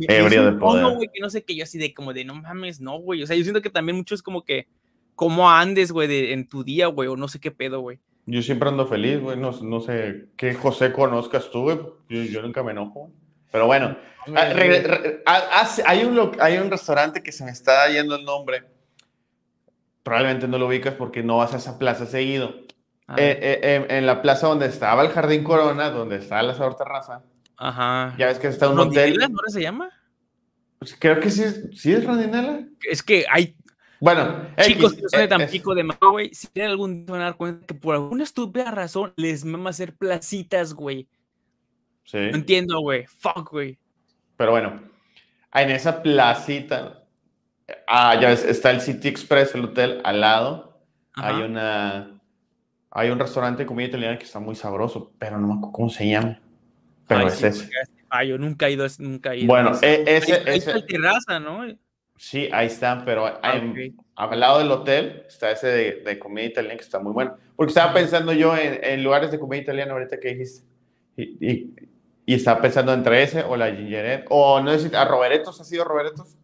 Ebrio 0.01 0.51
de 0.51 0.59
poder. 0.59 0.95
güey, 0.97 1.09
que 1.13 1.21
no 1.21 1.29
sé 1.29 1.45
qué, 1.45 1.55
yo 1.55 1.63
así 1.63 1.77
de, 1.77 1.93
como 1.93 2.11
de, 2.11 2.25
no 2.25 2.35
mames, 2.35 2.81
no, 2.81 2.99
güey. 2.99 3.23
O 3.23 3.27
sea, 3.27 3.37
yo 3.37 3.43
siento 3.43 3.61
que 3.61 3.69
también 3.69 3.95
mucho 3.95 4.13
es 4.13 4.21
como 4.21 4.43
que, 4.43 4.67
cómo 5.15 5.49
andes, 5.49 5.93
güey, 5.93 6.33
en 6.33 6.45
tu 6.45 6.65
día, 6.65 6.87
güey, 6.87 7.07
o 7.07 7.15
no 7.15 7.29
sé 7.29 7.39
qué 7.39 7.51
pedo, 7.51 7.79
güey. 7.79 7.99
Yo 8.25 8.41
siempre 8.41 8.69
ando 8.69 8.87
feliz, 8.87 9.19
güey. 9.19 9.37
No, 9.37 9.51
no, 9.51 9.81
sé 9.81 10.27
qué 10.37 10.53
José 10.53 10.93
conozcas 10.93 11.49
tú, 11.51 11.63
güey. 11.63 12.29
Yo, 12.31 12.41
nunca 12.41 12.63
me 12.63 12.71
enojo. 12.71 13.11
Pero 13.51 13.67
bueno, 13.67 13.95
ah, 14.35 14.53
ah, 15.25 15.69
hay, 15.85 16.05
un, 16.05 16.31
hay 16.39 16.57
un 16.57 16.71
restaurante 16.71 17.21
que 17.21 17.31
se 17.31 17.43
me 17.43 17.51
está 17.51 17.87
yendo 17.89 18.15
el 18.15 18.25
nombre. 18.25 18.63
Probablemente 20.01 20.47
no 20.47 20.57
lo 20.57 20.67
ubicas 20.67 20.95
porque 20.95 21.21
no 21.21 21.37
vas 21.37 21.53
a 21.53 21.57
esa 21.57 21.77
plaza 21.77 22.05
seguido. 22.05 22.55
Ah. 23.07 23.15
Eh, 23.17 23.37
eh, 23.41 23.59
eh, 23.61 23.85
en 23.89 24.05
la 24.05 24.21
plaza 24.21 24.47
donde 24.47 24.65
estaba 24.65 25.03
el 25.03 25.09
Jardín 25.09 25.43
Corona, 25.43 25.89
donde 25.89 26.17
está 26.17 26.41
la 26.41 26.55
Sabor 26.55 26.75
Terraza. 26.75 27.21
Ajá. 27.57 28.15
Ya 28.17 28.27
ves 28.27 28.39
que 28.39 28.47
está 28.47 28.69
un 28.69 28.79
hotel. 28.79 29.17
¿No 29.17 29.39
se 29.49 29.61
llama? 29.61 29.89
Pues 30.79 30.95
creo 30.99 31.19
que 31.19 31.29
sí, 31.29 31.43
sí 31.75 31.93
es 31.93 32.05
Rondinela. 32.05 32.61
Es 32.89 33.03
que 33.03 33.25
hay 33.29 33.55
bueno, 34.03 34.49
chicos 34.61 34.95
que 34.95 35.07
son 35.07 35.21
de 35.21 35.27
Tampico 35.29 35.73
de 35.73 35.83
Mago, 35.85 36.11
güey, 36.11 36.33
si 36.33 36.47
tienen 36.47 36.71
algún 36.71 37.05
van 37.05 37.21
a 37.21 37.23
dar 37.23 37.37
cuenta 37.37 37.65
que 37.65 37.73
por 37.73 37.95
alguna 37.95 38.25
estúpida 38.25 38.69
razón 38.69 39.13
les 39.15 39.45
mama 39.45 39.69
hacer 39.69 39.95
placitas, 39.95 40.73
güey. 40.73 41.07
Sí. 42.03 42.17
No 42.17 42.35
entiendo, 42.35 42.81
güey. 42.81 43.05
Fuck, 43.07 43.51
güey. 43.51 43.79
Pero 44.35 44.51
bueno, 44.51 44.81
en 45.53 45.71
esa 45.71 46.03
placita, 46.03 47.05
ah, 47.87 48.19
ya 48.19 48.27
ves, 48.27 48.43
está 48.43 48.71
el 48.71 48.81
City 48.81 49.07
Express, 49.07 49.55
el 49.55 49.63
hotel 49.63 50.01
al 50.03 50.19
lado. 50.19 50.81
Hay 51.13 51.41
una, 51.41 52.19
hay 52.91 53.09
un 53.09 53.19
restaurante 53.19 53.63
de 53.63 53.67
comida 53.67 53.87
italiana 53.87 54.17
que 54.17 54.25
está 54.25 54.41
muy 54.41 54.55
sabroso, 54.55 55.13
pero 55.17 55.39
no 55.39 55.47
me 55.47 55.53
acuerdo 55.53 55.71
cómo 55.71 55.89
se 55.89 56.09
llama. 56.09 56.41
Pero 57.07 57.27
es 57.27 57.41
ese. 57.41 57.69
Ah, 58.09 58.25
yo 58.25 58.37
nunca 58.37 58.67
he 58.67 58.73
ido, 58.73 58.85
nunca 58.99 59.33
he 59.33 59.37
ido. 59.37 59.47
Bueno, 59.47 59.71
e, 59.81 60.03
ese, 60.05 60.43
es 60.45 60.67
el 60.67 60.85
terraza, 60.85 61.39
¿no? 61.39 61.65
Sí, 62.23 62.47
ahí 62.53 62.67
están, 62.67 63.03
pero 63.03 63.25
ah, 63.25 63.61
al 64.15 64.39
lado 64.39 64.59
del 64.59 64.71
hotel 64.71 65.23
está 65.27 65.51
ese 65.51 65.67
de, 65.67 66.19
comida 66.19 66.45
italiana 66.45 66.77
que 66.77 66.83
está 66.83 66.97
muy 66.97 67.11
bueno. 67.11 67.35
Porque 67.57 67.71
estaba 67.71 67.93
pensando 67.93 68.31
yo 68.31 68.55
en, 68.55 69.03
lugares 69.03 69.29
de 69.29 69.37
comida 69.37 69.61
italiana 69.61 69.91
ahorita 69.91 70.21
que 70.21 70.29
dijiste. 70.29 70.65
Y, 71.17 71.73
y, 72.25 72.33
estaba 72.33 72.61
pensando 72.61 72.93
entre 72.93 73.23
ese 73.23 73.43
o 73.43 73.57
la 73.57 73.75
Gingeret. 73.75 74.25
O 74.29 74.61
no 74.61 74.71
sé 74.71 74.87
si 74.87 74.95
a 74.95 75.03
Roberetos, 75.03 75.59
¿ha 75.59 75.65
sido 75.65 75.83
Roberetos? 75.83 76.37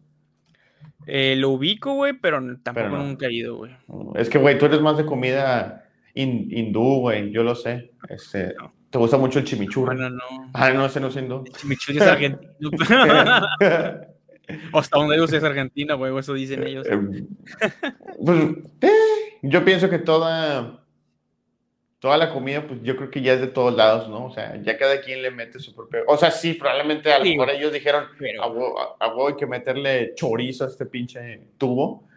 Eh, 1.06 1.34
lo 1.36 1.48
ubico, 1.48 1.94
güey, 1.94 2.12
pero 2.12 2.42
tampoco 2.62 2.98
nunca 2.98 3.28
he 3.28 3.32
ido, 3.32 3.56
güey. 3.56 3.74
Es 4.16 4.28
que, 4.28 4.36
güey, 4.36 4.58
tú 4.58 4.66
eres 4.66 4.82
más 4.82 4.98
de 4.98 5.06
comida 5.06 5.88
hindú, 6.12 7.00
güey, 7.00 7.30
yo 7.30 7.42
lo 7.42 7.54
sé. 7.54 7.92
Este, 8.06 8.54
Te 8.90 8.98
gusta 8.98 9.16
mucho 9.16 9.38
el 9.38 9.46
chimichurri. 9.46 9.96
No, 9.96 10.10
no. 10.10 10.50
Ah, 10.52 10.72
no, 10.72 10.84
ese 10.84 11.00
no 11.00 11.06
es 11.06 11.16
hindú. 11.16 11.42
El 11.46 11.52
chimichurri 11.54 11.96
es 11.96 12.06
argentino. 12.06 12.70
Hasta 14.72 14.98
donde 14.98 15.16
ellos 15.16 15.32
es 15.32 15.44
Argentina, 15.44 15.94
güey, 15.94 16.16
eso 16.16 16.34
dicen 16.34 16.66
ellos. 16.66 16.86
Eh, 16.88 16.98
pues, 18.24 18.40
eh, 18.82 18.90
yo 19.42 19.64
pienso 19.64 19.88
que 19.88 19.98
toda, 19.98 20.84
toda 21.98 22.16
la 22.16 22.32
comida, 22.32 22.66
pues 22.66 22.80
yo 22.82 22.96
creo 22.96 23.10
que 23.10 23.22
ya 23.22 23.34
es 23.34 23.40
de 23.40 23.48
todos 23.48 23.74
lados, 23.74 24.08
¿no? 24.08 24.26
O 24.26 24.32
sea, 24.32 24.60
ya 24.62 24.76
cada 24.76 25.00
quien 25.00 25.22
le 25.22 25.30
mete 25.30 25.58
su 25.58 25.74
propio. 25.74 26.00
O 26.06 26.16
sea, 26.16 26.30
sí, 26.30 26.54
probablemente 26.54 27.12
a 27.12 27.18
lo 27.18 27.24
mejor 27.24 27.50
ellos 27.50 27.72
dijeron, 27.72 28.04
a 28.40 28.48
huevo 28.48 29.28
hay 29.28 29.36
que 29.36 29.46
meterle 29.46 30.14
chorizo 30.14 30.64
a 30.64 30.68
este 30.68 30.86
pinche 30.86 31.48
tubo. 31.58 32.08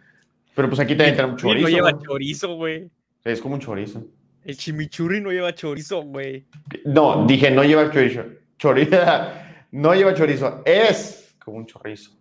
Pero 0.54 0.68
pues 0.68 0.80
aquí 0.80 0.94
también 0.94 1.16
tenemos 1.16 1.40
chorizo. 1.40 1.68
No 1.68 1.74
lleva 1.74 1.98
chorizo, 1.98 2.54
güey. 2.54 2.88
Es 3.24 3.40
como 3.40 3.54
un 3.54 3.60
chorizo. 3.60 4.06
El 4.44 4.56
chimichurri 4.56 5.20
no 5.20 5.32
lleva 5.32 5.54
chorizo, 5.54 6.02
güey. 6.02 6.46
No, 6.84 7.26
dije 7.26 7.50
no 7.50 7.64
lleva 7.64 7.90
chorizo. 7.90 8.24
Chorizo. 8.58 8.96
no 9.72 9.94
lleva 9.94 10.14
chorizo. 10.14 10.62
Es 10.64 11.34
como 11.42 11.58
un 11.58 11.66
chorizo. 11.66 12.12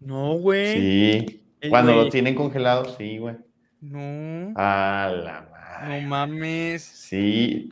No, 0.00 0.34
güey. 0.34 0.74
Sí. 1.20 1.42
Cuando 1.70 1.94
lo 1.94 2.08
tienen 2.08 2.34
congelado, 2.34 2.96
sí, 2.96 3.18
güey. 3.18 3.36
No. 3.80 4.52
A 4.56 5.12
la 5.12 5.48
madre. 5.50 6.02
No 6.02 6.08
mames. 6.08 6.82
Sí. 6.82 7.70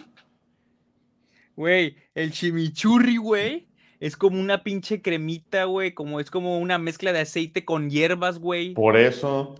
Güey, 1.57 1.97
el 2.15 2.33
chimichurri, 2.33 3.17
güey, 3.17 3.67
es 3.99 4.17
como 4.17 4.39
una 4.39 4.63
pinche 4.63 5.01
cremita, 5.01 5.65
güey, 5.65 5.93
como 5.93 6.21
es 6.21 6.31
como 6.31 6.59
una 6.59 6.79
mezcla 6.79 7.13
de 7.13 7.21
aceite 7.21 7.65
con 7.65 7.89
hierbas, 7.89 8.39
güey. 8.39 8.75
Por 8.75 8.97
eso. 8.97 9.55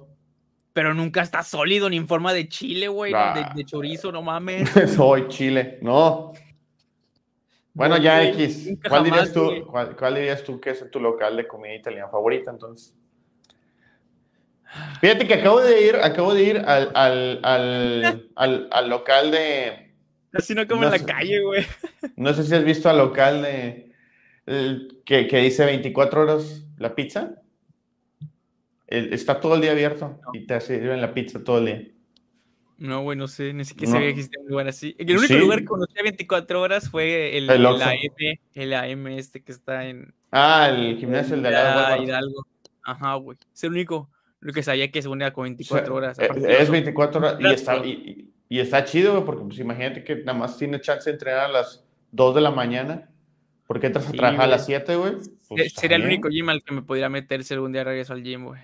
Pero 0.75 0.93
nunca 0.93 1.23
está 1.23 1.43
sólido 1.43 1.89
ni 1.89 1.97
en 1.97 2.07
forma 2.07 2.35
de 2.35 2.49
chile, 2.49 2.89
güey, 2.89 3.13
de, 3.13 3.65
chorizo, 3.65 4.13
no 4.13 4.21
mames. 4.21 4.69
Soy 4.95 5.29
chile, 5.29 5.79
no. 5.81 6.33
Bueno, 7.77 7.99
ya 7.99 8.25
X. 8.25 8.71
¿Cuál 8.89 9.05
dirías, 9.05 9.35
tú, 9.35 9.67
cuál, 9.67 10.15
dirías 10.15 10.43
tú 10.43 10.59
que 10.59 10.71
es 10.71 10.91
tu 10.91 10.99
local 10.99 11.37
de 11.37 11.47
comida 11.47 11.75
italiana 11.75 12.09
favorita 12.09 12.51
entonces? 12.51 12.95
Fíjate 15.03 15.27
que 15.27 15.35
acabo 15.35 15.61
de 15.61 15.87
ir, 15.87 15.97
acabo 15.97 16.33
de 16.33 16.43
ir 16.43 16.57
al, 16.57 16.91
al, 16.95 17.41
al, 17.43 18.69
al, 18.73 18.89
local 18.89 19.31
de. 19.31 19.93
Así 20.33 20.55
no 20.55 20.67
como 20.67 20.85
en 20.85 20.91
la 20.91 21.05
calle, 21.05 21.43
güey. 21.43 21.67
No 22.17 22.33
sé 22.33 22.45
si 22.45 22.55
has 22.55 22.65
visto 22.65 22.89
al 22.89 22.97
local 22.97 23.43
de. 23.43 23.93
que, 25.05 25.29
que, 25.29 25.39
dice 25.39 25.67
24 25.67 26.23
horas 26.23 26.65
la 26.79 26.95
pizza. 26.95 27.35
está 28.87 29.39
todo 29.39 29.55
el 29.57 29.61
día 29.61 29.73
abierto 29.73 30.19
y 30.33 30.47
te 30.47 30.59
sirven 30.63 31.03
la 31.03 31.13
pizza 31.13 31.45
todo 31.45 31.59
el 31.59 31.67
día. 31.67 31.96
No, 32.79 33.03
güey, 33.03 33.17
no 33.17 33.27
sé, 33.27 33.53
ni 33.55 33.65
siquiera 33.65 33.93
sabía 33.93 34.09
que 34.09 34.21
existía 34.21 34.41
un 34.43 34.49
lugar 34.49 34.69
así. 34.69 34.95
El 34.99 35.17
único 35.17 35.35
lugar 35.35 35.61
que 35.61 35.65
conocí 35.65 35.99
a 35.99 36.03
24 36.03 36.61
horas 36.61 36.91
fue 36.91 37.37
el, 37.39 37.49
el, 37.49 37.65
AM, 37.65 38.39
el 38.55 38.75
AM 38.75 39.07
este 39.09 39.43
que 39.43 39.53
está 39.53 39.87
en... 39.87 40.13
Ah, 40.31 40.69
el 40.69 40.99
gimnasio, 40.99 41.37
el 41.37 41.43
de 41.43 41.51
la 41.53 41.99
Hidalgo. 41.99 42.47
Ajá, 42.83 43.15
güey. 43.15 43.39
Es 43.55 43.65
el 43.65 43.71
único, 43.71 44.11
lo 44.41 44.53
que 44.53 44.63
sabía 44.63 44.91
que 44.91 45.01
se 45.01 45.09
unía 45.09 45.33
con 45.33 45.45
24 45.45 45.95
horas. 45.95 46.19
Eh, 46.19 46.29
es 46.61 46.71
24 46.71 47.21
horas 47.21 47.37
y 47.41 47.47
está, 47.47 47.77
y, 47.79 48.31
y 48.49 48.59
está 48.61 48.85
chido, 48.85 49.13
güey, 49.13 49.25
porque 49.25 49.45
pues 49.45 49.59
imagínate 49.59 50.05
que 50.05 50.17
nada 50.17 50.39
más 50.39 50.59
tiene 50.59 50.81
chance 50.81 51.09
de 51.09 51.15
entrenar 51.15 51.47
a 51.47 51.49
las 51.49 51.83
2 52.13 52.35
de 52.35 52.41
la 52.43 52.51
mañana. 52.51 53.09
porque 53.67 53.87
entras 53.87 54.09
a 54.09 54.13
trabajar 54.13 54.43
a 54.43 54.47
las 54.47 54.67
7, 54.67 54.97
güey? 54.97 55.15
Pues 55.49 55.73
sería 55.73 55.97
el 55.97 56.05
único 56.05 56.29
gym 56.29 56.49
al 56.51 56.63
que 56.63 56.75
me 56.75 56.83
podría 56.83 57.09
meter 57.09 57.43
si 57.43 57.55
algún 57.55 57.73
día 57.73 57.85
regreso 57.85 58.13
al 58.13 58.23
gym, 58.23 58.45
güey. 58.45 58.61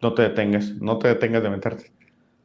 No 0.00 0.14
te 0.14 0.22
detengas, 0.22 0.70
no 0.80 0.98
te 0.98 1.08
detengas 1.08 1.42
de 1.42 1.50
meterte. 1.50 1.92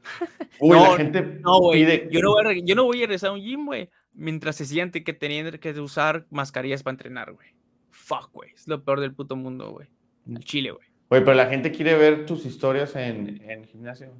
Uy, 0.59 0.77
no, 0.77 0.91
la 0.91 0.97
gente 0.97 1.21
no, 1.21 1.59
güey. 1.59 2.09
Yo, 2.09 2.21
no 2.21 2.31
voy 2.31 2.45
a, 2.45 2.65
yo 2.65 2.75
no 2.75 2.83
voy 2.85 2.97
a 2.97 3.01
regresar 3.01 3.29
a 3.29 3.33
un 3.33 3.41
gym, 3.41 3.65
güey, 3.65 3.89
mientras 4.13 4.55
se 4.55 4.65
siente 4.65 5.03
que 5.03 5.13
tenían 5.13 5.51
que 5.59 5.79
usar 5.79 6.25
mascarillas 6.29 6.83
para 6.83 6.93
entrenar, 6.93 7.33
güey. 7.33 7.47
Fuck, 7.91 8.31
güey. 8.33 8.51
Es 8.53 8.67
lo 8.67 8.83
peor 8.83 8.99
del 8.99 9.13
puto 9.13 9.35
mundo, 9.35 9.71
güey. 9.71 9.87
El 10.27 10.43
Chile, 10.43 10.71
güey. 10.71 10.87
Güey, 11.09 11.23
pero 11.23 11.35
la 11.35 11.47
gente 11.47 11.71
quiere 11.71 11.95
ver 11.95 12.25
tus 12.25 12.45
historias 12.45 12.95
en, 12.95 13.41
en 13.49 13.65
gimnasio. 13.65 14.11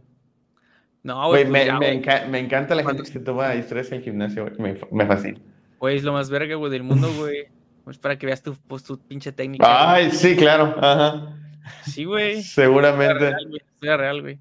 No, 1.01 1.27
güey. 1.27 1.45
Pues 1.45 1.67
me, 1.67 2.29
me, 2.29 2.39
encanta 2.39 2.75
la 2.75 2.83
gente 2.83 3.03
que 3.03 3.09
se 3.09 3.19
toma 3.19 3.55
historias 3.55 3.91
en 3.91 4.03
gimnasio, 4.03 4.43
güey. 4.43 4.55
Me, 4.59 4.79
me 4.91 5.05
fascina. 5.05 5.39
Güey, 5.79 5.97
es 5.97 6.03
lo 6.03 6.13
más 6.13 6.29
verga, 6.29 6.55
güey, 6.55 6.71
del 6.71 6.83
mundo, 6.83 7.11
güey. 7.17 7.47
Pues 7.83 7.97
para 7.97 8.17
que 8.17 8.25
veas 8.25 8.41
tu, 8.41 8.55
pues, 8.55 8.81
tu 8.81 8.97
pinche 8.97 9.33
técnica. 9.33 9.65
Ay, 9.67 10.09
sí, 10.09 10.37
claro. 10.37 10.73
Ajá. 10.77 11.37
Sí, 11.85 12.05
güey. 12.05 12.43
Seguramente. 12.43 13.33
Historia 13.73 13.97
real, 13.97 14.21
güey. 14.21 14.39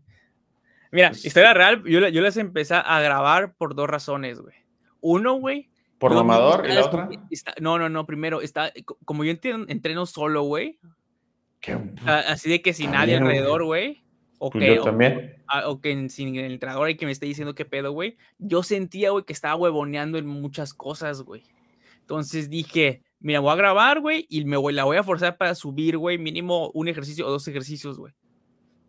Mira, 0.91 1.11
pues 1.11 1.25
historia 1.25 1.55
real, 1.55 1.83
yo, 1.85 2.07
yo 2.09 2.21
las 2.21 2.37
empecé 2.37 2.75
a 2.75 3.01
grabar 3.01 3.55
por 3.55 3.75
dos 3.75 3.89
razones, 3.89 4.41
güey. 4.41 4.55
Uno, 5.01 5.35
güey. 5.35 5.71
¿Por 5.99 6.13
amador 6.17 6.67
y 6.69 6.73
la 6.73 6.85
otra? 6.85 7.09
no, 7.61 7.79
no, 7.79 7.89
no. 7.89 8.07
Primero, 8.07 8.41
está, 8.41 8.73
como 9.05 9.23
yo 9.25 9.33
entreno, 9.33 10.07
solo, 10.07 10.43
güey. 10.43 10.81
Así 12.05 12.51
de 12.51 12.61
que 12.61 12.73
sin 12.73 12.91
nadie 12.91 13.17
alrededor, 13.17 13.65
güey. 13.65 14.03
O 14.39 14.51
pues 14.51 14.67
yo 14.67 14.83
también. 14.83 15.37
O, 15.67 15.81
que 15.81 16.09
sin 16.09 16.35
el 16.35 16.51
entrenador 16.51 16.91
y 16.91 16.97
que 16.97 17.07
me 17.07 17.13
esté 17.13 17.27
diciendo 17.27 17.55
qué 17.55 17.65
pedo, 17.65 17.93
güey. 17.93 18.17
Yo 18.39 18.65
sentía, 18.65 19.11
güey, 19.11 19.25
que 19.25 19.33
estaba 19.33 19.55
huevoneando 19.55 20.19
en 20.19 20.27
muchas 20.27 20.75
cosas, 20.75 21.23
güey. 21.23 21.45
Entonces 22.01 22.51
dije, 22.51 23.05
mira, 23.23 23.41
voy 23.41 23.53
a 23.53 23.57
grabar, 23.57 24.01
güey, 24.01 24.27
y 24.29 24.45
me 24.45 24.57
voy, 24.57 24.73
la 24.73 24.85
voy 24.85 24.97
a 24.97 25.05
forzar 25.05 25.39
para 25.39 25.55
subir, 25.55 25.97
güey, 25.97 26.19
mínimo 26.19 26.71
un 26.75 26.89
ejercicio 26.89 27.27
o 27.27 27.31
dos 27.31 27.47
ejercicios, 27.49 27.99
güey. 27.99 28.13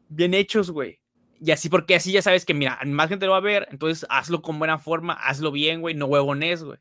Bien 0.10 0.34
hechos, 0.34 0.72
güey. 0.72 1.00
Y 1.40 1.52
así, 1.52 1.70
porque 1.70 1.96
así 1.96 2.12
ya 2.12 2.22
sabes 2.22 2.46
que, 2.46 2.54
mira, 2.54 2.80
más 2.86 3.10
gente 3.10 3.26
lo 3.26 3.34
va 3.34 3.38
a 3.38 3.42
ver, 3.42 3.68
entonces 3.72 4.06
hazlo 4.10 4.42
con 4.42 4.60
buena 4.60 4.78
forma, 4.80 5.14
hazlo 5.14 5.52
bien, 5.52 5.82
güey, 5.82 5.96
no 5.96 6.08
huevones, 6.08 6.64
güey. 6.64 6.80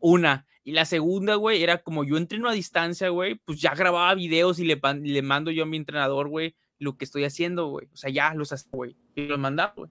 Una. 0.00 0.46
Y 0.64 0.72
la 0.72 0.84
segunda, 0.84 1.34
güey, 1.34 1.62
era 1.62 1.82
como 1.82 2.04
yo 2.04 2.16
entreno 2.16 2.48
a 2.48 2.52
distancia, 2.52 3.08
güey, 3.08 3.36
pues 3.44 3.60
ya 3.60 3.74
grababa 3.74 4.14
videos 4.14 4.58
y 4.58 4.64
le, 4.64 4.80
le 5.02 5.22
mando 5.22 5.50
yo 5.50 5.64
a 5.64 5.66
mi 5.66 5.76
entrenador, 5.76 6.28
güey, 6.28 6.54
lo 6.78 6.96
que 6.96 7.04
estoy 7.04 7.24
haciendo, 7.24 7.68
güey. 7.68 7.88
O 7.92 7.96
sea, 7.96 8.10
ya 8.10 8.34
los 8.34 8.52
hace, 8.52 8.68
güey. 8.72 8.96
Y 9.14 9.26
los 9.26 9.38
mandaba, 9.38 9.74
güey. 9.76 9.90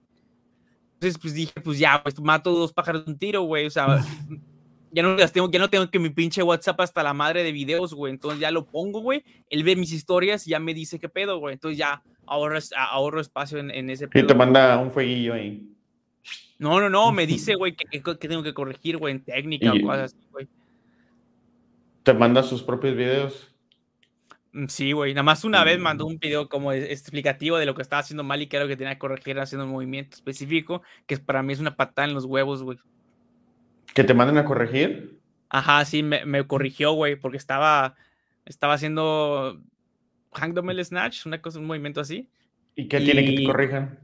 Entonces, 0.94 1.18
pues 1.20 1.34
dije, 1.34 1.60
pues 1.62 1.78
ya, 1.78 2.02
pues 2.02 2.20
mato 2.20 2.52
dos 2.52 2.72
pájaros 2.72 3.04
de 3.04 3.12
un 3.12 3.18
tiro, 3.18 3.42
güey. 3.42 3.66
O 3.66 3.70
sea, 3.70 4.04
ya 4.92 5.02
no, 5.02 5.16
tengo, 5.16 5.50
ya 5.50 5.58
no 5.58 5.70
tengo 5.70 5.90
que 5.90 5.98
mi 5.98 6.10
pinche 6.10 6.42
WhatsApp 6.42 6.80
hasta 6.80 7.02
la 7.02 7.14
madre 7.14 7.42
de 7.42 7.52
videos, 7.52 7.94
güey. 7.94 8.12
Entonces 8.12 8.40
ya 8.40 8.50
lo 8.50 8.66
pongo, 8.66 9.00
güey. 9.00 9.24
Él 9.48 9.62
ve 9.64 9.76
mis 9.76 9.92
historias 9.92 10.46
y 10.46 10.50
ya 10.50 10.58
me 10.58 10.74
dice 10.74 10.98
qué 10.98 11.08
pedo, 11.08 11.38
güey. 11.38 11.54
Entonces 11.54 11.78
ya 11.78 12.02
ahorro, 12.26 12.58
ahorro 12.76 13.20
espacio 13.20 13.58
en, 13.58 13.70
en 13.70 13.90
ese 13.90 14.08
pedo. 14.08 14.24
Y 14.24 14.26
te 14.26 14.34
manda 14.34 14.78
un 14.78 14.90
fueguillo 14.90 15.34
ahí. 15.34 15.70
No, 16.58 16.78
no, 16.78 16.90
no, 16.90 17.10
me 17.10 17.26
dice, 17.26 17.54
güey, 17.54 17.74
que, 17.74 18.00
tengo 18.00 18.42
que 18.42 18.54
corregir, 18.54 18.98
güey, 18.98 19.14
en 19.14 19.24
técnica 19.24 19.72
o 19.72 19.80
cosas 19.80 20.12
así, 20.12 20.26
güey. 20.30 20.46
¿Te 22.02 22.14
manda 22.14 22.42
sus 22.42 22.62
propios 22.62 22.96
videos? 22.96 23.50
Mm, 24.52 24.66
sí, 24.66 24.92
güey. 24.92 25.14
Nada 25.14 25.22
más 25.22 25.44
una 25.44 25.64
vez 25.64 25.78
mandó 25.78 26.04
mm. 26.04 26.08
un 26.08 26.18
video 26.18 26.48
como 26.48 26.72
explicativo 26.72 27.56
de 27.56 27.66
lo 27.66 27.74
que 27.74 27.82
estaba 27.82 28.00
haciendo 28.00 28.24
mal 28.24 28.42
y 28.42 28.46
que 28.46 28.56
era 28.56 28.64
lo 28.64 28.68
que 28.68 28.76
tenía 28.76 28.94
que 28.94 28.98
corregir 28.98 29.38
haciendo 29.40 29.64
un 29.64 29.72
movimiento 29.72 30.16
específico, 30.16 30.82
que 31.06 31.16
para 31.18 31.42
mí 31.42 31.52
es 31.52 31.60
una 31.60 31.76
patada 31.76 32.08
en 32.08 32.14
los 32.14 32.26
huevos, 32.26 32.62
güey. 32.62 32.78
¿Que 33.94 34.04
te 34.04 34.14
manden 34.14 34.38
a 34.38 34.44
corregir? 34.44 35.20
Ajá, 35.48 35.84
sí, 35.84 36.02
me, 36.02 36.46
corrigió, 36.46 36.92
güey, 36.92 37.16
porque 37.16 37.36
estaba, 37.36 37.96
estaba 38.44 38.74
haciendo 38.74 39.60
Hang 40.32 40.54
the 40.54 40.84
Snatch, 40.84 41.26
una 41.26 41.42
cosa, 41.42 41.58
un 41.58 41.66
movimiento 41.66 42.00
así. 42.00 42.28
¿Y 42.76 42.88
qué 42.88 43.00
tiene 43.00 43.24
que 43.24 43.32
te 43.32 43.44
corrijan? 43.44 43.98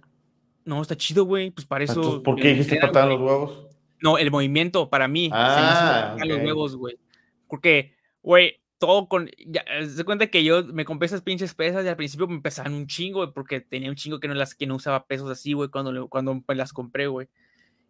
No, 0.64 0.83
está 0.83 0.96
chido, 0.96 1.25
güey. 1.25 1.53
Pues 1.53 1.66
para 1.66 1.83
ah, 1.83 1.85
eso. 1.85 2.22
¿Por 2.22 2.37
qué 2.37 2.49
dijiste 2.49 2.79
patada 2.79 3.07
los 3.07 3.20
huevos? 3.20 3.68
No, 4.03 4.18
el 4.18 4.31
movimiento 4.31 4.90
para 4.90 5.09
mí. 5.09 5.31
Ah, 5.33 6.16
se 6.18 6.27
los 6.27 6.38
huevos, 6.38 6.77
güey. 6.77 6.99
Porque, 7.46 7.94
güey, 8.22 8.61
todo 8.79 9.09
con. 9.09 9.31
Ya, 9.46 9.64
se 9.88 10.05
cuenta 10.05 10.27
que 10.27 10.42
yo 10.42 10.64
me 10.64 10.85
compré 10.85 11.07
esas 11.07 11.22
pinches 11.22 11.55
pesas 11.55 11.85
y 11.85 11.88
al 11.88 11.96
principio 11.96 12.27
me 12.27 12.40
pesaban 12.40 12.75
un 12.75 12.88
chingo, 12.88 13.20
güey, 13.20 13.33
porque 13.33 13.61
tenía 13.61 13.88
un 13.88 13.96
chingo 13.96 14.18
que 14.18 14.27
no, 14.27 14.35
las, 14.35 14.57
que 14.57 14.66
no 14.66 14.75
usaba 14.75 15.07
pesos 15.07 15.31
así, 15.31 15.53
güey, 15.53 15.70
cuando, 15.70 16.09
cuando 16.09 16.42
las 16.49 16.72
compré, 16.72 17.07
güey. 17.07 17.29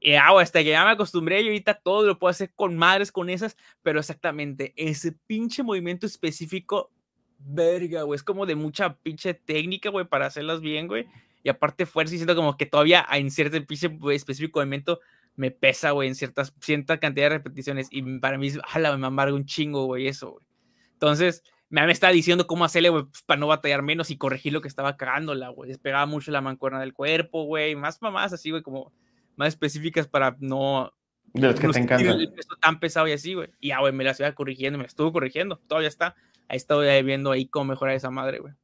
Y 0.07 0.15
ah, 0.15 0.39
hasta 0.39 0.63
que 0.63 0.71
ya 0.71 0.85
me 0.85 0.93
acostumbré, 0.93 1.41
y 1.41 1.49
ahorita 1.49 1.75
todo 1.75 2.07
lo 2.07 2.17
puedo 2.17 2.31
hacer 2.31 2.53
con 2.55 2.77
madres 2.77 3.11
con 3.11 3.29
esas, 3.29 3.57
pero 3.83 3.99
exactamente 3.99 4.73
ese 4.77 5.11
pinche 5.27 5.65
movimiento 5.65 6.07
específico, 6.07 6.93
verga, 7.41 8.03
güey, 8.03 8.15
es 8.15 8.23
como 8.23 8.47
de 8.47 8.55
mucha 8.55 8.95
pinche 8.99 9.35
técnica, 9.35 9.91
güey, 9.91 10.07
para 10.07 10.27
hacerlas 10.27 10.61
bien, 10.61 10.87
güey. 10.87 11.09
Y 11.43 11.49
aparte 11.49 11.87
fuerza 11.87 12.15
y 12.15 12.19
siento 12.19 12.37
como 12.37 12.57
que 12.57 12.67
todavía 12.67 13.05
en 13.11 13.33
cierto 13.33 13.61
pinche 13.67 13.99
específico 14.13 14.61
movimiento 14.61 15.01
me 15.35 15.51
pesa, 15.51 15.91
güey, 15.91 16.07
en 16.07 16.15
ciertas, 16.15 16.55
cierta 16.61 17.01
cantidad 17.01 17.25
de 17.25 17.39
repeticiones. 17.39 17.89
Y 17.91 18.21
para 18.21 18.39
mí, 18.39 18.49
jala, 18.65 18.97
me 18.97 19.09
amarga 19.09 19.35
un 19.35 19.45
chingo, 19.45 19.87
güey, 19.87 20.07
eso, 20.07 20.31
güey. 20.31 20.45
Entonces, 20.93 21.43
me, 21.69 21.91
estaba 21.91 22.13
diciendo 22.13 22.47
cómo 22.47 22.65
hacerle, 22.65 22.91
güey, 22.91 23.07
pues, 23.07 23.25
para 23.25 23.41
no 23.41 23.49
batallar 23.49 23.83
menos 23.83 24.13
y 24.13 24.19
corregir 24.19 24.53
lo 24.53 24.61
que 24.61 24.69
estaba 24.69 24.97
cagándola, 24.97 25.49
güey. 25.49 25.67
Despegaba 25.67 26.07
mucho 26.07 26.31
la 26.31 26.41
mancuerna 26.41 26.79
del 26.79 26.95
cuerpo, 26.95 27.43
güey. 27.43 27.75
Más 27.75 28.01
mamás 28.01 28.33
así, 28.33 28.51
güey, 28.51 28.63
como 28.63 28.93
más 29.37 29.49
específicas 29.49 30.07
para 30.09 30.37
no. 30.41 30.93
De 31.33 31.49
los 31.49 31.61
que 31.61 31.69
te 31.69 31.79
encantan. 31.79 32.19
Tan 32.61 32.81
pesado 32.81 33.07
y 33.09 33.13
así, 33.13 33.35
güey. 33.35 33.49
Y 33.61 33.69
ya, 33.69 33.81
güey, 33.81 33.93
me 33.93 34.05
las 34.05 34.19
iba 34.21 34.33
corrigiendo, 34.33 34.79
me 34.79 34.85
las 34.85 34.93
estuvo 34.93 35.13
corrigiendo. 35.13 35.61
Todavía 35.67 35.89
está. 35.89 36.15
Ahí 36.49 36.57
estoy 36.57 37.03
viendo 37.03 37.31
ahí 37.31 37.47
cómo 37.47 37.67
mejorar 37.67 37.95
esa 37.95 38.11
madre, 38.11 38.39
güey. 38.39 38.55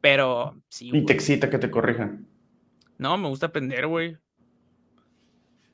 Pero 0.00 0.56
sí. 0.68 0.90
¿Y 0.92 1.04
te 1.04 1.12
excita 1.12 1.50
que 1.50 1.58
te 1.58 1.70
corrijan? 1.70 2.26
No, 2.96 3.16
me 3.18 3.28
gusta 3.28 3.46
aprender, 3.46 3.86
güey. 3.86 4.16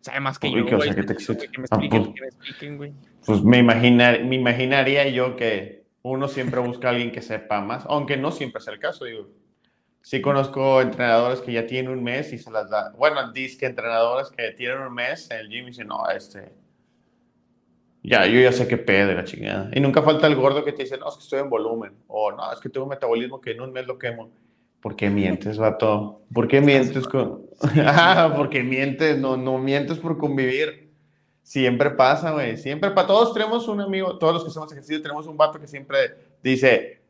Sabe 0.00 0.20
más 0.20 0.38
que 0.38 0.50
yo, 0.50 0.66
güey. 0.66 0.94
Que, 0.94 1.02
te 1.02 1.12
excita. 1.12 1.46
que 1.46 1.58
me 1.58 1.66
ah, 1.70 1.78
pues, 1.78 1.90
que 1.90 2.20
me 2.20 2.26
expliquen, 2.26 2.76
güey. 2.76 2.92
Pues 3.24 3.42
me, 3.42 3.58
imaginar, 3.58 4.22
me 4.24 4.36
imaginaría 4.36 5.08
yo 5.08 5.36
que 5.36 5.86
uno 6.02 6.28
siempre 6.28 6.60
busca 6.60 6.88
a 6.88 6.90
alguien 6.90 7.10
que 7.10 7.22
sepa 7.22 7.62
más, 7.62 7.86
aunque 7.88 8.18
no 8.18 8.30
siempre 8.30 8.60
es 8.60 8.68
el 8.68 8.78
caso, 8.78 9.06
digo. 9.06 9.30
Sí 10.04 10.20
conozco 10.20 10.82
entrenadores 10.82 11.40
que 11.40 11.50
ya 11.50 11.66
tienen 11.66 11.90
un 11.90 12.04
mes 12.04 12.30
y 12.34 12.38
se 12.38 12.50
las 12.50 12.68
da. 12.68 12.92
Bueno, 12.98 13.32
que 13.32 13.56
entrenadores 13.64 14.30
que 14.30 14.50
tienen 14.50 14.80
un 14.80 14.92
mes 14.92 15.30
en 15.30 15.38
el 15.38 15.48
gym 15.48 15.64
y 15.64 15.68
dicen, 15.68 15.86
no, 15.88 16.06
este... 16.10 16.52
Ya, 18.02 18.26
yo 18.26 18.38
ya 18.38 18.52
sé 18.52 18.68
qué 18.68 18.76
pedo 18.76 19.14
la 19.14 19.24
chingada. 19.24 19.70
Y 19.72 19.80
nunca 19.80 20.02
falta 20.02 20.26
el 20.26 20.36
gordo 20.36 20.62
que 20.62 20.72
te 20.72 20.82
dice, 20.82 20.98
no, 20.98 21.08
es 21.08 21.14
que 21.14 21.22
estoy 21.22 21.40
en 21.40 21.48
volumen. 21.48 21.94
O 22.06 22.30
no, 22.32 22.52
es 22.52 22.60
que 22.60 22.68
tengo 22.68 22.84
un 22.84 22.90
metabolismo 22.90 23.40
que 23.40 23.52
en 23.52 23.62
un 23.62 23.72
mes 23.72 23.86
lo 23.86 23.98
quemo. 23.98 24.30
¿Por 24.82 24.94
qué 24.94 25.08
mientes, 25.08 25.56
vato? 25.56 26.20
¿Por 26.34 26.48
qué 26.48 26.60
mientes? 26.60 27.08
Con... 27.08 27.46
porque 28.36 28.62
mientes, 28.62 29.16
no, 29.16 29.38
no 29.38 29.56
mientes 29.56 29.96
por 29.96 30.18
convivir. 30.18 30.92
Siempre 31.42 31.88
pasa, 31.92 32.32
güey. 32.32 32.58
Siempre, 32.58 32.90
para 32.90 33.06
todos 33.06 33.32
tenemos 33.32 33.68
un 33.68 33.80
amigo, 33.80 34.18
todos 34.18 34.34
los 34.34 34.44
que 34.44 34.50
hacemos 34.50 34.70
ejercicio, 34.70 35.00
tenemos 35.00 35.26
un 35.26 35.38
vato 35.38 35.58
que 35.58 35.66
siempre 35.66 36.14
dice, 36.42 37.03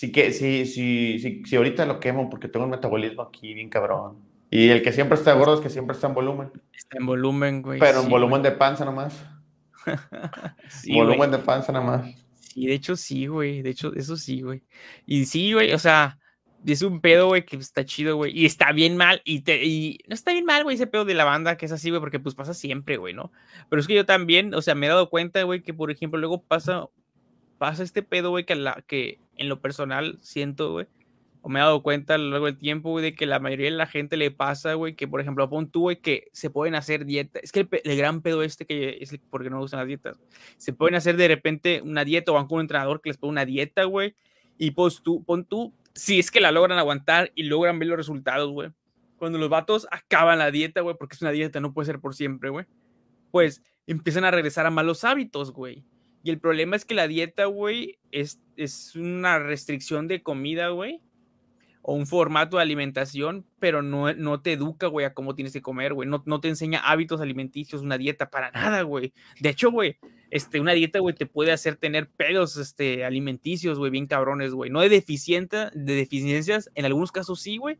sí 0.00 0.10
que, 0.12 0.32
sí, 0.32 0.64
sí, 0.64 1.18
sí, 1.18 1.42
sí, 1.44 1.56
ahorita 1.56 1.84
lo 1.84 2.00
quemo 2.00 2.30
porque 2.30 2.48
tengo 2.48 2.64
un 2.64 2.70
metabolismo 2.70 3.20
aquí 3.20 3.52
bien 3.52 3.68
cabrón. 3.68 4.16
Y 4.50 4.70
el 4.70 4.80
que 4.80 4.92
siempre 4.92 5.18
está 5.18 5.34
gordo 5.34 5.56
es 5.56 5.60
que 5.60 5.68
siempre 5.68 5.94
está 5.94 6.06
en 6.06 6.14
volumen. 6.14 6.50
Está 6.72 6.96
en 6.96 7.04
volumen, 7.04 7.60
güey. 7.60 7.78
Pero 7.78 8.00
en 8.00 8.08
volumen 8.08 8.42
de 8.42 8.50
panza 8.50 8.86
nomás. 8.86 9.22
volumen 10.88 11.30
de 11.30 11.36
panza 11.36 11.70
nomás. 11.70 12.14
Sí, 12.40 12.66
de 12.66 12.72
hecho 12.72 12.96
sí, 12.96 13.26
güey. 13.26 13.60
De 13.60 13.68
hecho, 13.68 13.92
eso 13.94 14.16
sí, 14.16 14.40
güey. 14.40 14.62
Y 15.04 15.26
sí, 15.26 15.52
güey, 15.52 15.74
o 15.74 15.78
sea, 15.78 16.18
es 16.64 16.80
un 16.80 17.02
pedo, 17.02 17.26
güey, 17.26 17.44
que 17.44 17.56
está 17.56 17.84
chido, 17.84 18.16
güey. 18.16 18.32
Y 18.34 18.46
está 18.46 18.72
bien 18.72 18.96
mal. 18.96 19.20
Y, 19.26 19.42
te, 19.42 19.62
y 19.62 19.98
no 20.08 20.14
está 20.14 20.32
bien 20.32 20.46
mal, 20.46 20.64
güey, 20.64 20.76
ese 20.76 20.86
pedo 20.86 21.04
de 21.04 21.12
la 21.12 21.24
banda 21.26 21.58
que 21.58 21.66
es 21.66 21.72
así, 21.72 21.90
güey, 21.90 22.00
porque 22.00 22.20
pues 22.20 22.34
pasa 22.34 22.54
siempre, 22.54 22.96
güey, 22.96 23.12
¿no? 23.12 23.32
Pero 23.68 23.80
es 23.80 23.86
que 23.86 23.94
yo 23.94 24.06
también, 24.06 24.54
o 24.54 24.62
sea, 24.62 24.74
me 24.74 24.86
he 24.86 24.88
dado 24.88 25.10
cuenta, 25.10 25.42
güey, 25.42 25.62
que 25.62 25.74
por 25.74 25.90
ejemplo 25.90 26.18
luego 26.18 26.42
pasa 26.42 26.86
pasa 27.60 27.82
este 27.82 28.02
pedo, 28.02 28.30
güey, 28.30 28.46
que, 28.46 28.56
que 28.86 29.18
en 29.36 29.50
lo 29.50 29.60
personal 29.60 30.18
siento, 30.22 30.72
güey, 30.72 30.86
o 31.42 31.50
me 31.50 31.58
he 31.58 31.62
dado 31.62 31.82
cuenta 31.82 32.14
a 32.14 32.18
lo 32.18 32.30
largo 32.30 32.46
del 32.46 32.56
tiempo, 32.56 32.88
güey, 32.88 33.04
de 33.04 33.14
que 33.14 33.26
la 33.26 33.38
mayoría 33.38 33.66
de 33.66 33.76
la 33.76 33.86
gente 33.86 34.16
le 34.16 34.30
pasa, 34.30 34.72
güey, 34.72 34.94
que 34.94 35.06
por 35.06 35.20
ejemplo, 35.20 35.46
pon 35.50 35.70
tú, 35.70 35.80
güey, 35.82 36.00
que 36.00 36.30
se 36.32 36.48
pueden 36.48 36.74
hacer 36.74 37.04
dietas. 37.04 37.42
Es 37.42 37.52
que 37.52 37.68
el, 37.84 37.96
gran 37.98 38.22
pedo 38.22 38.42
este 38.42 38.64
que 38.64 38.96
es 39.02 39.14
porque 39.28 39.50
no 39.50 39.60
usan 39.60 39.80
las 39.80 39.88
dietas. 39.88 40.18
Se 40.56 40.72
pueden 40.72 40.94
hacer 40.94 41.18
de 41.18 41.28
repente 41.28 41.82
una 41.82 42.02
dieta 42.02 42.32
o 42.32 42.36
van 42.36 42.46
con 42.46 42.56
un 42.56 42.60
entrenador 42.62 43.02
que 43.02 43.10
les 43.10 43.18
pone 43.18 43.32
una 43.32 43.44
dieta, 43.44 43.84
güey. 43.84 44.14
Y 44.56 44.70
pues 44.70 45.02
tú, 45.02 45.22
pon 45.22 45.44
tú, 45.44 45.74
si 45.94 46.18
es 46.18 46.30
que 46.30 46.40
la 46.40 46.52
logran 46.52 46.78
aguantar 46.78 47.30
y 47.34 47.42
logran 47.42 47.78
ver 47.78 47.88
los 47.88 47.98
resultados, 47.98 48.50
güey. 48.50 48.70
cuando 49.18 49.36
los 49.36 49.50
vatos 49.50 49.86
acaban 49.90 50.38
la 50.38 50.50
dieta, 50.50 50.80
güey, 50.80 50.96
porque 50.98 51.14
es 51.14 51.20
una 51.20 51.30
dieta, 51.30 51.60
no 51.60 51.74
puede 51.74 51.84
ser 51.84 52.00
por 52.00 52.14
siempre, 52.14 52.48
güey, 52.48 52.64
pues 53.30 53.62
empiezan 53.86 54.24
a 54.24 54.30
regresar 54.30 54.64
a 54.64 54.70
malos 54.70 55.04
hábitos, 55.04 55.52
güey. 55.52 55.84
Y 56.22 56.30
el 56.30 56.38
problema 56.38 56.76
es 56.76 56.84
que 56.84 56.94
la 56.94 57.08
dieta, 57.08 57.46
güey, 57.46 57.98
es, 58.12 58.40
es 58.56 58.94
una 58.94 59.38
restricción 59.38 60.06
de 60.06 60.22
comida, 60.22 60.68
güey, 60.68 61.00
o 61.82 61.94
un 61.94 62.06
formato 62.06 62.58
de 62.58 62.62
alimentación, 62.62 63.46
pero 63.58 63.80
no, 63.80 64.12
no 64.12 64.42
te 64.42 64.52
educa, 64.52 64.86
güey, 64.86 65.06
a 65.06 65.14
cómo 65.14 65.34
tienes 65.34 65.54
que 65.54 65.62
comer, 65.62 65.94
güey. 65.94 66.08
No, 66.08 66.22
no 66.26 66.40
te 66.40 66.48
enseña 66.48 66.80
hábitos 66.80 67.20
alimenticios, 67.20 67.80
una 67.80 67.96
dieta 67.96 68.30
para 68.30 68.50
nada, 68.50 68.82
güey. 68.82 69.14
De 69.40 69.48
hecho, 69.48 69.70
güey, 69.70 69.96
este, 70.30 70.60
una 70.60 70.72
dieta, 70.72 70.98
güey, 70.98 71.14
te 71.14 71.26
puede 71.26 71.52
hacer 71.52 71.76
tener 71.76 72.10
pedos 72.10 72.56
este, 72.56 73.04
alimenticios, 73.04 73.78
güey, 73.78 73.90
bien 73.90 74.06
cabrones, 74.06 74.52
güey. 74.52 74.70
No 74.70 74.80
de, 74.80 74.90
deficiente, 74.90 75.70
de 75.72 75.94
deficiencias, 75.94 76.70
en 76.74 76.84
algunos 76.84 77.12
casos 77.12 77.40
sí, 77.40 77.56
güey, 77.56 77.78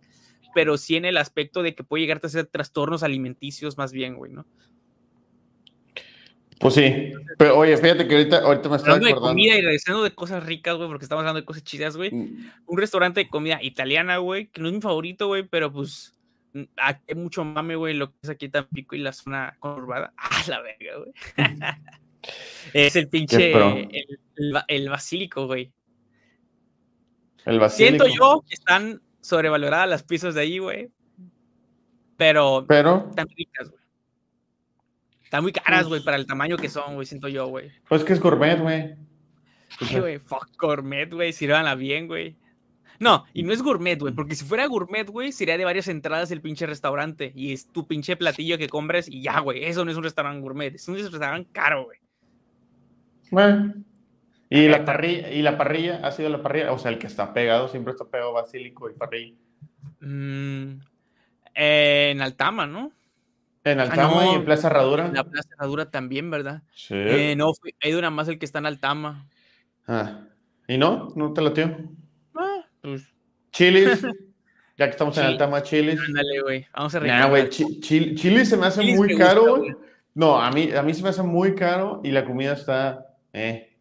pero 0.55 0.79
sí 0.79 0.97
en 0.97 1.05
el 1.05 1.19
aspecto 1.19 1.63
de 1.63 1.75
que 1.75 1.85
puede 1.85 2.03
llegarte 2.03 2.27
a 2.27 2.29
hacer 2.29 2.47
trastornos 2.47 3.03
alimenticios 3.03 3.77
más 3.77 3.93
bien, 3.93 4.17
güey, 4.17 4.33
¿no? 4.33 4.47
Pues 6.61 6.75
sí, 6.75 7.13
pero 7.39 7.57
oye, 7.57 7.75
fíjate 7.79 8.07
que 8.07 8.17
ahorita, 8.17 8.41
ahorita 8.41 8.69
me 8.69 8.77
estoy 8.77 8.93
Hablando 8.93 9.07
de 9.07 9.15
comida 9.15 9.57
y 9.57 9.63
regresando 9.63 10.03
de 10.03 10.15
cosas 10.15 10.45
ricas, 10.45 10.77
güey, 10.77 10.89
porque 10.91 11.07
estamos 11.07 11.23
hablando 11.23 11.41
de 11.41 11.47
cosas 11.47 11.65
chidas, 11.65 11.97
güey. 11.97 12.11
Mm, 12.11 12.51
Un 12.67 12.79
restaurante 12.79 13.21
de 13.21 13.31
comida 13.31 13.63
italiana, 13.63 14.19
güey, 14.19 14.49
que 14.49 14.61
no 14.61 14.69
es 14.69 14.75
mi 14.75 14.81
favorito, 14.83 15.27
güey, 15.27 15.45
pero 15.45 15.73
pues 15.73 16.15
aquí 16.77 17.03
hay 17.09 17.15
mucho 17.15 17.47
mame, 17.47 17.77
güey, 17.77 17.95
lo 17.95 18.11
que 18.11 18.17
es 18.25 18.29
aquí 18.29 18.51
Tampico 18.51 18.95
y 18.95 18.99
la 18.99 19.15
zona 19.15 19.57
conurbada. 19.59 20.13
Ah, 20.19 20.43
la 20.49 20.61
verga, 20.61 20.99
güey. 20.99 21.13
es 22.75 22.95
el 22.95 23.09
pinche, 23.09 23.53
el, 23.53 24.21
el 24.37 24.63
el 24.69 24.89
basílico, 24.91 25.47
güey. 25.47 25.73
El 27.47 27.59
basílico. 27.59 28.05
Siento 28.05 28.19
yo 28.19 28.45
que 28.47 28.53
están 28.55 29.01
sobrevaloradas 29.23 29.89
las 29.89 30.03
pizzas 30.03 30.35
de 30.35 30.43
ahí, 30.43 30.59
güey. 30.59 30.91
Pero 32.19 32.67
Pero, 32.69 33.07
están 33.09 33.29
ricas, 33.35 33.71
güey. 33.71 33.80
Están 35.31 35.45
muy 35.45 35.53
caras, 35.53 35.87
güey, 35.87 36.03
para 36.03 36.17
el 36.17 36.27
tamaño 36.27 36.57
que 36.57 36.69
son, 36.69 36.97
güey, 36.97 37.07
siento 37.07 37.29
yo, 37.29 37.47
güey. 37.47 37.71
pues 37.89 38.03
que 38.03 38.15
es 38.15 38.19
gourmet, 38.19 38.59
güey. 38.59 38.97
Ay, 39.79 40.01
güey, 40.01 40.19
fuck 40.19 40.49
gourmet, 40.59 41.09
güey, 41.09 41.33
sírvanla 41.33 41.77
bien, 41.77 42.09
güey. 42.09 42.37
No, 42.99 43.25
y 43.33 43.45
no 43.45 43.53
es 43.53 43.63
gourmet, 43.63 43.97
güey, 43.97 44.13
porque 44.13 44.35
si 44.35 44.45
fuera 44.45 44.67
gourmet, 44.67 45.09
güey, 45.09 45.31
sería 45.31 45.57
de 45.57 45.65
varias 45.65 45.87
entradas 45.87 46.33
el 46.33 46.41
pinche 46.41 46.67
restaurante. 46.67 47.31
Y 47.37 47.53
es 47.53 47.69
tu 47.69 47.87
pinche 47.87 48.17
platillo 48.17 48.59
que 48.59 48.69
compres 48.69 49.07
y 49.09 49.23
ya, 49.23 49.39
güey. 49.39 49.65
Eso 49.65 49.85
no 49.85 49.93
es 49.93 49.97
un 49.97 50.03
restaurante 50.03 50.41
gourmet, 50.41 50.75
es 50.75 50.89
un 50.89 50.97
restaurante 50.97 51.49
caro, 51.53 51.85
güey. 51.85 52.01
Bueno. 53.31 53.75
Y 54.49 54.67
la, 54.67 54.85
parrilla, 54.85 55.31
y 55.31 55.43
la 55.43 55.57
parrilla 55.57 56.01
ha 56.03 56.11
sido 56.11 56.29
la 56.29 56.43
parrilla, 56.43 56.73
o 56.73 56.79
sea, 56.81 56.91
el 56.91 56.99
que 56.99 57.07
está 57.07 57.33
pegado, 57.33 57.69
siempre 57.69 57.93
está 57.93 58.05
pegado 58.05 58.33
basílico 58.33 58.91
y 58.91 58.95
parrilla. 58.95 59.37
Mm, 60.01 60.81
eh, 61.55 62.09
en 62.11 62.21
Altama, 62.21 62.67
¿no? 62.67 62.91
En 63.65 63.79
Altama 63.81 64.25
no. 64.25 64.33
y 64.33 64.35
en 64.37 64.45
Plaza 64.45 64.69
Herradura. 64.69 65.09
La 65.13 65.25
Plaza 65.25 65.49
Herradura 65.55 65.91
también, 65.91 66.31
¿verdad? 66.31 66.63
Sí. 66.75 66.95
Eh, 66.97 67.35
no, 67.37 67.53
ido 67.83 68.01
nada 68.01 68.11
más 68.11 68.29
el 68.29 68.39
que 68.39 68.47
está 68.47 68.59
en 68.59 68.67
Altama. 68.67 69.27
Ah. 69.87 70.21
¿Y 70.67 70.79
no? 70.79 71.09
¿No 71.17 71.33
te 71.33 71.43
latió? 71.43 71.77
Ah, 72.35 72.65
pues, 72.81 73.03
Chilis. 73.53 74.01
ya 74.79 74.87
que 74.87 74.91
estamos 74.91 75.17
en. 75.19 75.25
Altama, 75.25 75.63
chilis. 75.63 76.01
ándale, 76.01 76.41
güey. 76.43 76.67
Vamos 76.75 76.95
a 76.95 77.01
Nah, 77.01 77.05
recordar. 77.05 77.29
güey, 77.31 77.49
chi- 77.51 77.81
chil- 77.81 78.15
chili 78.17 78.47
se 78.47 78.57
me 78.57 78.67
hace 78.67 78.81
Chilis 78.81 78.97
muy 78.97 79.17
caro, 79.17 79.57
güey. 79.57 79.75
No, 80.15 80.41
a 80.41 80.51
mí, 80.51 80.71
a 80.73 80.83
mí 80.83 80.95
se 80.95 81.03
me 81.03 81.11
hace 81.11 81.23
muy 81.23 81.55
caro 81.55 82.01
y 82.03 82.11
la 82.11 82.25
comida 82.25 82.55
está 82.55 83.07
eh, 83.33 83.77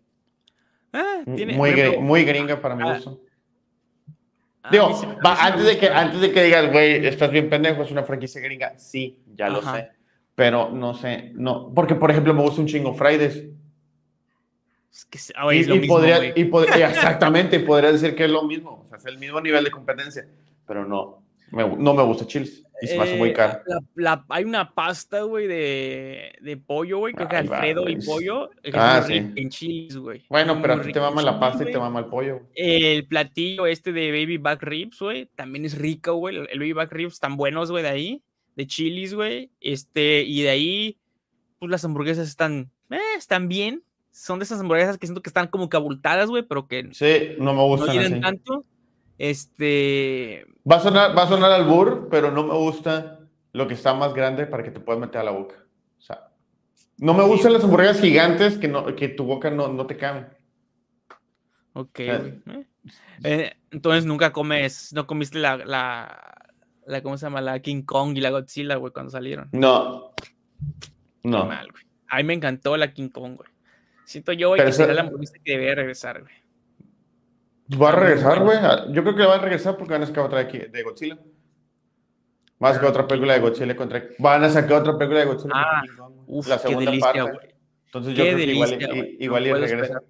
Ah, 0.92 1.22
tiene, 1.36 1.54
muy, 1.56 1.70
ejemplo, 1.70 2.02
muy 2.02 2.24
gringa 2.24 2.60
para 2.62 2.76
mi 2.76 2.84
ah, 2.84 2.94
gusto. 2.96 3.22
A 4.70 4.72
Digo, 4.72 4.94
sí- 4.96 5.08
va, 5.26 5.36
sí 5.36 5.42
antes, 5.46 5.66
de 5.66 5.78
que, 5.78 5.88
antes 5.90 6.22
de 6.22 6.32
que 6.32 6.44
digas, 6.44 6.72
güey, 6.72 7.06
estás 7.08 7.32
bien 7.32 7.50
pendejo, 7.50 7.84
es 7.84 7.92
una 7.92 8.04
franquicia 8.04 8.40
gringa, 8.42 8.78
sí, 8.78 9.20
ya 9.36 9.50
lo 9.50 9.60
Ajá. 9.60 9.76
sé. 9.76 9.90
Pero 10.36 10.70
no 10.70 10.94
sé, 10.94 11.32
no, 11.36 11.74
porque 11.74 11.96
por 11.96 12.12
ejemplo 12.12 12.34
me 12.34 12.42
gusta 12.42 12.62
un 12.62 12.68
chingo 12.68 12.94
Fridays. 12.94 13.44
Es 14.92 15.06
que 15.06 15.18
es- 15.18 15.34
ah, 15.36 15.44
güey, 15.46 15.58
Y, 15.58 15.62
es 15.62 15.68
lo 15.68 15.76
y 15.76 15.80
mismo, 15.80 15.96
podría, 15.96 16.34
y 16.38 16.46
podría- 16.46 16.90
exactamente, 16.90 17.60
podría 17.60 17.92
decir 17.92 18.16
que 18.16 18.26
es 18.26 18.32
lo 18.32 18.44
mismo, 18.44 18.82
o 18.84 18.88
sea, 18.88 18.98
es 18.98 19.06
el 19.06 19.18
mismo 19.18 19.40
nivel 19.42 19.64
de 19.64 19.72
competencia, 19.72 20.26
pero 20.66 20.86
no, 20.86 21.22
me- 21.52 21.68
no 21.78 21.94
me 21.94 22.04
gusta 22.04 22.26
chiles 22.26 22.64
y 22.82 22.88
se 22.88 22.98
me 22.98 23.04
hace 23.04 23.18
muy 23.18 23.30
Eh, 23.30 23.34
caro. 23.34 23.60
la- 23.66 23.82
la- 23.96 24.26
hay 24.30 24.44
una 24.44 24.74
pasta, 24.74 25.22
güey, 25.24 25.48
de, 25.48 26.34
de 26.42 26.58
pollo, 26.58 27.00
güey. 27.00 27.14
Creo 27.14 27.28
que 27.28 27.36
Ahí 27.36 27.48
va, 27.48 27.58
Alfredo 27.58 27.90
y 27.90 27.96
pollo. 28.06 28.50
Ah, 28.74 29.04
sí. 29.06 29.16
en 29.36 29.50
chilis, 29.50 29.98
güey. 29.98 30.24
Bueno, 30.30 30.60
pero 30.62 30.76
a 30.76 30.82
ti 30.82 30.92
te 30.92 31.00
mama 31.00 31.22
la 31.22 31.40
pasta 31.40 31.64
y 31.68 31.72
te 31.72 31.78
mama 31.78 32.00
el 32.00 32.06
pollo. 32.06 32.42
El 32.56 33.06
platillo 33.08 33.66
este 33.68 33.92
de 33.92 34.12
baby 34.12 34.38
back 34.38 34.64
ribs, 34.64 35.00
güey, 35.00 35.26
también 35.36 35.66
es 35.66 35.78
rico, 35.78 36.14
güey. 36.16 36.36
El 36.38 36.60
baby 36.60 36.74
back 36.74 36.92
ribs 36.92 37.14
están 37.14 37.38
buenos, 37.38 37.72
güey, 37.72 37.84
de 37.84 37.90
ahí. 37.90 38.24
De 38.56 38.68
chilis, 38.68 39.14
güey. 39.14 39.52
Este, 39.62 40.24
y 40.24 40.42
de 40.42 40.50
ahí, 40.50 40.98
pues 41.60 41.70
las 41.72 41.84
hamburguesas 41.86 42.28
están, 42.28 42.72
eh, 42.90 42.98
están 43.18 43.48
bien. 43.48 43.84
Son 44.12 44.40
de 44.40 44.44
esas 44.46 44.60
hamburguesas 44.60 44.98
que 44.98 45.06
siento 45.08 45.22
que 45.22 45.30
están 45.30 45.48
como 45.48 45.70
que 45.70 45.78
abultadas, 45.78 46.30
güey, 46.30 46.44
pero 46.44 46.68
que 46.68 46.90
Sí, 46.92 47.36
no 47.38 47.54
me 47.54 47.60
no 47.60 47.68
gustan 47.68 47.98
así. 48.00 48.20
tanto. 48.20 48.66
Este, 49.20 50.46
Va 50.70 50.78
a 50.78 50.80
sonar, 50.80 51.16
va 51.16 51.24
a 51.24 51.28
sonar 51.28 51.52
al 51.52 51.66
burr, 51.66 52.08
pero 52.10 52.32
no 52.32 52.44
me 52.46 52.54
gusta 52.56 53.20
lo 53.52 53.68
que 53.68 53.74
está 53.74 53.94
más 53.94 54.14
grande 54.14 54.48
para 54.48 54.64
que 54.64 54.72
te 54.72 54.80
puedas 54.80 55.00
meter 55.02 55.22
a 55.22 55.26
la 55.26 55.32
boca. 55.32 55.56
O 55.98 56.02
sea, 56.02 56.30
no 56.98 57.14
me 57.14 57.24
Sí. 57.24 57.30
gustan 57.30 57.54
las 57.54 57.64
hamburguesas 57.64 58.00
gigantes 58.02 58.58
que, 58.58 58.68
no, 58.68 58.96
que 58.96 59.10
tu 59.10 59.26
boca 59.26 59.52
no, 59.52 59.68
no 59.68 59.86
te 59.86 59.98
cabe. 59.98 60.28
ok, 61.74 62.00
Eh. 62.00 62.42
eh. 63.24 63.54
Entonces 63.72 64.06
nunca 64.06 64.32
comes, 64.32 64.92
no 64.94 65.06
comiste 65.06 65.38
la, 65.38 65.58
la, 65.58 66.36
la, 66.88 67.02
¿cómo 67.04 67.18
se 67.18 67.26
llama? 67.26 67.42
La 67.42 67.60
King 67.60 67.84
Kong 67.84 68.18
y 68.18 68.22
la 68.22 68.30
Godzilla, 68.32 68.76
güey, 68.78 68.92
cuando 68.92 69.12
salieron. 69.12 69.50
No. 69.52 70.12
No. 71.24 71.46
mal, 71.46 71.70
güey. 71.72 71.84
A 72.08 72.18
mí 72.18 72.24
me 72.24 72.34
encantó 72.34 72.76
la 72.78 72.92
King 72.94 73.10
Kong, 73.10 73.36
güey. 73.36 73.50
Siento 74.06 74.32
yo, 74.34 74.50
güey, 74.50 74.62
que 74.64 74.70
esa- 74.70 74.88
la 74.92 75.02
hamburguesa 75.02 75.34
que 75.44 75.52
debería 75.52 75.76
regresar, 75.76 76.22
güey. 76.22 76.34
Va 77.82 77.90
a 77.90 77.92
regresar, 77.94 78.40
güey. 78.44 78.58
bueno. 78.60 78.94
Yo 78.94 79.04
creo 79.04 79.16
que 79.16 79.26
va 79.26 79.36
a 79.36 79.40
regresar 79.40 79.78
porque 79.78 79.94
van 79.94 80.04
a 80.04 80.06
sacar 80.08 80.26
otra 80.26 80.44
de, 80.44 80.84
Godzilla. 80.84 81.20
Van 82.60 82.72
a 82.72 82.76
sacar 82.76 82.90
otra 82.90 83.08
película 83.08 83.34
de 83.34 83.40
Godzilla 83.40 83.76
contra. 83.76 84.04
Van 84.18 84.44
a 84.44 84.50
sacar 84.50 84.82
otra 84.82 84.98
película 84.98 85.20
de 85.20 85.26
Godzilla. 85.28 85.54
Ah. 85.56 85.82
Uf, 86.26 86.48
la 86.48 86.58
qué 86.58 86.68
segunda 86.68 86.92
delicia, 86.92 87.14
parte. 87.26 87.56
Entonces 87.86 88.14
yo 88.16 88.24
Qué 88.24 88.34
creo 88.34 88.38
que 88.46 88.54
igual, 88.54 88.70
delicia, 88.70 88.96
y- 88.96 89.24
igual 89.24 89.44
No 89.44 89.48
y 89.48 89.52
puedo 89.52 89.66
regresa. 89.66 90.02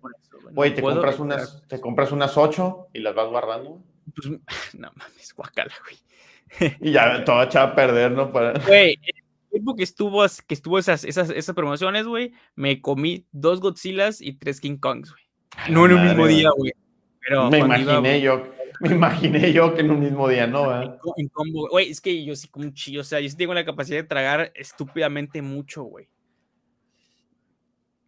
güey. 0.52 0.76
Te 0.76 0.82
compras 0.82 1.20
unas, 1.20 1.68
te 1.68 1.80
compras 1.82 2.12
unas 2.12 2.38
ocho 2.38 2.88
y 2.94 3.00
las 3.00 3.16
vas 3.16 3.30
guardando. 3.30 3.82
Pues, 4.16 4.30
no 4.78 4.92
mames, 4.96 5.34
guacala, 5.34 5.74
güey. 5.84 6.76
Y 6.82 6.92
ya 6.92 7.24
todo 7.24 7.44
echado 7.44 7.68
a 7.68 7.76
perder, 7.76 8.12
¿no? 8.12 8.32
Para... 8.32 8.60
Güey, 8.66 9.00
el 9.04 9.24
tiempo 9.52 9.76
que 9.76 9.84
estuvo, 9.84 10.24
que 10.48 10.54
estuvo 10.54 10.80
esas, 10.80 11.04
esas, 11.04 11.30
esas 11.30 11.56
promociones, 11.56 12.06
güey, 12.08 12.34
me 12.56 12.82
comí 12.82 13.28
dos 13.32 13.62
Godzillas 13.62 14.20
y 14.22 14.34
tres 14.34 14.60
King 14.60 14.78
Kongs, 14.78 15.12
güey. 15.12 15.24
No 15.70 15.86
en 15.86 15.94
un 15.94 16.04
mismo 16.06 16.26
día, 16.28 16.50
güey. 16.56 16.74
Pero 17.22 17.50
me 17.50 17.58
iba, 17.58 17.66
imaginé 17.68 18.00
güey, 18.00 18.22
yo, 18.22 18.52
me 18.80 18.90
imaginé 18.96 19.54
yo 19.54 19.74
que 19.74 19.82
en 19.82 19.92
un 19.92 20.00
mismo 20.00 20.28
día, 20.28 20.48
¿no? 20.48 20.82
en, 21.18 21.28
combo, 21.30 21.68
güey, 21.70 21.90
es 21.90 22.02
que 22.02 22.24
yo 22.24 22.36
sí 22.36 22.48
como 22.48 22.66
un 22.66 22.74
chillo, 22.74 23.02
o 23.02 23.04
sea, 23.04 23.20
yo 23.20 23.30
sí 23.30 23.36
tengo 23.36 23.54
la 23.54 23.66
capacidad 23.66 23.98
de 23.98 24.08
tragar 24.08 24.52
estúpidamente 24.56 25.42
mucho, 25.42 25.84
güey. 25.84 26.08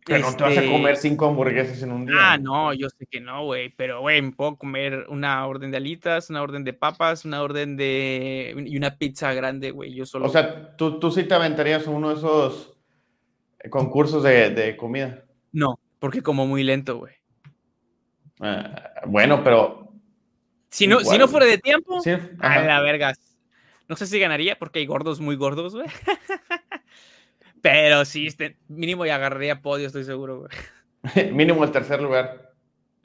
Pero 0.04 0.32
no 0.32 0.36
te 0.36 0.44
vas 0.44 0.58
a 0.58 0.62
Este, 0.62 0.72
comer 0.72 0.98
cinco 0.98 1.28
hamburguesas 1.28 1.84
en 1.84 1.92
un 1.92 2.06
día. 2.08 2.16
Ah, 2.18 2.38
no, 2.38 2.74
yo 2.74 2.90
sé 2.90 3.06
que 3.06 3.22
no, 3.22 3.46
güey, 3.46 3.70
pero, 3.70 4.02
güey, 4.02 4.22
me 4.22 4.32
puedo 4.32 4.56
comer 4.56 5.06
una 5.10 5.46
orden 5.46 5.70
de 5.70 5.78
alitas, 5.78 6.30
una 6.32 6.42
orden 6.42 6.64
de 6.64 6.74
papas, 6.74 7.24
una 7.24 7.44
orden 7.44 7.78
de... 7.78 8.56
y 8.66 8.78
una 8.78 8.98
pizza 8.98 9.34
grande, 9.34 9.70
güey, 9.72 9.94
yo 9.94 10.06
solo. 10.06 10.26
O 10.26 10.30
sea, 10.30 10.76
tú, 10.76 11.00
tú 11.00 11.12
sí 11.12 11.26
te 11.26 11.36
aventarías 11.36 11.86
uno 11.86 12.10
de 12.10 12.16
esos 12.16 12.76
concursos 13.70 14.24
de, 14.24 14.50
de 14.50 14.76
comida. 14.76 15.24
no, 15.52 15.80
porque 16.00 16.24
como 16.24 16.48
muy 16.48 16.64
lento, 16.64 16.98
güey. 16.98 17.21
Ah, 18.42 19.02
bueno, 19.06 19.44
pero. 19.44 19.94
Si 20.70 20.88
no, 20.88 21.00
si 21.02 21.18
no 21.18 21.28
fuera 21.28 21.46
de 21.46 21.58
tiempo, 21.58 22.02
Sí, 22.02 22.12
a 22.40 22.62
la 22.62 22.82
verga. 22.82 23.14
No 23.88 23.96
sé 23.96 24.08
si 24.08 24.20
ganaría 24.20 24.58
porque 24.58 24.80
hay 24.80 24.86
gordos 24.86 25.20
muy 25.20 25.36
gordos, 25.36 25.76
güey. 25.76 25.88
Pero 27.62 28.06
sí, 28.06 28.28
este, 28.28 28.58
mínimo 28.68 29.06
ya 29.06 29.16
agarraría 29.16 29.62
podio, 29.62 29.88
estoy 29.88 30.04
seguro, 30.04 30.40
güey. 30.40 30.52
Mínimo 31.34 31.64
el 31.64 31.72
tercer 31.72 32.02
lugar. 32.02 32.54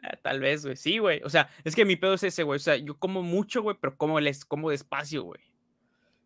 Ah, 0.02 0.16
Tal 0.22 0.40
vez, 0.40 0.64
güey. 0.64 0.76
Sí, 0.76 0.98
güey. 0.98 1.20
O 1.24 1.28
sea, 1.28 1.50
es 1.64 1.74
que 1.74 1.84
mi 1.84 1.96
pedo 1.96 2.14
es 2.14 2.22
ese, 2.22 2.42
güey. 2.42 2.56
O 2.56 2.60
sea, 2.60 2.76
yo 2.76 2.96
como 2.96 3.22
mucho, 3.22 3.62
güey, 3.62 3.76
pero 3.80 3.96
como, 3.96 4.18
les, 4.20 4.44
como 4.44 4.70
despacio, 4.70 5.24
güey. 5.24 5.40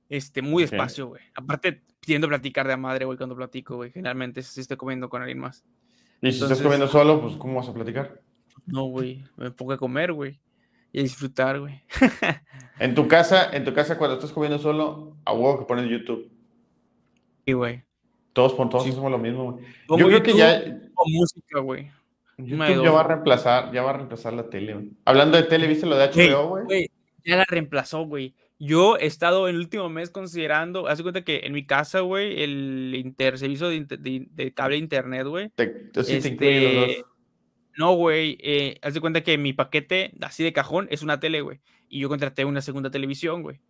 Este, 0.08 0.42
muy 0.42 0.64
despacio, 0.64 1.08
güey. 1.08 1.22
Aparte, 1.34 1.82
tiendo 2.00 2.26
a 2.26 2.30
platicar 2.30 2.68
de 2.68 2.76
madre, 2.76 3.04
güey, 3.04 3.16
cuando 3.16 3.34
platico, 3.36 3.76
güey. 3.76 3.90
Generalmente, 3.90 4.42
si 4.42 4.60
estoy 4.60 4.76
comiendo 4.76 5.08
con 5.08 5.22
alguien 5.22 5.38
más. 5.38 5.64
Y 6.20 6.30
si 6.30 6.36
Entonces- 6.36 6.42
estás 6.42 6.62
comiendo 6.62 6.88
solo, 6.88 7.20
pues 7.20 7.36
¿cómo 7.36 7.54
vas 7.56 7.68
a 7.68 7.74
platicar? 7.74 8.20
No, 8.70 8.84
güey. 8.84 9.24
Me 9.36 9.50
pongo 9.50 9.72
a 9.72 9.78
comer, 9.78 10.12
güey. 10.12 10.38
Y 10.92 11.00
a 11.00 11.02
disfrutar, 11.02 11.60
güey. 11.60 11.80
En 12.80 12.94
tu 12.94 13.06
casa, 13.08 13.50
en 13.52 13.64
tu 13.64 13.74
casa 13.74 13.98
cuando 13.98 14.16
estás 14.16 14.32
comiendo 14.32 14.58
solo, 14.58 15.14
a 15.26 15.34
huevo 15.34 15.58
que 15.58 15.64
pones 15.66 15.90
YouTube. 15.90 16.30
Sí, 17.46 17.52
güey. 17.52 17.82
Todos 18.32 18.54
por 18.54 18.70
todos 18.70 18.84
Sí. 18.84 18.90
hacemos 18.90 19.10
lo 19.10 19.18
mismo. 19.18 19.52
güey. 19.86 20.00
Yo 20.00 20.06
creo 20.06 20.22
que 20.22 20.32
ya 20.34 20.80
o 20.94 21.04
música, 21.10 21.60
güey. 21.60 21.90
De 22.38 22.46
YouTube 22.48 22.74
dos, 22.76 22.84
ya 22.84 22.90
va 22.90 23.00
a 23.00 23.04
reemplazar, 23.06 23.70
ya 23.72 23.82
va 23.82 23.90
a 23.90 23.92
reemplazar 23.94 24.32
la 24.32 24.48
tele. 24.48 24.72
güey. 24.74 24.88
Hablando 25.04 25.36
de 25.36 25.42
tele, 25.42 25.66
¿viste 25.66 25.84
lo 25.84 25.96
de 25.98 26.04
HBO, 26.08 26.48
güey? 26.64 26.90
ya 27.22 27.36
la 27.36 27.44
reemplazó, 27.46 28.04
güey. 28.06 28.34
Yo 28.58 28.96
he 28.96 29.04
estado 29.06 29.46
en 29.48 29.56
el 29.56 29.60
último 29.60 29.90
mes 29.90 30.08
considerando, 30.10 30.86
hace 30.88 31.02
cuenta 31.02 31.22
que 31.22 31.40
en 31.44 31.52
mi 31.52 31.66
casa, 31.66 32.00
güey, 32.00 32.42
el 32.42 32.94
inter, 32.94 33.38
servicio 33.38 33.68
de, 33.68 33.84
de, 33.84 34.26
de 34.30 34.54
cable 34.54 34.78
internet, 34.78 35.26
güey. 35.26 35.50
Este, 35.96 37.04
no, 37.76 37.94
güey, 37.94 38.38
eh, 38.40 38.78
haz 38.82 38.94
de 38.94 39.00
cuenta 39.00 39.22
que 39.22 39.38
mi 39.38 39.52
paquete 39.52 40.12
así 40.20 40.44
de 40.44 40.52
cajón 40.52 40.88
es 40.90 41.02
una 41.02 41.20
tele, 41.20 41.40
güey. 41.40 41.60
Y 41.88 42.00
yo 42.00 42.08
contraté 42.08 42.44
una 42.44 42.60
segunda 42.60 42.90
televisión, 42.90 43.42
güey. 43.42 43.60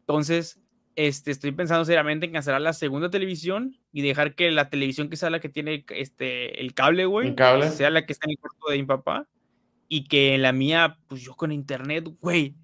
Entonces, 0.00 0.60
este, 0.96 1.30
estoy 1.30 1.52
pensando 1.52 1.84
seriamente 1.84 2.26
en 2.26 2.32
cancelar 2.32 2.60
la 2.60 2.72
segunda 2.72 3.10
televisión 3.10 3.76
y 3.92 4.02
dejar 4.02 4.34
que 4.34 4.50
la 4.50 4.70
televisión 4.70 5.08
que 5.08 5.16
sea 5.16 5.30
la 5.30 5.40
que 5.40 5.48
tiene 5.48 5.84
este, 5.90 6.60
el 6.60 6.74
cable, 6.74 7.06
güey, 7.06 7.34
sea 7.72 7.90
la 7.90 8.06
que 8.06 8.12
está 8.12 8.26
en 8.26 8.32
el 8.32 8.38
cuarto 8.38 8.70
de 8.70 8.78
mi 8.78 8.84
papá. 8.84 9.26
Y 9.90 10.04
que 10.04 10.34
en 10.34 10.42
la 10.42 10.52
mía, 10.52 10.98
pues 11.08 11.22
yo 11.22 11.34
con 11.34 11.50
internet, 11.50 12.04
güey 12.20 12.54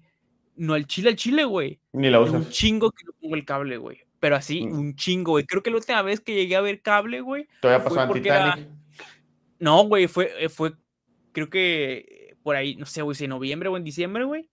no 0.55 0.73
al 0.73 0.87
chile 0.87 1.09
al 1.09 1.15
chile, 1.15 1.43
güey. 1.43 1.79
Ni 1.93 2.09
la 2.09 2.19
usas. 2.19 2.35
Un 2.35 2.49
chingo 2.49 2.91
que 2.91 3.03
no 3.05 3.11
pongo 3.19 3.35
el 3.35 3.45
cable, 3.45 3.77
güey. 3.77 3.99
Pero 4.19 4.35
así, 4.35 4.65
mm. 4.65 4.77
un 4.77 4.95
chingo, 4.95 5.31
güey. 5.31 5.45
Creo 5.45 5.61
que 5.61 5.69
la 5.69 5.77
última 5.77 6.01
vez 6.01 6.19
que 6.19 6.33
llegué 6.33 6.55
a 6.55 6.61
ver 6.61 6.81
cable, 6.81 7.21
güey. 7.21 7.47
Todavía 7.61 7.83
pasó 7.83 8.01
en 8.01 8.13
Titanic. 8.13 8.67
No, 9.65 9.83
güey, 9.87 10.05
fue, 10.05 10.31
eh, 10.37 10.47
fue, 10.47 10.73
creo 11.31 11.49
que 11.49 12.37
por 12.43 12.55
ahí, 12.55 12.75
no 12.75 12.85
sé, 12.85 13.01
güey, 13.01 13.15
si 13.15 13.23
en 13.23 13.31
noviembre 13.31 13.67
o 13.67 13.77
en 13.77 13.83
diciembre, 13.83 14.23
güey. 14.23 14.47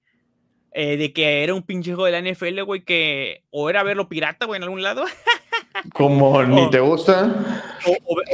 Eh, 0.72 0.96
de 0.96 1.12
que 1.12 1.44
era 1.44 1.52
un 1.52 1.64
pinche 1.64 1.92
juego 1.92 2.06
de 2.06 2.12
la 2.12 2.30
NFL, 2.30 2.62
güey, 2.62 2.82
que 2.82 3.44
o 3.50 3.68
era 3.68 3.82
verlo 3.82 4.08
pirata, 4.08 4.46
güey, 4.46 4.56
en 4.56 4.62
algún 4.62 4.80
lado. 4.80 5.04
Como 5.92 6.42
ni 6.44 6.70
te 6.70 6.80
gusta. 6.80 7.76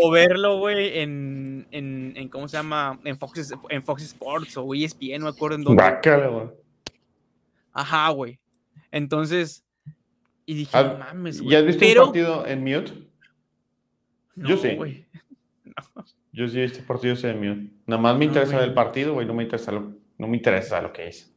O, 0.00 0.10
verlo, 0.12 0.58
güey, 0.58 1.00
en, 1.00 1.66
en, 1.72 2.12
en, 2.14 2.28
¿cómo 2.28 2.46
se 2.46 2.58
llama? 2.58 3.00
En 3.02 3.18
Fox, 3.18 3.52
en 3.70 3.82
Fox 3.82 4.04
Sports 4.04 4.56
o 4.56 4.72
ESPN, 4.72 5.18
no 5.18 5.24
me 5.24 5.30
acuerdo 5.30 5.56
en 5.56 5.64
dónde. 5.64 5.82
Bácale, 5.82 6.28
güey. 6.28 6.46
Ajá, 7.72 8.08
güey. 8.10 8.38
Entonces, 8.92 9.64
y 10.46 10.54
dije, 10.54 10.80
no 10.80 10.96
mames, 10.96 11.40
güey. 11.40 11.50
¿Ya 11.50 11.58
has 11.58 11.64
visto 11.64 11.84
un 11.84 12.06
partido 12.06 12.46
en 12.46 12.62
mute? 12.62 12.92
Yo 14.36 14.56
sí. 14.56 14.78
Yo 16.32 16.48
sí 16.48 16.58
he 16.58 16.62
visto 16.62 16.84
partidos 16.86 17.24
en 17.24 17.38
mute. 17.38 17.72
Nada 17.86 18.00
más 18.00 18.16
me 18.16 18.26
interesa 18.26 18.62
el 18.62 18.74
partido, 18.74 19.14
güey. 19.14 19.26
No 19.26 19.34
me 19.34 19.44
interesa 19.44 19.72
lo, 19.72 19.92
no 20.18 20.28
me 20.28 20.36
interesa 20.36 20.80
lo 20.80 20.92
que 20.92 21.08
es. 21.08 21.34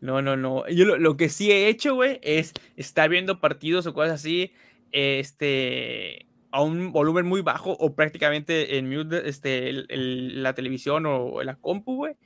No, 0.00 0.20
no, 0.20 0.36
no. 0.36 0.68
Yo 0.68 0.84
lo, 0.84 1.16
que 1.16 1.28
sí 1.28 1.50
he 1.50 1.68
hecho, 1.68 1.94
güey, 1.94 2.18
es 2.22 2.52
estar 2.76 3.08
viendo 3.08 3.40
partidos 3.40 3.86
o 3.86 3.94
cosas 3.94 4.14
así, 4.14 4.52
este, 4.92 6.26
a 6.50 6.62
un 6.62 6.92
volumen 6.92 7.24
muy 7.26 7.40
bajo 7.40 7.72
o 7.72 7.94
prácticamente 7.94 8.76
en 8.76 8.90
mute, 8.90 9.28
este, 9.28 9.72
la 9.88 10.54
televisión 10.54 11.06
o 11.06 11.42
la 11.42 11.56
compu, 11.56 11.96
güey 11.96 12.16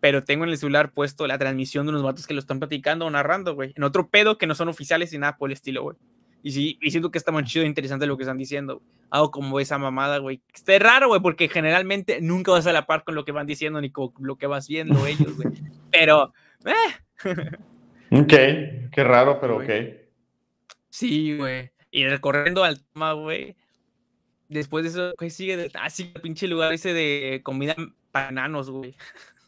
pero 0.00 0.24
tengo 0.24 0.44
en 0.44 0.50
el 0.50 0.58
celular 0.58 0.92
puesto 0.92 1.26
la 1.26 1.38
transmisión 1.38 1.86
de 1.86 1.90
unos 1.90 2.02
vatos 2.02 2.26
que 2.26 2.34
lo 2.34 2.40
están 2.40 2.58
platicando 2.58 3.06
o 3.06 3.10
narrando, 3.10 3.54
güey. 3.54 3.72
En 3.76 3.82
otro 3.82 4.08
pedo 4.08 4.38
que 4.38 4.46
no 4.46 4.54
son 4.54 4.68
oficiales 4.68 5.12
y 5.12 5.18
nada 5.18 5.36
por 5.36 5.50
el 5.50 5.54
estilo, 5.54 5.82
güey. 5.82 5.96
Y 6.48 6.52
sí, 6.52 6.78
y 6.80 6.90
siento 6.90 7.10
que 7.10 7.18
está 7.18 7.30
muy 7.30 7.44
chido 7.44 7.66
e 7.66 7.68
interesante 7.68 8.06
lo 8.06 8.16
que 8.16 8.22
están 8.22 8.38
diciendo. 8.38 8.80
Hago 9.10 9.30
como 9.30 9.60
esa 9.60 9.76
mamada, 9.76 10.16
güey. 10.16 10.40
Está 10.54 10.78
raro, 10.78 11.08
güey, 11.08 11.20
porque 11.20 11.46
generalmente 11.46 12.22
nunca 12.22 12.52
vas 12.52 12.66
a 12.66 12.72
la 12.72 12.86
par 12.86 13.04
con 13.04 13.14
lo 13.14 13.26
que 13.26 13.32
van 13.32 13.46
diciendo 13.46 13.82
ni 13.82 13.90
con 13.90 14.14
lo 14.18 14.36
que 14.36 14.46
vas 14.46 14.66
viendo 14.66 15.04
ellos, 15.04 15.36
güey. 15.36 15.48
Pero, 15.92 16.32
eh. 16.64 17.50
Ok, 18.10 18.32
qué 18.90 19.04
raro, 19.04 19.38
pero 19.42 19.58
ok. 19.58 19.68
Sí, 20.88 21.36
güey. 21.36 21.70
Y 21.90 22.06
recorriendo 22.06 22.64
al 22.64 22.82
tema, 22.82 23.12
güey. 23.12 23.54
Después 24.48 24.84
de 24.84 24.88
eso, 24.88 25.14
güey, 25.18 25.28
sigue 25.28 25.70
así 25.74 26.12
el 26.14 26.22
pinche 26.22 26.48
lugar 26.48 26.72
ese 26.72 26.94
de 26.94 27.42
comida 27.42 27.76
para 28.10 28.30
nanos, 28.30 28.70
güey. 28.70 28.96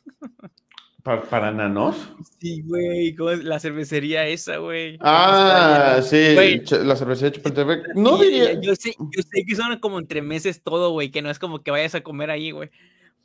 ¿Para, 1.03 1.53
nanos? 1.53 2.13
Sí, 2.41 2.63
güey, 2.63 3.15
la 3.43 3.59
cervecería 3.61 4.27
esa, 4.27 4.59
güey. 4.59 4.99
Ah, 5.01 6.01
sí, 6.03 6.35
la 6.83 6.97
cervecería 6.97 7.33
Chapultepec. 7.33 7.95
No 7.95 8.19
diría. 8.19 8.61
Yo 8.61 8.75
sé, 8.75 8.95
yo 8.99 9.23
sé 9.23 9.45
que 9.47 9.57
son 9.57 9.79
como 9.79 9.99
entre 9.99 10.23
meses 10.23 10.63
todo, 10.63 10.91
güey, 10.91 11.11
que 11.11 11.23
no 11.23 11.31
es 11.31 11.39
como 11.39 11.63
que 11.63 11.71
vayas 11.71 11.95
a 11.95 12.03
comer 12.03 12.31
ahí, 12.31 12.51
güey. 12.51 12.71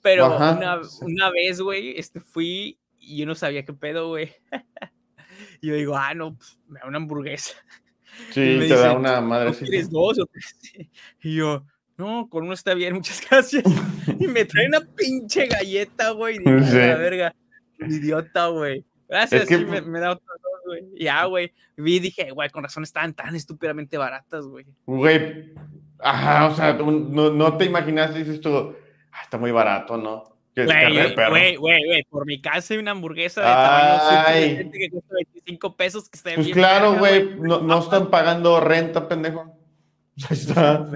Pero 0.01 0.27
una, 0.27 0.81
una, 1.01 1.31
vez, 1.31 1.59
güey, 1.59 1.97
este, 1.97 2.19
fui 2.19 2.77
y 2.99 3.17
yo 3.17 3.25
no 3.25 3.35
sabía 3.35 3.65
qué 3.65 3.73
pedo, 3.73 4.09
güey. 4.09 4.31
y 5.61 5.67
yo 5.67 5.75
digo, 5.75 5.97
ah, 5.97 6.13
no, 6.13 6.35
pues, 6.35 6.59
me 6.67 6.79
da 6.79 6.87
una 6.87 6.97
hamburguesa. 6.97 7.53
Sí, 8.29 8.59
te 8.59 8.69
da 8.69 8.93
una 8.93 9.19
madre. 9.19 9.51
¿Quieres 9.53 9.89
dos 9.89 10.17
o 10.19 10.25
tres? 10.25 10.55
Y 11.21 11.35
yo, 11.35 11.65
no, 11.97 12.29
con 12.29 12.45
uno 12.45 12.53
está 12.53 12.73
bien, 12.73 12.93
muchas 12.93 13.21
gracias. 13.29 13.65
y 14.19 14.27
me 14.27 14.45
trae 14.45 14.67
una 14.67 14.79
pinche 14.79 15.47
galleta, 15.47 16.11
güey. 16.11 16.37
Y 16.37 16.43
la 16.45 16.95
verga, 16.95 17.35
idiota, 17.87 18.47
güey. 18.47 18.85
Gracias, 19.07 19.47
sí, 19.47 19.57
me, 19.57 19.99
da 19.99 20.11
otra 20.11 20.33
dos, 20.41 20.61
güey. 20.65 20.83
Ya, 20.97 21.25
güey. 21.25 21.53
Vi 21.77 21.97
y 21.97 21.99
dije, 21.99 22.31
güey, 22.31 22.49
con 22.49 22.63
razón 22.63 22.83
estaban 22.83 23.13
tan 23.13 23.35
estúpidamente 23.35 23.97
baratas, 23.97 24.45
güey. 24.47 24.65
Güey, 24.85 25.53
ajá, 25.99 26.47
o 26.47 26.55
sea, 26.55 26.73
no, 26.73 27.29
no 27.29 27.57
te 27.57 27.65
imaginas, 27.65 28.15
dices 28.15 28.41
tú, 28.41 28.75
ah, 29.11 29.21
está 29.23 29.37
muy 29.37 29.51
barato, 29.51 29.97
¿no? 29.97 30.35
Güey, 30.55 31.57
güey, 31.57 31.85
güey, 31.85 32.03
por 32.09 32.25
mi 32.25 32.39
casa 32.39 32.73
hay 32.73 32.79
una 32.79 32.91
hamburguesa 32.91 33.41
de 33.41 33.47
tamaño 33.47 34.71
que 34.71 34.89
cuesta 34.89 35.15
25 35.15 35.75
pesos 35.75 36.09
que 36.09 36.17
está 36.17 36.33
Pues 36.33 36.47
claro, 36.49 36.97
güey, 36.97 37.35
no, 37.35 37.59
no 37.59 37.79
están 37.79 38.09
pagando 38.09 38.61
renta, 38.61 39.09
pendejo. 39.09 39.53
Ahí 40.29 40.37
está 40.37 40.87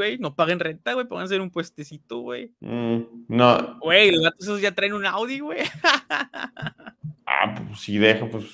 güey. 0.00 0.18
No 0.18 0.34
paguen 0.34 0.60
renta, 0.60 0.94
güey. 0.94 1.06
Pongan 1.06 1.26
hacer 1.26 1.40
un 1.40 1.50
puestecito, 1.50 2.20
güey. 2.20 2.52
Mm, 2.60 3.00
no. 3.28 3.78
Güey, 3.80 4.10
los 4.12 4.22
gatos 4.22 4.40
esos 4.40 4.60
ya 4.60 4.74
traen 4.74 4.94
un 4.94 5.04
Audi, 5.04 5.40
güey. 5.40 5.60
ah, 7.26 7.54
pues 7.54 7.80
si 7.80 7.98
deja, 7.98 8.26
pues. 8.26 8.44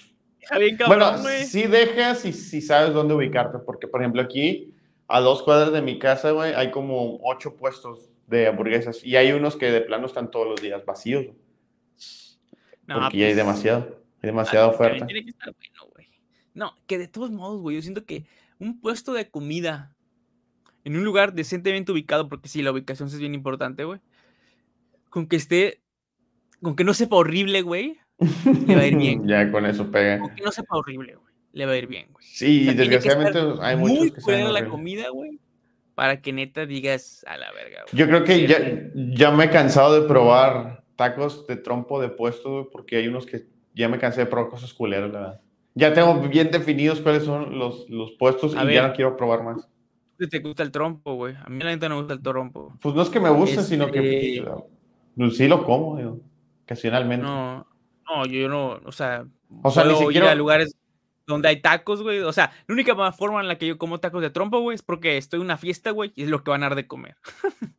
Deja 0.40 0.58
bien 0.58 0.76
cabrón, 0.76 1.22
bueno, 1.22 1.44
si 1.44 1.66
dejas 1.66 2.24
y 2.24 2.32
si 2.32 2.60
sabes 2.60 2.92
dónde 2.92 3.14
ubicarte. 3.14 3.58
Porque, 3.58 3.86
por 3.86 4.00
ejemplo, 4.00 4.20
aquí, 4.22 4.74
a 5.06 5.20
dos 5.20 5.42
cuadras 5.42 5.72
de 5.72 5.82
mi 5.82 5.98
casa, 5.98 6.32
güey, 6.32 6.52
hay 6.54 6.72
como 6.72 7.20
ocho 7.22 7.54
puestos 7.56 8.10
de 8.26 8.48
hamburguesas. 8.48 9.04
Y 9.04 9.14
hay 9.14 9.30
unos 9.30 9.56
que 9.56 9.70
de 9.70 9.82
plano 9.82 10.06
están 10.06 10.30
todos 10.30 10.48
los 10.48 10.60
días 10.60 10.84
vacíos. 10.84 11.26
No, 12.86 13.00
porque 13.00 13.18
ya 13.18 13.26
hay 13.26 13.32
pues, 13.32 13.36
demasiado. 13.36 14.02
Hay 14.22 14.26
demasiada 14.26 14.66
oferta. 14.66 15.06
Tiene 15.06 15.22
que 15.22 15.30
estar 15.30 15.54
bueno, 15.54 15.92
güey. 15.94 16.08
No, 16.54 16.74
que 16.88 16.98
de 16.98 17.06
todos 17.06 17.30
modos, 17.30 17.60
güey, 17.60 17.76
yo 17.76 17.82
siento 17.82 18.04
que 18.04 18.26
un 18.58 18.80
puesto 18.80 19.12
de 19.12 19.28
comida 19.30 19.95
en 20.86 20.96
un 20.96 21.04
lugar 21.04 21.32
decentemente 21.32 21.90
ubicado, 21.90 22.28
porque 22.28 22.48
sí, 22.48 22.62
la 22.62 22.70
ubicación 22.70 23.08
es 23.08 23.18
bien 23.18 23.34
importante, 23.34 23.82
güey. 23.82 23.98
Con 25.10 25.26
que 25.26 25.34
esté, 25.34 25.80
con 26.62 26.76
que 26.76 26.84
no 26.84 26.94
sepa 26.94 27.16
horrible, 27.16 27.62
güey, 27.62 27.98
le 28.68 28.76
va 28.76 28.82
a 28.82 28.86
ir 28.86 28.96
bien. 28.96 29.26
ya 29.26 29.50
con 29.50 29.66
eso 29.66 29.90
pega. 29.90 30.20
Con 30.20 30.32
que 30.36 30.44
no 30.44 30.52
sepa 30.52 30.76
horrible, 30.76 31.16
güey, 31.16 31.34
le 31.54 31.66
va 31.66 31.72
a 31.72 31.76
ir 31.76 31.88
bien, 31.88 32.06
güey. 32.12 32.24
Sí, 32.24 32.72
desgraciadamente 32.72 33.36
hay 33.62 33.76
muchos 33.76 33.98
muy 33.98 34.10
que 34.12 34.20
buena 34.20 34.52
la 34.52 34.68
comida, 34.68 35.08
güey, 35.10 35.40
para 35.96 36.22
que 36.22 36.32
neta 36.32 36.66
digas 36.66 37.24
a 37.26 37.36
la 37.36 37.50
verga, 37.50 37.82
güey. 37.90 38.00
Yo 38.00 38.06
creo 38.06 38.22
que 38.22 38.46
ya, 38.46 38.58
ya 38.94 39.32
me 39.32 39.46
he 39.46 39.50
cansado 39.50 40.00
de 40.00 40.06
probar 40.06 40.84
tacos 40.94 41.48
de 41.48 41.56
trompo 41.56 42.00
de 42.00 42.10
puesto, 42.10 42.52
güey, 42.52 42.66
porque 42.70 42.98
hay 42.98 43.08
unos 43.08 43.26
que 43.26 43.48
ya 43.74 43.88
me 43.88 43.98
cansé 43.98 44.20
de 44.20 44.26
probar 44.26 44.50
cosas 44.50 44.72
culeras, 44.72 45.12
la 45.12 45.18
verdad. 45.18 45.40
Ya 45.74 45.92
tengo 45.92 46.20
bien 46.28 46.52
definidos 46.52 47.00
cuáles 47.00 47.24
son 47.24 47.58
los, 47.58 47.90
los 47.90 48.12
puestos 48.12 48.54
y 48.54 48.72
ya 48.72 48.86
no 48.86 48.94
quiero 48.94 49.16
probar 49.16 49.42
más 49.42 49.68
te 50.16 50.38
gusta 50.40 50.62
el 50.62 50.70
trompo, 50.70 51.14
güey. 51.14 51.34
A 51.42 51.48
mí 51.48 51.62
la 51.62 51.70
gente 51.70 51.88
no 51.88 51.96
me 51.96 52.00
gusta 52.02 52.14
el 52.14 52.22
trompo. 52.22 52.72
Pues 52.80 52.94
no 52.94 53.02
es 53.02 53.08
que 53.08 53.20
me 53.20 53.30
guste, 53.30 53.62
sino 53.62 53.90
que 53.90 54.42
pues, 54.44 54.62
pues, 55.16 55.36
sí 55.36 55.48
lo 55.48 55.64
como, 55.64 55.96
digo, 55.96 56.20
ocasionalmente. 56.64 57.26
No, 57.26 57.66
no, 58.06 58.26
yo 58.26 58.48
no, 58.48 58.80
o 58.84 58.92
sea, 58.92 59.26
o 59.62 59.70
sea, 59.70 59.84
ni 59.84 59.94
siquiera... 59.94 60.26
ir 60.26 60.32
a 60.32 60.34
lugares 60.34 60.76
donde 61.26 61.48
hay 61.48 61.60
tacos, 61.60 62.02
güey. 62.02 62.20
O 62.20 62.32
sea, 62.32 62.52
la 62.66 62.72
única 62.72 63.12
forma 63.12 63.40
en 63.40 63.48
la 63.48 63.58
que 63.58 63.66
yo 63.66 63.78
como 63.78 64.00
tacos 64.00 64.22
de 64.22 64.30
trompo, 64.30 64.60
güey, 64.60 64.76
es 64.76 64.82
porque 64.82 65.16
estoy 65.16 65.38
en 65.38 65.46
una 65.46 65.56
fiesta, 65.56 65.90
güey, 65.90 66.12
y 66.14 66.22
es 66.22 66.28
lo 66.30 66.42
que 66.42 66.50
van 66.50 66.62
a 66.62 66.68
dar 66.68 66.76
de 66.76 66.86
comer. 66.86 67.16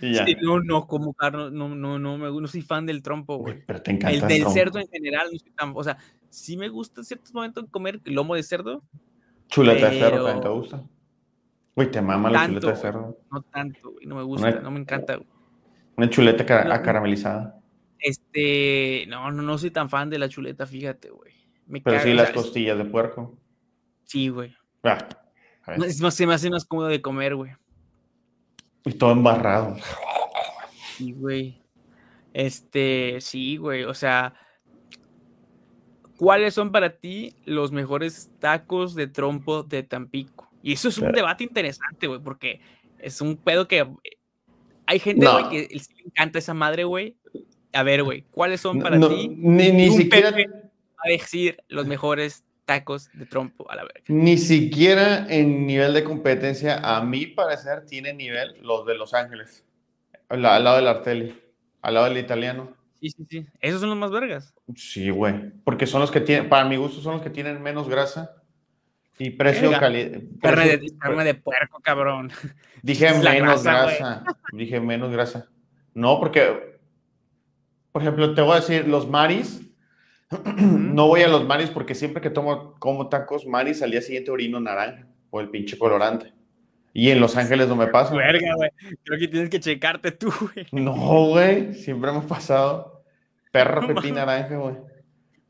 Sí, 0.00 0.36
no, 0.42 0.60
no, 0.60 0.86
como 0.86 1.14
carne, 1.14 1.50
no, 1.50 1.74
no, 1.74 1.98
no, 1.98 2.18
me, 2.18 2.28
no 2.28 2.46
soy 2.46 2.60
fan 2.60 2.84
del 2.84 3.02
trompo, 3.02 3.38
güey. 3.38 3.64
Pero 3.66 3.80
te 3.80 3.92
encanta. 3.92 4.12
El 4.12 4.28
del 4.28 4.46
cerdo 4.52 4.78
en 4.78 4.86
general, 4.88 5.28
no 5.32 5.38
soy 5.38 5.50
tan, 5.52 5.72
o 5.74 5.82
sea, 5.82 5.96
sí 6.28 6.58
me 6.58 6.68
gusta 6.68 7.00
en 7.00 7.04
ciertos 7.04 7.32
momentos 7.32 7.64
comer 7.70 8.00
lomo 8.04 8.34
de 8.34 8.42
cerdo. 8.42 8.84
Chuleta 9.48 9.88
de 9.88 9.98
cerdo, 9.98 10.24
¿también 10.24 10.42
te 10.42 10.48
gusta? 10.50 10.84
Uy, 11.76 11.90
te 11.90 12.00
mama 12.00 12.30
la 12.30 12.46
chuleta 12.46 12.70
de 12.70 12.76
cerdo. 12.76 13.18
No 13.30 13.42
tanto, 13.42 13.90
güey, 13.90 14.06
no 14.06 14.14
me 14.14 14.22
gusta, 14.22 14.60
no 14.60 14.70
me 14.70 14.80
encanta. 14.80 15.18
Una 15.96 16.08
chuleta 16.08 16.74
acaramelizada. 16.74 17.60
Este, 17.98 19.06
no, 19.08 19.30
no, 19.32 19.42
no 19.42 19.58
soy 19.58 19.70
tan 19.70 19.88
fan 19.88 20.10
de 20.10 20.18
la 20.18 20.28
chuleta, 20.28 20.66
fíjate, 20.66 21.10
güey. 21.10 21.32
Pero 21.82 22.00
sí 22.00 22.12
las 22.12 22.30
costillas 22.30 22.76
de 22.78 22.84
puerco. 22.84 23.38
Sí, 24.04 24.28
güey. 24.28 24.54
Ah, 24.82 25.08
es 25.86 26.00
más, 26.00 26.14
se 26.14 26.26
me 26.26 26.34
hace 26.34 26.50
más 26.50 26.64
cómodo 26.64 26.88
de 26.88 27.00
comer, 27.00 27.34
güey. 27.34 27.52
Y 28.84 28.92
todo 28.92 29.12
embarrado. 29.12 29.76
Sí, 30.96 31.12
güey. 31.12 31.62
Este, 32.34 33.18
sí, 33.20 33.56
güey. 33.56 33.84
O 33.84 33.94
sea, 33.94 34.34
¿cuáles 36.18 36.52
son 36.52 36.70
para 36.70 36.98
ti 36.98 37.34
los 37.46 37.72
mejores 37.72 38.30
tacos 38.38 38.94
de 38.94 39.06
trompo 39.06 39.62
de 39.62 39.82
Tampico? 39.82 40.43
Y 40.64 40.72
eso 40.72 40.88
es 40.88 40.96
un 40.96 41.12
debate 41.12 41.44
interesante, 41.44 42.06
güey, 42.06 42.20
porque 42.20 42.58
es 42.98 43.20
un 43.20 43.36
pedo 43.36 43.68
que 43.68 43.86
hay 44.86 44.98
gente, 44.98 45.28
güey, 45.28 45.48
que 45.50 45.74
le 45.74 46.04
encanta 46.06 46.38
esa 46.38 46.54
madre, 46.54 46.84
güey. 46.84 47.18
A 47.74 47.82
ver, 47.82 48.02
güey, 48.02 48.24
¿cuáles 48.30 48.62
son 48.62 48.80
para 48.80 48.98
ti? 48.98 49.28
Ni, 49.28 49.70
ni 49.70 49.90
siquiera. 49.90 50.30
a 50.30 51.08
decir 51.08 51.58
los 51.68 51.86
mejores 51.86 52.44
tacos 52.64 53.10
de 53.12 53.26
trompo 53.26 53.70
a 53.70 53.76
la 53.76 53.82
verga. 53.82 54.04
Ni 54.08 54.38
siquiera 54.38 55.26
en 55.28 55.66
nivel 55.66 55.92
de 55.92 56.02
competencia, 56.02 56.78
a 56.78 57.04
mi 57.04 57.26
parecer, 57.26 57.84
tiene 57.84 58.14
nivel 58.14 58.56
los 58.62 58.86
de 58.86 58.94
Los 58.94 59.12
Ángeles. 59.12 59.66
Al, 60.30 60.46
al 60.46 60.64
lado 60.64 60.76
del 60.76 60.88
Arteli, 60.88 61.38
al 61.82 61.92
lado 61.92 62.06
del 62.06 62.16
italiano. 62.16 62.74
Sí, 63.02 63.10
sí, 63.10 63.26
sí. 63.28 63.46
Esos 63.60 63.80
son 63.80 63.90
los 63.90 63.98
más 63.98 64.10
vergas. 64.10 64.54
Sí, 64.74 65.10
güey. 65.10 65.50
Porque 65.62 65.86
son 65.86 66.00
los 66.00 66.10
que 66.10 66.22
tienen, 66.22 66.48
para 66.48 66.64
mi 66.64 66.76
gusto, 66.76 67.02
son 67.02 67.12
los 67.12 67.22
que 67.22 67.28
tienen 67.28 67.62
menos 67.62 67.86
grasa 67.86 68.40
y 69.18 69.30
precio 69.30 69.70
calidad. 69.72 70.20
Carne 70.40 70.76
de, 70.76 70.92
carne 70.98 71.24
de 71.24 71.34
puerco, 71.34 71.80
cabrón. 71.80 72.30
Dije 72.82 73.06
Es 73.06 73.22
menos 73.22 73.62
grasa, 73.62 73.72
grasa. 73.72 74.24
Dije 74.52 74.80
menos 74.80 75.12
grasa. 75.12 75.48
No, 75.94 76.18
porque, 76.18 76.78
por 77.92 78.02
ejemplo, 78.02 78.34
te 78.34 78.42
voy 78.42 78.52
a 78.52 78.60
decir, 78.60 78.86
los 78.88 79.08
maris. 79.08 79.60
no 80.56 81.06
voy 81.06 81.22
a 81.22 81.28
los 81.28 81.46
maris 81.46 81.70
porque 81.70 81.94
siempre 81.94 82.20
que 82.20 82.30
tomo 82.30 82.74
como 82.78 83.08
tacos 83.08 83.46
maris 83.46 83.82
al 83.82 83.92
día 83.92 84.02
siguiente 84.02 84.30
orino 84.30 84.58
naranja 84.58 85.06
o 85.30 85.40
el 85.40 85.50
pinche 85.50 85.78
colorante. 85.78 86.32
Y 86.96 87.10
en 87.10 87.20
Los 87.20 87.36
Ángeles 87.36 87.66
no 87.68 87.74
me 87.74 87.88
pasa. 87.88 88.14
Verga, 88.14 88.54
güey. 88.54 88.70
Creo 89.02 89.18
que 89.18 89.26
tienes 89.26 89.50
que 89.50 89.58
checarte 89.58 90.12
tú, 90.12 90.32
güey. 90.40 90.66
No, 90.70 91.26
güey. 91.26 91.74
Siempre 91.74 92.10
ha 92.10 92.20
pasado. 92.20 93.02
Perro 93.50 93.82
No 93.82 93.88
pepí 93.88 94.12
mames. 94.12 94.14
naranja, 94.14 94.56
güey. 94.56 94.76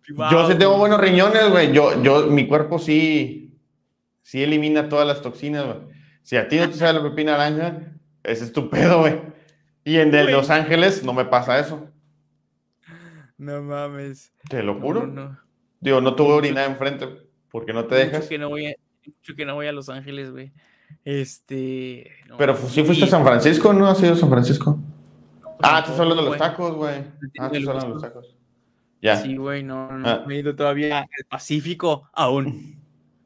Wow, 0.09 0.31
yo 0.31 0.51
sí 0.51 0.59
tengo 0.59 0.79
buenos 0.79 1.01
riñones, 1.01 1.51
güey. 1.51 1.73
Yo, 1.73 2.03
yo, 2.03 2.27
mi 2.29 2.47
cuerpo 2.47 2.79
sí, 2.79 3.44
sí 4.25 4.43
elimina 4.43 4.89
todas 4.89 5.07
las 5.07 5.23
toxinas, 5.23 5.65
güey. 5.65 5.79
Si 6.25 6.37
a 6.37 6.49
ti 6.49 6.57
no 6.59 6.69
te 6.69 6.75
sale 6.75 6.99
la 6.99 7.09
pepina 7.09 7.39
naranja, 7.39 7.93
es 8.25 8.53
tu 8.53 8.69
pedo, 8.69 8.99
güey. 9.03 9.21
Y 9.85 9.99
en 9.99 10.11
de. 10.11 10.25
Los 10.25 10.51
Ángeles 10.51 11.05
no 11.05 11.13
me 11.13 11.25
pasa 11.27 11.61
eso. 11.61 11.89
No 13.39 13.63
mames. 13.63 14.33
Te 14.49 14.63
lo 14.63 14.81
juro. 14.81 15.07
no, 15.07 15.29
no. 15.29 15.39
Digo, 15.81 16.01
no 16.01 16.15
tuve 16.17 16.33
orina 16.33 16.65
enfrente 16.65 17.07
porque 17.51 17.73
no 17.75 17.85
te 17.85 17.97
Mucho 17.97 18.07
dejas. 18.07 18.27
que 18.29 18.39
no 18.39 18.49
voy 18.49 18.67
a, 18.69 18.73
mucho 19.07 19.35
que 19.37 19.45
no 19.45 19.55
voy 19.55 19.67
a 19.67 19.73
Los 19.73 19.89
Ángeles, 19.91 20.31
güey. 20.31 20.53
Este. 21.05 22.11
no, 22.27 22.37
Pero 22.39 22.55
fu- 22.55 22.69
sí 22.69 22.83
fuiste 22.85 23.05
a 23.05 23.09
San 23.09 23.23
Francisco, 23.25 23.73
¿no? 23.73 23.87
¿Has 23.87 24.03
ido 24.03 24.15
a 24.15 24.17
San 24.17 24.31
Francisco? 24.31 24.79
Ah, 25.43 25.51
tampoco, 25.61 25.79
estás 25.79 26.01
hablando 26.01 26.23
de 26.25 26.29
los 26.31 26.39
tacos, 26.39 26.75
güey. 26.75 26.95
Ah, 27.39 27.47
estás 27.53 27.69
hablando 27.69 27.87
de 27.87 27.93
los 27.95 28.03
tacos. 28.03 28.37
Ya, 29.03 29.17
Sí, 29.17 29.37
güey, 29.37 29.63
no, 29.63 29.93
no. 29.99 30.09
Ah. 30.09 30.25
Me 30.27 30.37
he 30.37 30.39
ido 30.39 30.57
todavía 30.57 31.01
al 31.01 31.25
Pacífico 31.29 32.09
aún. 32.15 32.83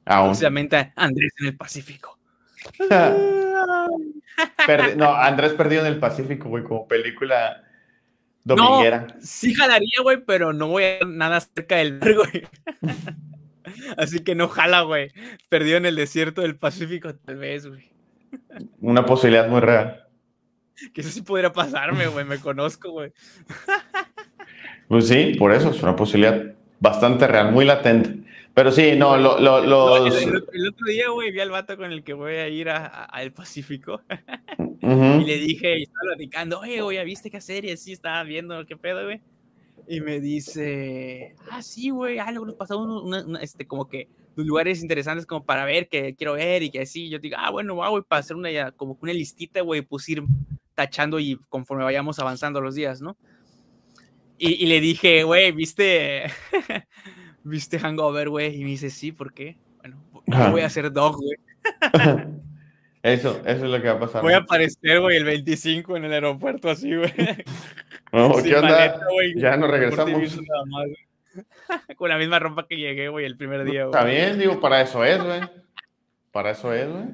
Aún. 0.08 0.30
Precisamente 0.30 0.92
Andrés 0.96 1.32
en 1.40 1.46
el 1.46 1.56
Pacífico. 1.56 2.18
No, 4.96 5.14
Andrés 5.14 5.52
perdido 5.54 5.80
en 5.84 5.88
el 5.88 5.98
Pacífico, 5.98 6.48
güey, 6.48 6.62
como 6.62 6.86
película 6.86 7.64
dominguera. 8.44 9.08
Sí 9.20 9.52
jalaría, 9.52 10.00
güey, 10.02 10.18
pero 10.24 10.52
no 10.52 10.68
voy 10.68 10.84
a 10.84 11.04
nada 11.04 11.40
cerca 11.40 11.76
del 11.76 11.98
mar, 11.98 12.14
güey. 12.14 12.46
Así 13.96 14.20
que 14.20 14.34
no 14.34 14.48
jala, 14.48 14.82
güey. 14.82 15.10
Perdido 15.48 15.76
en 15.76 15.86
el 15.86 15.96
desierto 15.96 16.42
del 16.42 16.56
Pacífico, 16.56 17.14
tal 17.14 17.36
vez, 17.36 17.66
güey. 17.66 17.90
Una 18.80 19.04
posibilidad 19.04 19.48
muy 19.48 19.60
real. 19.60 20.04
Que 20.94 21.00
eso 21.00 21.10
sí 21.10 21.22
podría 21.22 21.52
pasarme, 21.52 22.06
güey. 22.06 22.24
Me 22.24 22.38
conozco, 22.38 22.90
güey. 22.90 23.12
Pues 24.88 25.06
sí, 25.06 25.34
por 25.38 25.52
eso 25.52 25.70
es 25.70 25.82
una 25.82 25.94
posibilidad 25.94 26.54
bastante 26.80 27.26
real, 27.26 27.52
muy 27.52 27.66
latente. 27.66 28.26
Pero 28.58 28.72
sí, 28.72 28.96
no, 28.96 29.16
lo- 29.16 29.38
lo- 29.38 29.64
los. 29.64 30.20
el, 30.20 30.28
el- 30.34 30.44
el 30.52 30.68
otro 30.68 30.86
día, 30.88 31.10
güey, 31.10 31.30
vi 31.30 31.38
al 31.38 31.50
vato 31.52 31.76
con 31.76 31.92
el 31.92 32.02
que 32.02 32.12
voy 32.12 32.32
a 32.34 32.48
ir 32.48 32.68
al 32.68 33.32
Pacífico. 33.32 34.00
Ujú. 34.58 35.20
Y 35.20 35.24
le 35.26 35.38
dije, 35.38 35.78
y 35.78 35.82
estaba 35.84 36.00
platicando, 36.08 36.58
oye, 36.58 36.80
güey, 36.80 36.96
¿ya 36.96 37.04
viste 37.04 37.30
qué 37.30 37.40
serie? 37.40 37.76
Sí, 37.76 37.92
estaba 37.92 38.24
viendo, 38.24 38.66
qué 38.66 38.76
pedo, 38.76 39.04
güey. 39.04 39.20
Y 39.86 40.00
me 40.00 40.18
dice, 40.18 41.36
ah, 41.52 41.62
sí, 41.62 41.90
güey, 41.90 42.18
ah, 42.18 42.32
luego 42.32 42.46
nos 42.58 42.70
una, 43.24 43.40
este, 43.40 43.64
como 43.64 43.88
que 43.88 44.08
lugares 44.34 44.82
interesantes 44.82 45.24
como 45.24 45.44
para 45.44 45.64
ver, 45.64 45.88
que 45.88 46.16
quiero 46.16 46.32
ver 46.32 46.64
y 46.64 46.70
que 46.70 46.80
así. 46.80 47.08
Yo 47.08 47.20
digo, 47.20 47.36
ah, 47.38 47.50
bueno, 47.50 47.76
va, 47.76 47.90
güey, 47.90 48.02
para 48.02 48.18
hacer 48.18 48.34
una, 48.34 48.50
ya, 48.50 48.72
como 48.72 48.98
una 49.00 49.12
listita, 49.12 49.60
güey, 49.60 49.82
pues 49.82 50.08
ir 50.08 50.24
tachando 50.74 51.20
y 51.20 51.38
conforme 51.48 51.84
vayamos 51.84 52.18
avanzando 52.18 52.60
los 52.60 52.74
días, 52.74 53.00
¿no? 53.00 53.16
Y, 54.36 54.64
y 54.64 54.66
le 54.66 54.80
dije, 54.80 55.22
güey, 55.22 55.52
¿viste, 55.52 56.24
¿viste 57.48 57.78
Hangover, 57.78 58.28
güey? 58.28 58.54
Y 58.56 58.64
me 58.64 58.70
dice, 58.70 58.90
sí, 58.90 59.12
¿por 59.12 59.32
qué? 59.32 59.56
Bueno, 59.78 60.00
yo 60.26 60.50
voy 60.50 60.60
a 60.62 60.70
ser 60.70 60.92
dog, 60.92 61.16
güey. 61.16 61.36
Eso, 63.00 63.40
eso 63.46 63.64
es 63.64 63.70
lo 63.70 63.80
que 63.80 63.86
va 63.88 63.94
a 63.94 64.00
pasar. 64.00 64.22
Voy 64.22 64.32
a 64.32 64.38
aparecer, 64.38 65.00
güey, 65.00 65.16
el 65.16 65.24
25 65.24 65.96
en 65.96 66.04
el 66.04 66.12
aeropuerto 66.12 66.68
así, 66.68 66.94
güey. 66.94 67.12
No, 68.12 68.32
¿Qué 68.42 68.56
onda? 68.56 68.70
maleta, 68.70 69.00
güey, 69.12 69.34
Ya 69.36 69.56
no 69.56 69.66
con 69.66 69.70
regresamos. 69.70 70.12
más, 70.66 70.86
güey. 70.86 70.96
Con 71.96 72.08
la 72.08 72.18
misma 72.18 72.38
ropa 72.38 72.66
que 72.66 72.76
llegué, 72.76 73.08
güey, 73.08 73.24
el 73.26 73.36
primer 73.36 73.64
día, 73.64 73.84
güey. 73.84 73.94
Está 73.94 74.04
bien, 74.04 74.38
digo, 74.38 74.60
para 74.60 74.80
eso 74.80 75.04
es, 75.04 75.22
güey. 75.22 75.40
Para 76.32 76.50
eso 76.50 76.72
es, 76.72 76.88
güey. 76.90 77.04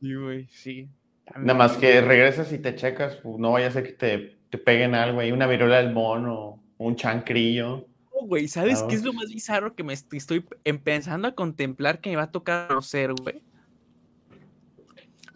Sí, 0.00 0.14
güey, 0.14 0.46
sí. 0.48 0.88
Nada 1.36 1.54
más 1.54 1.76
que 1.78 2.00
regresas 2.02 2.52
y 2.52 2.58
te 2.58 2.74
checas, 2.74 3.16
pues, 3.22 3.38
no 3.38 3.52
vaya 3.52 3.68
a 3.68 3.70
ser 3.70 3.84
que 3.84 3.92
te, 3.92 4.36
te 4.50 4.58
peguen 4.58 4.94
algo 4.94 5.20
ahí, 5.20 5.32
una 5.32 5.46
viruela 5.46 5.78
del 5.80 5.92
mono, 5.92 6.62
un 6.76 6.96
chancrillo. 6.96 7.86
No, 8.14 8.26
güey, 8.26 8.48
¿sabes 8.48 8.80
Ah, 8.82 8.86
qué 8.88 8.94
es 8.96 9.02
lo 9.04 9.12
más 9.12 9.28
bizarro 9.28 9.74
que 9.74 9.82
me 9.82 9.92
est- 9.92 10.12
estoy 10.14 10.44
empezando 10.64 11.28
a 11.28 11.34
contemplar 11.34 12.00
que 12.00 12.10
me 12.10 12.16
va 12.16 12.24
a 12.24 12.30
tocar 12.30 12.68
conocer, 12.68 13.12
güey? 13.12 13.42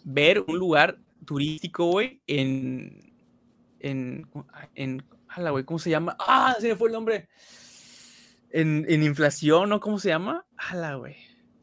Ver 0.04 0.44
un 0.46 0.58
lugar 0.58 0.98
turístico, 1.24 1.86
güey, 1.90 2.20
en. 2.26 3.12
En. 3.80 4.26
en 4.74 5.02
ala, 5.28 5.50
güey, 5.50 5.64
¿cómo 5.64 5.78
se 5.78 5.90
llama? 5.90 6.16
¡Ah! 6.20 6.56
Se 6.60 6.68
me 6.68 6.76
fue 6.76 6.88
el 6.88 6.94
nombre. 6.94 7.28
En, 8.50 8.86
en 8.88 9.02
inflación, 9.02 9.68
¿no? 9.68 9.78
¿Cómo 9.80 9.98
se 9.98 10.08
llama? 10.08 10.46
¡Hala, 10.56 10.94
güey! 10.94 11.16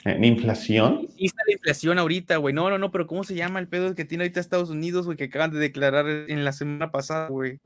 ¿En 0.03 0.23
inflación? 0.23 1.07
Sí 1.17 1.25
está 1.25 1.41
la 1.47 1.53
inflación 1.53 1.97
ahorita, 1.97 2.37
güey. 2.37 2.53
No, 2.53 2.69
no, 2.69 2.77
no, 2.77 2.91
pero 2.91 3.07
¿cómo 3.07 3.23
se 3.23 3.33
llama 3.33 3.57
el 3.59 3.67
pedo 3.67 3.95
que 3.95 4.05
tiene 4.05 4.23
ahorita 4.25 4.39
Estados 4.39 4.69
Unidos, 4.69 5.05
güey? 5.07 5.17
Que 5.17 5.23
acaban 5.23 5.49
de 5.51 5.57
declarar 5.57 6.05
en 6.07 6.45
la 6.45 6.51
semana 6.51 6.91
pasada, 6.91 7.29
güey. 7.29 7.59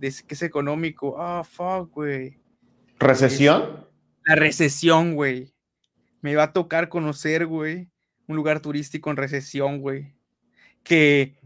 De 0.00 0.12
que 0.26 0.34
es 0.34 0.42
económico. 0.42 1.14
Ah, 1.20 1.44
fuck, 1.44 1.92
güey. 1.92 2.38
¿Recesión? 2.98 3.86
La 4.24 4.34
recesión, 4.34 5.14
güey. 5.14 5.54
Me 6.20 6.34
va 6.34 6.44
a 6.44 6.52
tocar 6.52 6.88
conocer, 6.88 7.46
güey, 7.46 7.90
un 8.26 8.36
lugar 8.36 8.60
turístico 8.60 9.10
en 9.10 9.16
recesión, 9.16 9.80
güey. 9.80 10.14
Que 10.82 11.38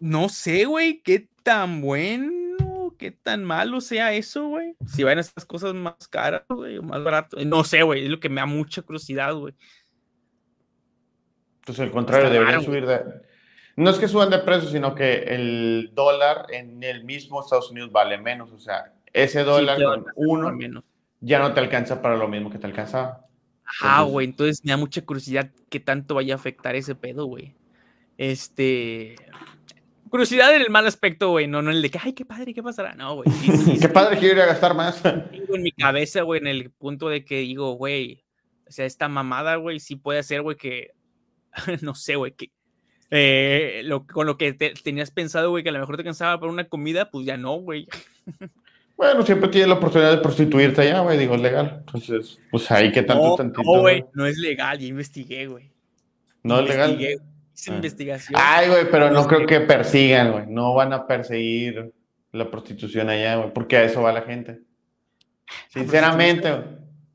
no 0.00 0.28
sé, 0.28 0.64
güey, 0.64 1.02
qué 1.02 1.28
tan 1.42 1.80
bueno, 1.80 2.94
qué 2.98 3.10
tan 3.10 3.44
malo 3.44 3.80
sea 3.80 4.12
eso, 4.12 4.48
güey. 4.48 4.76
Si 4.86 5.02
van 5.02 5.18
estas 5.18 5.44
cosas 5.44 5.74
más 5.74 6.08
caras, 6.08 6.44
güey, 6.48 6.78
o 6.78 6.82
más 6.82 7.02
barato. 7.02 7.36
No 7.44 7.64
sé, 7.64 7.82
güey, 7.82 8.04
es 8.04 8.10
lo 8.10 8.20
que 8.20 8.28
me 8.28 8.40
da 8.40 8.46
mucha 8.46 8.82
curiosidad, 8.82 9.34
güey. 9.34 9.54
Pues 11.66 11.78
al 11.80 11.90
contrario, 11.90 12.26
Está 12.26 12.32
deberían 12.34 12.60
raro, 12.60 12.64
subir 12.64 12.86
de... 12.86 13.30
No 13.76 13.90
es 13.90 13.98
que 13.98 14.08
suban 14.08 14.30
de 14.30 14.38
precio, 14.38 14.68
sino 14.68 14.94
que 14.94 15.22
el 15.22 15.90
dólar 15.94 16.46
en 16.50 16.82
el 16.82 17.04
mismo 17.04 17.40
Estados 17.40 17.70
Unidos 17.70 17.90
vale 17.92 18.18
menos. 18.18 18.50
O 18.52 18.58
sea, 18.58 18.92
ese 19.12 19.44
dólar 19.44 19.78
Sí, 19.78 19.84
con 19.84 20.04
uno 20.16 20.44
por 20.44 20.56
menos. 20.56 20.84
ya 21.20 21.38
no 21.38 21.52
te 21.52 21.60
alcanza 21.60 22.00
para 22.02 22.16
lo 22.16 22.28
mismo 22.28 22.50
que 22.50 22.58
te 22.58 22.66
alcanzaba. 22.66 23.26
Ah, 23.82 24.02
güey, 24.02 24.26
entonces 24.26 24.64
me 24.64 24.70
da 24.72 24.76
mucha 24.76 25.02
curiosidad 25.04 25.50
qué 25.68 25.78
tanto 25.80 26.14
vaya 26.16 26.34
a 26.34 26.36
afectar 26.36 26.74
ese 26.76 26.94
pedo, 26.94 27.26
güey. 27.26 27.54
Este. 28.18 29.16
Curiosidad 30.10 30.54
en 30.56 30.62
el 30.62 30.70
mal 30.70 30.86
aspecto, 30.86 31.30
güey, 31.30 31.46
no, 31.46 31.62
no 31.62 31.70
el 31.70 31.80
de 31.82 31.88
que, 31.90 31.98
ay, 32.02 32.12
qué 32.14 32.24
padre, 32.24 32.52
¿qué 32.52 32.62
pasará? 32.64 32.94
No, 32.94 33.14
güey. 33.16 33.30
sí, 33.30 33.56
sí, 33.56 33.78
Qué 33.80 33.88
padre 33.88 34.18
quiero 34.18 34.34
ir 34.36 34.42
a 34.42 34.46
gastar 34.46 34.74
más. 34.74 35.00
tengo 35.02 35.54
en 35.54 35.62
mi 35.62 35.70
cabeza, 35.70 36.22
güey, 36.22 36.40
en 36.40 36.48
el 36.48 36.70
punto 36.70 37.08
de 37.08 37.24
que 37.24 37.38
digo, 37.38 37.74
güey, 37.74 38.24
o 38.68 38.72
sea, 38.72 38.86
esta 38.86 39.08
mamada, 39.08 39.54
güey, 39.56 39.78
sí 39.78 39.94
puede 39.94 40.22
ser, 40.24 40.42
güey, 40.42 40.56
que, 40.56 40.90
no 41.82 41.94
sé, 41.94 42.16
güey, 42.16 42.32
que 42.32 42.50
eh, 43.12 43.82
lo, 43.84 44.04
con 44.06 44.26
lo 44.26 44.36
que 44.36 44.52
te- 44.52 44.74
tenías 44.74 45.12
pensado, 45.12 45.50
güey, 45.50 45.62
que 45.62 45.68
a 45.68 45.72
lo 45.72 45.78
mejor 45.80 45.96
te 45.96 46.04
cansaba 46.04 46.40
para 46.40 46.50
una 46.52 46.68
comida, 46.68 47.08
pues 47.10 47.24
ya 47.24 47.36
no, 47.36 47.54
güey. 47.54 47.86
Bueno, 49.00 49.24
siempre 49.24 49.48
tienes 49.48 49.68
la 49.70 49.76
oportunidad 49.76 50.10
de 50.10 50.18
prostituirte 50.18 50.82
allá, 50.82 51.00
güey, 51.00 51.16
digo, 51.16 51.34
es 51.34 51.40
legal. 51.40 51.76
Entonces, 51.86 52.38
pues 52.50 52.70
ahí 52.70 52.92
que 52.92 53.02
tanto, 53.02 53.28
No, 53.28 53.34
tantito. 53.34 53.62
no, 53.62 53.80
güey, 53.80 54.04
no 54.12 54.26
es 54.26 54.36
legal, 54.36 54.78
ya 54.78 54.86
investigué, 54.88 55.46
güey. 55.46 55.70
No 56.42 56.60
es 56.60 56.68
legal. 56.68 57.00
Hice 57.00 57.70
Ah. 57.72 57.74
investigación. 57.76 58.38
Ay, 58.38 58.68
güey, 58.68 58.90
pero 58.90 59.10
no 59.10 59.26
creo 59.26 59.46
que 59.46 59.60
persigan, 59.60 60.32
güey. 60.32 60.44
No 60.48 60.74
van 60.74 60.92
a 60.92 61.06
perseguir 61.06 61.94
la 62.32 62.50
prostitución 62.50 63.08
allá, 63.08 63.36
güey, 63.36 63.50
porque 63.54 63.78
a 63.78 63.84
eso 63.84 64.02
va 64.02 64.12
la 64.12 64.20
gente. 64.20 64.60
Sinceramente, 65.70 66.50
güey. 66.50 66.62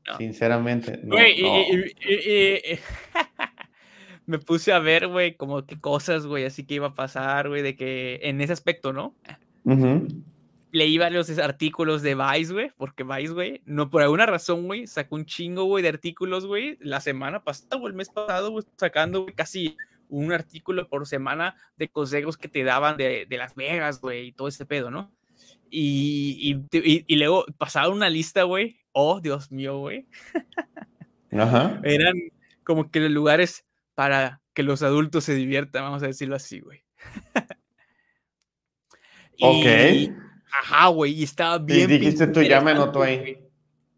No. 0.08 0.16
Sinceramente. 0.18 1.00
Güey, 1.04 1.40
y- 1.40 2.78
me 4.26 4.40
puse 4.40 4.72
a 4.72 4.80
ver, 4.80 5.06
güey, 5.06 5.36
como 5.36 5.64
qué 5.64 5.80
cosas, 5.80 6.26
güey, 6.26 6.44
así 6.46 6.64
que 6.64 6.74
iba 6.74 6.88
a 6.88 6.94
pasar, 6.94 7.48
güey, 7.48 7.62
de 7.62 7.76
que 7.76 8.18
en 8.24 8.40
ese 8.40 8.52
aspecto, 8.52 8.92
¿no? 8.92 9.14
Ujú. 9.64 10.08
Leí 10.72 10.98
varios 10.98 11.30
artículos 11.38 12.02
de 12.02 12.14
Vice, 12.16 12.52
güey, 12.52 12.72
porque 12.76 13.04
Vice, 13.04 13.32
güey, 13.32 13.62
no 13.64 13.88
por 13.88 14.02
alguna 14.02 14.26
razón, 14.26 14.66
güey, 14.66 14.86
sacó 14.86 15.14
un 15.14 15.24
chingo, 15.24 15.64
güey, 15.64 15.82
de 15.82 15.88
artículos, 15.88 16.44
güey, 16.44 16.76
la 16.80 17.00
semana 17.00 17.42
pasada 17.44 17.76
o 17.80 17.86
el 17.86 17.94
mes 17.94 18.10
pasado, 18.10 18.50
güey, 18.50 18.64
sacando, 18.76 19.26
casi 19.34 19.76
un 20.08 20.32
artículo 20.32 20.88
por 20.88 21.06
semana 21.06 21.56
de 21.76 21.88
consejos 21.88 22.36
que 22.36 22.48
te 22.48 22.64
daban 22.64 22.96
de, 22.96 23.26
de 23.28 23.36
Las 23.38 23.54
Vegas, 23.54 24.00
güey, 24.00 24.28
y 24.28 24.32
todo 24.32 24.48
ese 24.48 24.66
pedo, 24.66 24.90
¿no? 24.90 25.12
Y, 25.70 26.60
y, 26.72 26.78
y- 26.78 27.04
y 27.06 27.16
luego 27.16 27.44
pasaba 27.58 27.88
una 27.88 28.10
lista, 28.10 28.42
güey, 28.42 28.78
oh, 28.92 29.20
Dios 29.20 29.50
mío, 29.52 29.78
güey. 29.78 30.06
Ajá. 31.32 31.80
Eran 31.84 32.14
como 32.64 32.90
que 32.90 33.00
los 33.00 33.10
lugares 33.10 33.64
para 33.94 34.42
que 34.52 34.62
los 34.62 34.82
adultos 34.82 35.24
se 35.24 35.34
diviertan, 35.34 35.82
vamos 35.84 36.02
a 36.02 36.06
decirlo 36.08 36.34
así, 36.36 36.60
güey. 36.60 36.82
ok. 39.40 40.25
Ajá, 40.62 40.88
güey, 40.88 41.12
y 41.12 41.22
estaba 41.24 41.58
bien. 41.58 41.90
Y 41.90 41.98
dijiste 41.98 42.26
tú, 42.28 42.42
ya 42.42 42.60
me 42.60 42.74
noto 42.74 43.02
ahí. 43.02 43.38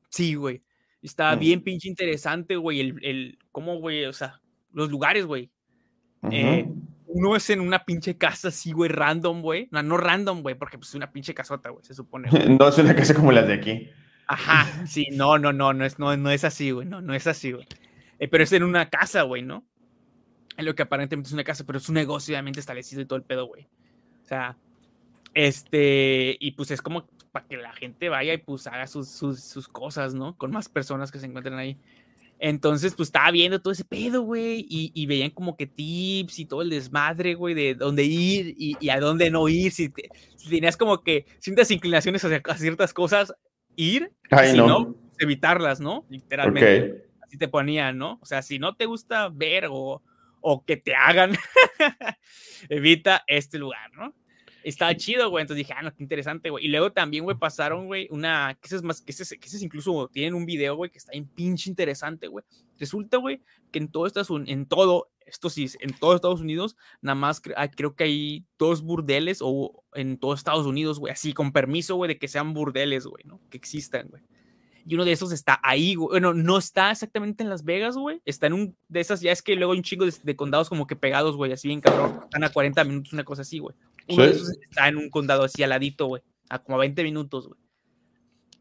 Sí, 0.08 0.34
güey. 0.34 0.62
Estaba 1.02 1.36
mm. 1.36 1.38
bien 1.38 1.62
pinche 1.62 1.88
interesante, 1.88 2.56
güey, 2.56 2.80
el, 2.80 2.98
el, 3.02 3.38
cómo, 3.52 3.78
güey, 3.78 4.04
o 4.04 4.12
sea, 4.12 4.40
los 4.72 4.90
lugares, 4.90 5.24
güey. 5.26 5.50
eh, 6.30 6.68
uno 7.06 7.36
es 7.36 7.48
en 7.50 7.60
una 7.60 7.84
pinche 7.84 8.16
casa 8.18 8.48
así, 8.48 8.72
güey, 8.72 8.90
random, 8.90 9.40
güey. 9.40 9.68
No, 9.70 9.82
no 9.82 9.96
random, 9.96 10.42
güey, 10.42 10.56
porque 10.56 10.78
pues 10.78 10.90
es 10.90 10.94
una 10.94 11.12
pinche 11.12 11.34
casota, 11.34 11.70
güey, 11.70 11.84
se 11.84 11.94
supone. 11.94 12.28
no 12.58 12.68
es 12.68 12.78
una 12.78 12.94
casa 12.94 13.14
como 13.14 13.32
las 13.32 13.46
de 13.46 13.54
aquí. 13.54 13.88
Ajá, 14.26 14.86
sí, 14.86 15.06
no, 15.12 15.38
no, 15.38 15.52
no, 15.52 15.72
no 15.72 15.84
es, 15.84 15.98
no, 15.98 16.14
no 16.16 16.30
es 16.30 16.44
así, 16.44 16.70
güey, 16.70 16.86
no, 16.86 17.00
no 17.00 17.14
es 17.14 17.26
así, 17.26 17.52
güey. 17.52 17.66
Eh, 18.18 18.28
pero 18.28 18.44
es 18.44 18.52
en 18.52 18.62
una 18.62 18.90
casa, 18.90 19.22
güey, 19.22 19.42
¿no? 19.42 19.64
En 20.56 20.66
lo 20.66 20.74
que 20.74 20.82
aparentemente 20.82 21.28
es 21.28 21.32
una 21.32 21.44
casa, 21.44 21.64
pero 21.64 21.78
es 21.78 21.88
un 21.88 21.94
negocio 21.94 22.34
obviamente 22.34 22.60
establecido 22.60 23.00
y 23.00 23.06
todo 23.06 23.16
el 23.16 23.24
pedo, 23.24 23.46
güey. 23.46 23.68
O 24.22 24.26
sea, 24.26 24.58
este, 25.34 26.36
y 26.40 26.52
pues 26.52 26.70
es 26.70 26.82
como 26.82 27.06
para 27.32 27.46
que 27.46 27.56
la 27.56 27.72
gente 27.72 28.08
vaya 28.08 28.34
y 28.34 28.38
pues 28.38 28.66
haga 28.66 28.86
sus, 28.86 29.08
sus, 29.08 29.42
sus 29.42 29.68
cosas, 29.68 30.14
¿no? 30.14 30.36
Con 30.36 30.50
más 30.50 30.68
personas 30.68 31.12
que 31.12 31.18
se 31.18 31.26
encuentren 31.26 31.58
ahí. 31.58 31.76
Entonces, 32.40 32.94
pues 32.94 33.08
estaba 33.08 33.30
viendo 33.32 33.60
todo 33.60 33.72
ese 33.72 33.84
pedo, 33.84 34.22
güey, 34.22 34.64
y, 34.68 34.92
y, 34.94 35.06
veían 35.06 35.30
como 35.30 35.56
que 35.56 35.66
tips 35.66 36.38
y 36.38 36.46
todo 36.46 36.62
el 36.62 36.70
desmadre, 36.70 37.34
güey, 37.34 37.54
de 37.54 37.74
dónde 37.74 38.04
ir 38.04 38.54
y, 38.56 38.76
y 38.80 38.90
a 38.90 39.00
dónde 39.00 39.28
no 39.30 39.48
ir. 39.48 39.72
Si, 39.72 39.92
si, 40.36 40.48
tenías 40.48 40.76
como 40.76 41.02
que 41.02 41.26
ciertas 41.40 41.70
inclinaciones 41.72 42.24
hacia 42.24 42.40
ciertas 42.56 42.94
cosas, 42.94 43.34
ir, 43.74 44.12
si 44.44 44.56
no. 44.56 44.94
evitarlas, 45.18 45.80
¿no? 45.80 46.06
Literalmente. 46.08 47.08
Así 47.22 47.36
te 47.38 47.48
ponían, 47.48 47.98
¿no? 47.98 48.20
O 48.22 48.26
sea, 48.26 48.42
si 48.42 48.60
no 48.60 48.76
te 48.76 48.86
gusta 48.86 49.28
ver 49.28 49.66
o, 49.68 50.00
o 50.40 50.64
que 50.64 50.76
te 50.76 50.94
hagan, 50.94 51.32
evita 52.68 53.24
este 53.26 53.58
lugar, 53.58 53.90
¿no? 53.94 54.14
Estaba 54.62 54.94
chido, 54.96 55.30
güey. 55.30 55.42
Entonces 55.42 55.66
dije, 55.66 55.74
ah, 55.76 55.82
no, 55.82 55.94
qué 55.94 56.02
interesante, 56.02 56.50
güey. 56.50 56.66
Y 56.66 56.68
luego 56.68 56.92
también, 56.92 57.24
güey, 57.24 57.36
pasaron, 57.36 57.86
güey, 57.86 58.08
una, 58.10 58.56
que 58.60 58.66
ese 58.66 58.76
es 58.76 58.82
más, 58.82 59.00
que 59.00 59.12
ese, 59.12 59.38
que 59.38 59.46
ese 59.46 59.64
incluso 59.64 60.08
tienen 60.12 60.34
un 60.34 60.46
video, 60.46 60.76
güey, 60.76 60.90
que 60.90 60.98
está 60.98 61.12
en 61.12 61.26
pinche 61.26 61.70
interesante, 61.70 62.28
güey. 62.28 62.44
Resulta, 62.78 63.16
güey, 63.18 63.40
que 63.70 63.78
en 63.78 63.88
todo 63.88 64.06
Estados 64.06 64.30
Unidos, 64.30 64.50
en 64.52 64.66
todo, 64.66 65.10
esto 65.26 65.50
sí, 65.50 65.68
en 65.80 65.92
todo 65.92 66.14
Estados 66.14 66.40
Unidos, 66.40 66.76
nada 67.00 67.14
más 67.14 67.40
creo 67.76 67.94
que 67.94 68.04
hay 68.04 68.44
dos 68.58 68.82
burdeles 68.82 69.38
o 69.42 69.84
en 69.94 70.18
todo 70.18 70.34
Estados 70.34 70.66
Unidos, 70.66 70.98
güey, 70.98 71.12
así, 71.12 71.32
con 71.32 71.52
permiso, 71.52 71.96
güey, 71.96 72.08
de 72.08 72.18
que 72.18 72.28
sean 72.28 72.54
burdeles, 72.54 73.06
güey, 73.06 73.24
¿no? 73.24 73.40
Que 73.50 73.56
existan, 73.56 74.08
güey. 74.08 74.22
Y 74.86 74.94
uno 74.94 75.04
de 75.04 75.12
esos 75.12 75.32
está 75.32 75.60
ahí, 75.62 75.96
güey. 75.96 76.08
Bueno, 76.08 76.32
no 76.32 76.56
está 76.56 76.90
exactamente 76.90 77.42
en 77.42 77.50
Las 77.50 77.62
Vegas, 77.62 77.98
güey. 77.98 78.22
Está 78.24 78.46
en 78.46 78.54
un 78.54 78.76
de 78.88 79.00
esas, 79.00 79.20
ya 79.20 79.32
es 79.32 79.42
que 79.42 79.54
luego 79.54 79.72
hay 79.72 79.78
un 79.78 79.84
chingo 79.84 80.06
de, 80.06 80.14
de 80.22 80.34
condados 80.34 80.70
como 80.70 80.86
que 80.86 80.96
pegados, 80.96 81.36
güey, 81.36 81.52
así 81.52 81.68
bien 81.68 81.82
cabrón. 81.82 82.20
Están 82.24 82.42
a 82.42 82.48
40 82.50 82.84
minutos, 82.84 83.12
una 83.12 83.24
cosa 83.24 83.42
así, 83.42 83.58
güey. 83.58 83.76
Uno 84.08 84.22
de 84.22 84.30
esos 84.30 84.50
está 84.68 84.88
en 84.88 84.96
un 84.96 85.10
condado 85.10 85.44
así 85.44 85.62
al 85.62 85.70
ladito, 85.70 86.06
güey. 86.06 86.22
A 86.48 86.62
como 86.62 86.78
20 86.78 87.02
minutos, 87.02 87.48
güey. 87.48 87.60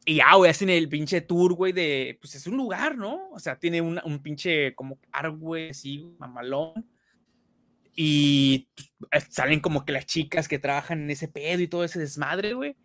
Y 0.05 0.15
ya, 0.15 0.35
güey, 0.35 0.51
hacen 0.51 0.69
el 0.69 0.87
pinche 0.87 1.21
tour, 1.21 1.53
güey, 1.53 1.73
de. 1.73 2.17
Pues 2.21 2.35
es 2.35 2.47
un 2.47 2.57
lugar, 2.57 2.97
¿no? 2.97 3.29
O 3.31 3.39
sea, 3.39 3.59
tiene 3.59 3.81
un 3.81 4.19
pinche 4.23 4.73
como 4.75 4.99
ar, 5.11 5.31
güey, 5.31 5.69
así, 5.69 6.15
mamalón. 6.17 6.85
Y 7.93 8.69
pues, 8.99 9.27
salen 9.29 9.59
como 9.59 9.83
que 9.83 9.91
las 9.91 10.05
chicas 10.05 10.47
que 10.47 10.59
trabajan 10.59 11.01
en 11.01 11.09
ese 11.09 11.27
pedo 11.27 11.61
y 11.61 11.67
todo 11.67 11.83
ese 11.83 11.99
desmadre, 11.99 12.53
güey. 12.53 12.77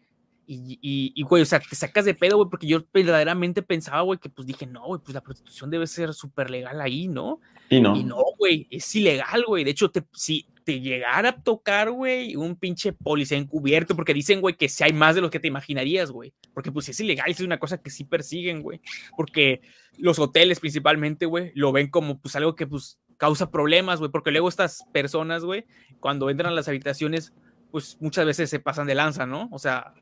Y, 0.47 0.79
y, 0.83 1.13
y, 1.15 1.23
güey, 1.23 1.43
o 1.43 1.47
sea, 1.47 1.61
te 1.61 1.77
sacas 1.77 2.05
de 2.05 2.15
pedo, 2.15 2.37
güey, 2.37 2.51
porque 2.51 2.67
yo 2.67 2.85
verdaderamente 2.93 3.63
pensaba, 3.63 4.03
güey, 4.03 4.19
que 4.19 4.29
pues 4.29 4.47
dije, 4.47 4.67
no, 4.67 4.87
güey, 4.87 5.01
pues 5.01 5.15
la 5.15 5.23
prostitución 5.23 5.71
debe 5.71 5.87
ser 5.87 6.13
súper 6.15 6.51
legal 6.51 6.81
ahí, 6.81 7.09
¿no? 7.09 7.41
Y 7.71 7.81
no. 7.81 7.97
Y 7.97 8.05
no, 8.05 8.23
güey, 8.39 8.67
es 8.71 8.95
ilegal, 8.95 9.45
güey. 9.47 9.65
De 9.65 9.71
hecho, 9.71 9.91
te, 9.91 10.03
si 10.13 10.47
te 10.65 10.81
llegara 10.81 11.31
a 11.31 11.43
tocar, 11.43 11.91
güey, 11.91 12.37
un 12.37 12.57
pinche 12.57 12.93
policía 12.93 13.39
encubierto, 13.39 13.97
porque 13.97 14.15
dicen, 14.15 14.41
güey, 14.41 14.57
que 14.57 14.69
si 14.69 14.85
hay 14.85 14.93
más 14.93 15.15
de 15.15 15.21
lo 15.21 15.31
que 15.31 15.41
te 15.41 15.49
imaginarías, 15.49 16.11
güey. 16.11 16.33
Porque 16.55 16.73
pues 16.73 16.89
es 16.89 17.01
ilegal, 17.01 17.31
es 17.31 17.41
una 17.41 17.59
cosa 17.59 17.81
que 17.81 17.91
sí 17.91 18.05
persiguen, 18.05 18.63
güey. 18.63 18.81
Porque 19.17 19.61
los 19.99 20.19
hoteles 20.19 20.61
principalmente, 20.61 21.27
güey, 21.27 21.53
lo 21.55 21.73
ven 21.73 21.89
como 21.89 22.21
pues 22.21 22.37
algo 22.37 22.55
que 22.55 22.67
pues 22.67 22.99
causa 23.17 23.51
problemas, 23.51 24.01
güey, 24.01 24.11
porque 24.11 24.33
luego 24.33 24.49
estas 24.49 24.85
personas, 24.93 25.45
güey, 25.45 25.65
cuando 26.01 26.29
entran 26.31 26.53
a 26.53 26.57
las 26.57 26.69
habitaciones, 26.69 27.33
pues 27.71 27.97
muchas 28.01 28.27
veces 28.27 28.51
se 28.51 28.61
pasan 28.61 28.87
de 28.87 28.95
lanza, 28.95 29.27
¿no? 29.27 29.49
O 29.53 29.59
sea, 29.59 29.95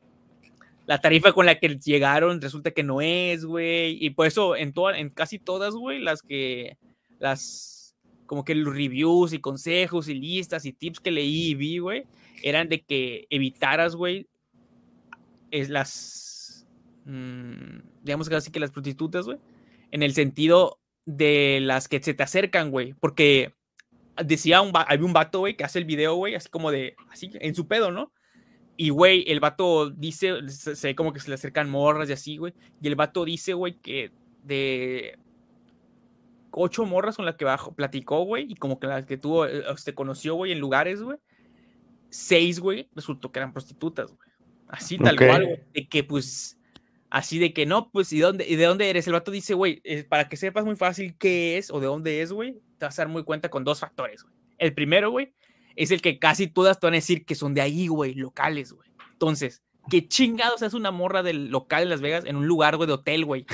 la 0.85 0.99
tarifa 0.99 1.33
con 1.33 1.45
la 1.45 1.59
que 1.59 1.77
llegaron 1.79 2.41
resulta 2.41 2.71
que 2.71 2.83
no 2.83 3.01
es, 3.01 3.45
güey. 3.45 4.03
Y 4.03 4.11
por 4.11 4.27
eso 4.27 4.55
en, 4.55 4.73
en 4.95 5.09
casi 5.09 5.39
todas, 5.39 5.73
güey, 5.73 5.99
las 5.99 6.21
que, 6.21 6.77
las, 7.19 7.95
como 8.25 8.43
que 8.43 8.55
los 8.55 8.73
reviews 8.73 9.33
y 9.33 9.39
consejos 9.39 10.07
y 10.07 10.15
listas 10.15 10.65
y 10.65 10.73
tips 10.73 10.99
que 10.99 11.11
leí 11.11 11.51
y 11.51 11.55
vi, 11.55 11.77
güey, 11.79 12.03
eran 12.43 12.69
de 12.69 12.81
que 12.81 13.27
evitaras, 13.29 13.95
güey, 13.95 14.27
es 15.51 15.69
las, 15.69 16.65
mmm, 17.05 17.79
digamos 18.03 18.29
que 18.29 18.35
así 18.35 18.51
que 18.51 18.59
las 18.59 18.71
prostitutas, 18.71 19.25
güey, 19.25 19.37
en 19.91 20.03
el 20.03 20.13
sentido 20.13 20.79
de 21.05 21.59
las 21.61 21.87
que 21.87 22.01
se 22.01 22.13
te 22.13 22.23
acercan, 22.23 22.71
güey, 22.71 22.93
porque 22.93 23.53
decía 24.23 24.61
un, 24.61 24.71
había 24.73 25.05
un 25.05 25.13
vato, 25.13 25.39
güey, 25.39 25.55
que 25.55 25.63
hace 25.63 25.79
el 25.79 25.85
video, 25.85 26.15
güey, 26.15 26.35
así 26.35 26.49
como 26.49 26.71
de, 26.71 26.95
así, 27.09 27.29
en 27.33 27.55
su 27.55 27.67
pedo, 27.67 27.91
¿no? 27.91 28.11
Y, 28.77 28.89
güey, 28.89 29.23
el 29.27 29.39
vato 29.39 29.89
dice, 29.89 30.47
se, 30.49 30.87
ve 30.87 30.95
como 30.95 31.13
que 31.13 31.19
se 31.19 31.29
le 31.29 31.35
acercan 31.35 31.69
morras 31.69 32.09
y 32.09 32.13
así, 32.13 32.37
güey. 32.37 32.53
Y 32.81 32.87
el 32.87 32.95
vato 32.95 33.25
dice, 33.25 33.53
güey, 33.53 33.77
que 33.79 34.11
de 34.43 35.17
ocho 36.51 36.85
morras 36.85 37.15
con 37.15 37.25
las 37.25 37.35
que 37.35 37.45
bajo, 37.45 37.73
platicó, 37.73 38.23
güey, 38.23 38.45
y 38.49 38.55
como 38.55 38.79
que 38.79 38.87
las 38.87 39.05
que 39.05 39.17
tuvo, 39.17 39.47
se 39.47 39.71
este, 39.71 39.93
conoció, 39.93 40.35
güey, 40.35 40.51
en 40.51 40.59
lugares, 40.59 41.01
güey. 41.01 41.17
Seis, 42.09 42.59
güey, 42.59 42.89
resultó 42.93 43.31
que 43.31 43.39
eran 43.39 43.53
prostitutas, 43.53 44.07
güey. 44.07 44.29
Así, 44.67 44.97
tal 44.97 45.17
cual, 45.17 45.45
güey. 45.45 45.59
De 45.73 45.87
que, 45.87 46.03
pues, 46.03 46.57
así 47.09 47.39
de 47.39 47.53
que 47.53 47.65
no, 47.65 47.89
pues, 47.91 48.11
¿y, 48.13 48.19
dónde, 48.19 48.45
y 48.47 48.55
de 48.55 48.65
dónde 48.65 48.89
eres? 48.89 49.07
El 49.07 49.13
vato 49.13 49.31
dice, 49.31 49.53
güey, 49.53 49.81
eh, 49.83 50.03
para 50.03 50.27
que 50.27 50.37
sepas 50.37 50.65
muy 50.65 50.75
fácil 50.75 51.15
qué 51.17 51.57
es 51.57 51.71
o 51.71 51.79
de 51.79 51.87
dónde 51.87 52.21
es, 52.21 52.31
güey, 52.31 52.53
te 52.77 52.85
vas 52.85 52.97
a 52.99 53.03
dar 53.03 53.09
muy 53.09 53.23
cuenta 53.23 53.49
con 53.49 53.63
dos 53.63 53.79
factores, 53.79 54.23
güey. 54.23 54.33
El 54.57 54.73
primero, 54.73 55.09
güey, 55.09 55.33
es 55.75 55.91
el 55.91 56.01
que 56.01 56.19
casi 56.19 56.47
todas 56.47 56.79
te 56.79 56.87
van 56.87 56.93
a 56.93 56.97
decir 56.97 57.25
que 57.25 57.35
son 57.35 57.53
de 57.53 57.61
ahí, 57.61 57.87
güey, 57.87 58.13
locales, 58.13 58.73
güey. 58.73 58.89
Entonces, 59.13 59.61
¿qué 59.89 60.07
chingados 60.07 60.61
es 60.61 60.73
una 60.73 60.91
morra 60.91 61.23
del 61.23 61.49
local 61.49 61.83
de 61.83 61.89
Las 61.89 62.01
Vegas 62.01 62.25
en 62.25 62.35
un 62.35 62.47
lugar, 62.47 62.77
güey, 62.77 62.87
de 62.87 62.93
hotel, 62.93 63.25
güey? 63.25 63.45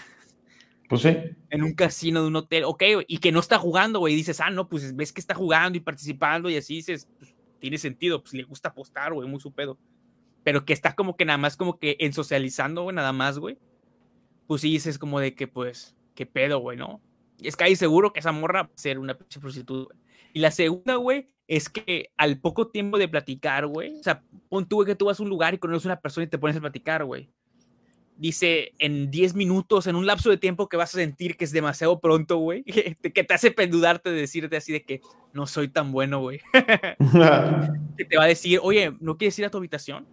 Pues 0.89 1.01
sí. 1.01 1.17
En 1.49 1.63
un 1.63 1.73
casino 1.73 2.21
de 2.21 2.27
un 2.27 2.35
hotel, 2.37 2.63
ok, 2.63 2.83
güey, 2.93 3.05
y 3.09 3.17
que 3.17 3.31
no 3.31 3.39
está 3.39 3.57
jugando, 3.57 3.99
güey, 3.99 4.13
y 4.13 4.17
dices, 4.17 4.39
ah, 4.39 4.49
no, 4.49 4.69
pues 4.69 4.95
ves 4.95 5.11
que 5.11 5.19
está 5.19 5.35
jugando 5.35 5.77
y 5.77 5.81
participando 5.81 6.49
y 6.49 6.55
así 6.55 6.75
dices, 6.75 7.09
pues, 7.19 7.35
tiene 7.59 7.77
sentido, 7.77 8.21
pues 8.21 8.33
le 8.33 8.43
gusta 8.43 8.69
apostar, 8.69 9.13
güey, 9.13 9.27
muy 9.27 9.39
su 9.39 9.51
pedo. 9.51 9.77
Pero 10.43 10.63
que 10.63 10.71
está 10.71 10.95
como 10.95 11.17
que 11.17 11.25
nada 11.25 11.37
más 11.37 11.57
como 11.57 11.77
que 11.77 11.97
en 11.99 12.13
socializando, 12.13 12.83
güey, 12.83 12.95
nada 12.95 13.11
más, 13.11 13.37
güey. 13.37 13.57
Pues 14.47 14.61
sí 14.61 14.71
dices 14.71 14.97
como 14.97 15.19
de 15.19 15.35
que, 15.35 15.47
pues, 15.47 15.97
qué 16.15 16.25
pedo, 16.25 16.59
güey, 16.59 16.77
¿no? 16.77 17.01
Y 17.39 17.49
es 17.49 17.57
que 17.57 17.65
ahí 17.65 17.75
seguro 17.75 18.13
que 18.13 18.21
esa 18.21 18.31
morra 18.31 18.63
va 18.63 18.69
a 18.73 18.77
ser 18.77 18.97
una 18.97 19.17
pinche 19.17 19.41
prostituta, 19.41 19.93
güey. 19.93 20.07
Y 20.33 20.39
la 20.39 20.51
segunda, 20.51 20.95
güey, 20.95 21.27
es 21.47 21.69
que 21.69 22.11
al 22.17 22.39
poco 22.39 22.67
tiempo 22.67 22.97
de 22.97 23.07
platicar, 23.07 23.67
güey, 23.67 23.99
o 23.99 24.03
sea, 24.03 24.23
pon 24.49 24.67
tú, 24.67 24.83
que 24.83 24.95
tú 24.95 25.05
vas 25.05 25.19
a 25.19 25.23
un 25.23 25.29
lugar 25.29 25.53
y 25.53 25.57
conoces 25.57 25.85
a 25.85 25.89
una 25.89 26.01
persona 26.01 26.25
y 26.25 26.29
te 26.29 26.37
pones 26.37 26.57
a 26.57 26.61
platicar, 26.61 27.05
güey. 27.05 27.29
Dice, 28.17 28.73
en 28.79 29.11
10 29.11 29.35
minutos, 29.35 29.85
en 29.85 29.95
un 29.95 30.07
lapso 30.07 30.29
de 30.29 30.37
tiempo 30.37 30.67
que 30.67 30.75
vas 30.75 30.93
a 30.95 30.97
sentir 30.97 31.37
que 31.37 31.45
es 31.45 31.51
demasiado 31.51 31.99
pronto, 31.99 32.37
güey, 32.37 32.63
que 33.13 33.23
te 33.23 33.33
hace 33.33 33.51
pendudarte 33.51 34.09
de 34.11 34.21
decirte 34.21 34.57
así 34.57 34.73
de 34.73 34.83
que 34.83 35.01
no 35.33 35.47
soy 35.47 35.69
tan 35.69 35.91
bueno, 35.91 36.19
güey. 36.19 36.41
que 37.97 38.05
te 38.05 38.17
va 38.17 38.23
a 38.23 38.27
decir, 38.27 38.59
oye, 38.61 38.93
¿no 38.99 39.17
quieres 39.17 39.37
ir 39.39 39.45
a 39.45 39.49
tu 39.49 39.57
habitación? 39.57 40.05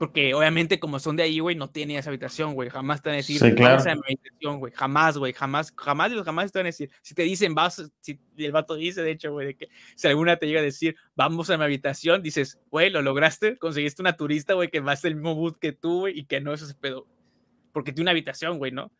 Porque 0.00 0.32
obviamente 0.32 0.80
como 0.80 0.98
son 0.98 1.16
de 1.16 1.24
ahí, 1.24 1.40
güey, 1.40 1.56
no 1.56 1.68
tienen 1.68 1.98
esa 1.98 2.08
habitación, 2.08 2.54
güey. 2.54 2.70
Jamás 2.70 3.02
te 3.02 3.10
van 3.10 3.14
a 3.14 3.16
decir, 3.18 3.38
sí, 3.38 3.54
claro. 3.54 3.74
vas 3.74 3.86
a 3.86 3.94
mi 3.94 4.00
habitación, 4.02 4.58
güey. 4.58 4.72
Jamás, 4.74 5.18
güey. 5.18 5.34
Jamás, 5.34 5.74
jamás, 5.76 6.10
jamás 6.24 6.50
te 6.50 6.58
van 6.58 6.64
a 6.64 6.68
decir. 6.68 6.90
Si 7.02 7.14
te 7.14 7.20
dicen, 7.20 7.54
vas, 7.54 7.92
si 8.00 8.18
el 8.38 8.50
vato 8.50 8.76
dice, 8.76 9.02
de 9.02 9.10
hecho, 9.10 9.30
güey, 9.30 9.48
de 9.48 9.56
que 9.56 9.68
si 9.96 10.08
alguna 10.08 10.38
te 10.38 10.46
llega 10.46 10.60
a 10.60 10.62
decir, 10.62 10.96
vamos 11.16 11.50
a 11.50 11.58
mi 11.58 11.64
habitación, 11.64 12.22
dices, 12.22 12.58
güey, 12.70 12.88
lo 12.88 13.02
lograste, 13.02 13.58
conseguiste 13.58 14.00
una 14.00 14.16
turista, 14.16 14.54
güey, 14.54 14.70
que 14.70 14.80
va 14.80 14.92
a 14.92 14.96
ser 14.96 15.10
el 15.10 15.16
mismo 15.16 15.34
boot 15.34 15.58
que 15.58 15.72
tú, 15.72 15.98
güey, 15.98 16.18
y 16.18 16.24
que 16.24 16.40
no 16.40 16.54
es 16.54 16.62
ese 16.62 16.74
pedo. 16.74 17.06
Porque 17.74 17.92
tiene 17.92 18.04
una 18.04 18.12
habitación, 18.12 18.56
güey, 18.56 18.72
¿no? 18.72 18.90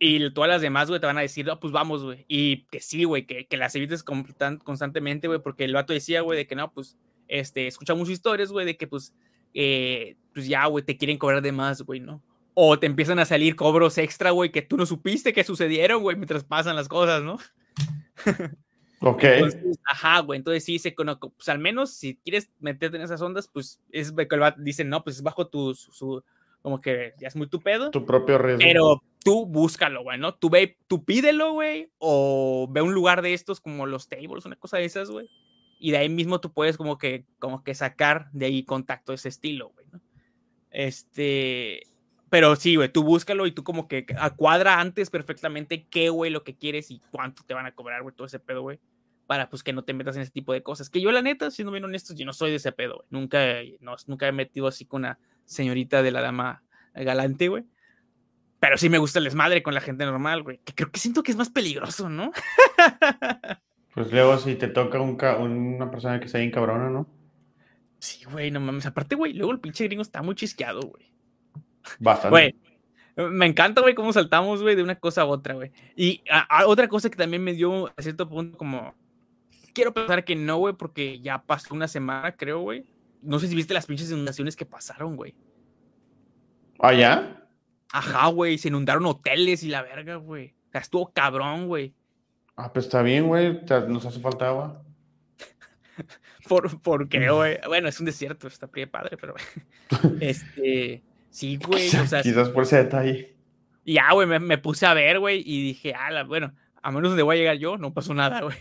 Y 0.00 0.32
todas 0.32 0.50
las 0.50 0.62
demás, 0.62 0.88
güey, 0.88 0.98
te 0.98 1.06
van 1.06 1.18
a 1.18 1.20
decir, 1.20 1.46
no, 1.46 1.60
pues 1.60 1.72
vamos, 1.72 2.02
güey. 2.02 2.24
Y 2.26 2.64
que 2.72 2.80
sí, 2.80 3.04
güey, 3.04 3.24
que, 3.24 3.46
que 3.46 3.56
las 3.56 3.76
evites 3.76 4.02
constantemente, 4.02 5.28
güey, 5.28 5.38
porque 5.40 5.62
el 5.62 5.74
vato 5.74 5.92
decía, 5.92 6.22
güey, 6.22 6.38
de 6.38 6.48
que 6.48 6.56
no, 6.56 6.72
pues, 6.72 6.98
este, 7.28 7.68
escuchamos 7.68 8.10
historias, 8.10 8.50
güey, 8.50 8.66
de 8.66 8.76
que, 8.76 8.88
pues, 8.88 9.14
eh, 9.54 10.16
pues 10.34 10.46
ya, 10.46 10.66
güey, 10.66 10.84
te 10.84 10.96
quieren 10.96 11.18
cobrar 11.18 11.42
de 11.42 11.52
más, 11.52 11.82
güey, 11.82 12.00
¿no? 12.00 12.22
O 12.54 12.78
te 12.78 12.86
empiezan 12.86 13.18
a 13.18 13.24
salir 13.24 13.56
cobros 13.56 13.98
extra, 13.98 14.30
güey, 14.30 14.50
que 14.50 14.62
tú 14.62 14.76
no 14.76 14.86
supiste 14.86 15.32
que 15.32 15.44
sucedieron, 15.44 16.02
güey, 16.02 16.16
mientras 16.16 16.44
pasan 16.44 16.76
las 16.76 16.88
cosas, 16.88 17.22
¿no? 17.22 17.38
Ok. 19.00 19.22
ajá, 19.84 20.20
güey, 20.20 20.38
entonces 20.38 20.64
sí, 20.64 20.80
se, 20.80 20.92
pues 20.92 21.48
al 21.48 21.60
menos 21.60 21.92
si 21.92 22.16
quieres 22.16 22.50
meterte 22.58 22.96
en 22.96 23.04
esas 23.04 23.22
ondas, 23.22 23.46
pues 23.46 23.80
es 23.92 24.12
dicen, 24.56 24.88
no, 24.88 25.04
pues 25.04 25.16
es 25.16 25.22
bajo 25.22 25.46
tu, 25.46 25.72
su, 25.74 26.24
como 26.62 26.80
que 26.80 27.14
ya 27.20 27.28
es 27.28 27.36
muy 27.36 27.48
tu 27.48 27.60
pedo. 27.60 27.90
Tu 27.90 28.04
propio 28.04 28.38
riesgo. 28.38 28.60
Pero 28.60 29.02
tú 29.22 29.46
búscalo, 29.46 30.02
güey, 30.02 30.18
¿no? 30.18 30.34
Tú, 30.34 30.50
ve, 30.50 30.76
tú 30.88 31.04
pídelo, 31.04 31.52
güey, 31.52 31.92
o 31.98 32.66
ve 32.70 32.82
un 32.82 32.92
lugar 32.92 33.22
de 33.22 33.34
estos 33.34 33.60
como 33.60 33.86
los 33.86 34.08
tables, 34.08 34.46
una 34.46 34.56
cosa 34.56 34.78
de 34.78 34.84
esas, 34.84 35.10
güey. 35.10 35.28
Y 35.78 35.92
de 35.92 35.98
ahí 35.98 36.08
mismo 36.08 36.40
tú 36.40 36.52
puedes 36.52 36.76
como 36.76 36.98
que, 36.98 37.24
como 37.38 37.62
que 37.62 37.74
sacar 37.74 38.30
de 38.32 38.46
ahí 38.46 38.64
contacto 38.64 39.12
de 39.12 39.16
ese 39.16 39.28
estilo, 39.28 39.70
güey, 39.70 39.86
¿no? 39.92 40.00
Este, 40.70 41.82
pero 42.30 42.56
sí, 42.56 42.76
güey, 42.76 42.90
tú 42.90 43.02
búscalo 43.02 43.46
y 43.46 43.52
tú 43.52 43.64
como 43.64 43.88
que 43.88 44.06
cuadra 44.36 44.80
antes 44.80 45.10
perfectamente 45.10 45.86
qué, 45.88 46.10
güey, 46.10 46.30
lo 46.30 46.44
que 46.44 46.56
quieres 46.56 46.90
y 46.90 47.00
cuánto 47.10 47.42
te 47.44 47.54
van 47.54 47.66
a 47.66 47.74
cobrar, 47.74 48.02
güey, 48.02 48.14
todo 48.14 48.26
ese 48.26 48.38
pedo, 48.38 48.62
güey. 48.62 48.80
Para 49.26 49.50
pues 49.50 49.62
que 49.62 49.72
no 49.72 49.84
te 49.84 49.92
metas 49.92 50.16
en 50.16 50.22
ese 50.22 50.32
tipo 50.32 50.52
de 50.52 50.62
cosas. 50.62 50.88
Que 50.88 51.00
yo, 51.00 51.12
la 51.12 51.22
neta, 51.22 51.50
siendo 51.50 51.70
bien 51.70 51.84
honesto, 51.84 52.14
yo 52.14 52.24
no 52.24 52.32
soy 52.32 52.50
de 52.50 52.56
ese 52.56 52.72
pedo, 52.72 52.96
güey. 52.96 53.06
Nunca, 53.10 53.38
no, 53.80 53.94
nunca 54.06 54.26
he 54.26 54.32
metido 54.32 54.66
así 54.66 54.86
con 54.86 55.02
una 55.02 55.18
señorita 55.44 56.02
de 56.02 56.10
la 56.10 56.22
dama 56.22 56.62
galante, 56.94 57.48
güey. 57.48 57.64
Pero 58.58 58.76
sí 58.76 58.88
me 58.88 58.98
gusta 58.98 59.18
el 59.18 59.26
desmadre 59.26 59.62
con 59.62 59.74
la 59.74 59.80
gente 59.80 60.04
normal, 60.04 60.42
güey. 60.42 60.60
Que 60.64 60.74
creo 60.74 60.90
que 60.90 60.98
siento 60.98 61.22
que 61.22 61.30
es 61.30 61.36
más 61.36 61.50
peligroso, 61.50 62.08
¿no? 62.08 62.32
pues 63.98 64.12
luego 64.12 64.38
si 64.38 64.54
te 64.54 64.68
toca 64.68 65.00
un 65.00 65.18
una 65.20 65.90
persona 65.90 66.20
que 66.20 66.28
sea 66.28 66.38
bien 66.38 66.52
cabrona, 66.52 66.88
¿no? 66.88 67.08
Sí, 67.98 68.24
güey, 68.30 68.48
no 68.52 68.60
mames. 68.60 68.86
Aparte, 68.86 69.16
güey, 69.16 69.32
luego 69.32 69.50
el 69.50 69.58
pinche 69.58 69.84
gringo 69.84 70.02
está 70.02 70.22
muy 70.22 70.36
chisqueado, 70.36 70.82
güey. 70.82 71.12
Bastante. 71.98 72.30
Güey, 72.30 72.54
me 73.30 73.46
encanta, 73.46 73.80
güey, 73.80 73.96
cómo 73.96 74.12
saltamos, 74.12 74.62
güey, 74.62 74.76
de 74.76 74.84
una 74.84 74.94
cosa 75.00 75.22
a 75.22 75.26
otra, 75.26 75.54
güey. 75.54 75.72
Y 75.96 76.22
otra 76.64 76.86
cosa 76.86 77.10
que 77.10 77.16
también 77.16 77.42
me 77.42 77.54
dio 77.54 77.88
a 77.88 78.00
cierto 78.00 78.28
punto 78.28 78.56
como... 78.56 78.94
Quiero 79.72 79.92
pensar 79.92 80.24
que 80.24 80.36
no, 80.36 80.58
güey, 80.58 80.74
porque 80.74 81.18
ya 81.18 81.42
pasó 81.42 81.74
una 81.74 81.88
semana, 81.88 82.36
creo, 82.36 82.60
güey. 82.60 82.84
No 83.20 83.40
sé 83.40 83.48
si 83.48 83.56
viste 83.56 83.74
las 83.74 83.86
pinches 83.86 84.12
inundaciones 84.12 84.54
que 84.54 84.64
pasaron, 84.64 85.16
güey. 85.16 85.34
¿Ah, 86.78 86.94
ya? 86.94 87.48
Ajá, 87.92 88.28
güey, 88.28 88.58
se 88.58 88.68
inundaron 88.68 89.06
hoteles 89.06 89.64
y 89.64 89.68
la 89.70 89.82
verga, 89.82 90.14
güey. 90.14 90.54
O 90.68 90.70
sea, 90.70 90.82
estuvo 90.82 91.12
cabrón, 91.12 91.66
güey. 91.66 91.94
Ah, 92.60 92.72
pues 92.72 92.86
está 92.86 93.02
bien, 93.02 93.28
güey. 93.28 93.60
Nos 93.86 94.04
hace 94.04 94.18
falta 94.18 94.48
agua. 94.48 94.82
¿Por, 96.48 96.80
¿Por, 96.80 97.08
qué, 97.08 97.30
güey? 97.30 97.56
Bueno, 97.68 97.88
es 97.88 98.00
un 98.00 98.06
desierto, 98.06 98.48
está 98.48 98.66
pie 98.66 98.88
padre, 98.88 99.16
pero. 99.16 99.34
este. 100.20 101.04
Sí, 101.30 101.56
güey. 101.56 101.88
O 102.02 102.06
sea, 102.06 102.20
Quizás 102.20 102.48
por 102.48 102.64
ese 102.64 102.78
detalle. 102.78 103.36
Ya, 103.86 104.12
güey, 104.12 104.26
me, 104.26 104.40
me, 104.40 104.58
puse 104.58 104.86
a 104.86 104.92
ver, 104.92 105.20
güey, 105.20 105.40
y 105.46 105.62
dije, 105.62 105.94
ala, 105.94 106.24
bueno, 106.24 106.52
a 106.82 106.90
menos 106.90 107.10
donde 107.10 107.22
voy 107.22 107.36
a 107.36 107.38
llegar 107.38 107.56
yo, 107.58 107.78
no 107.78 107.94
pasó 107.94 108.12
nada, 108.12 108.40
güey. 108.42 108.56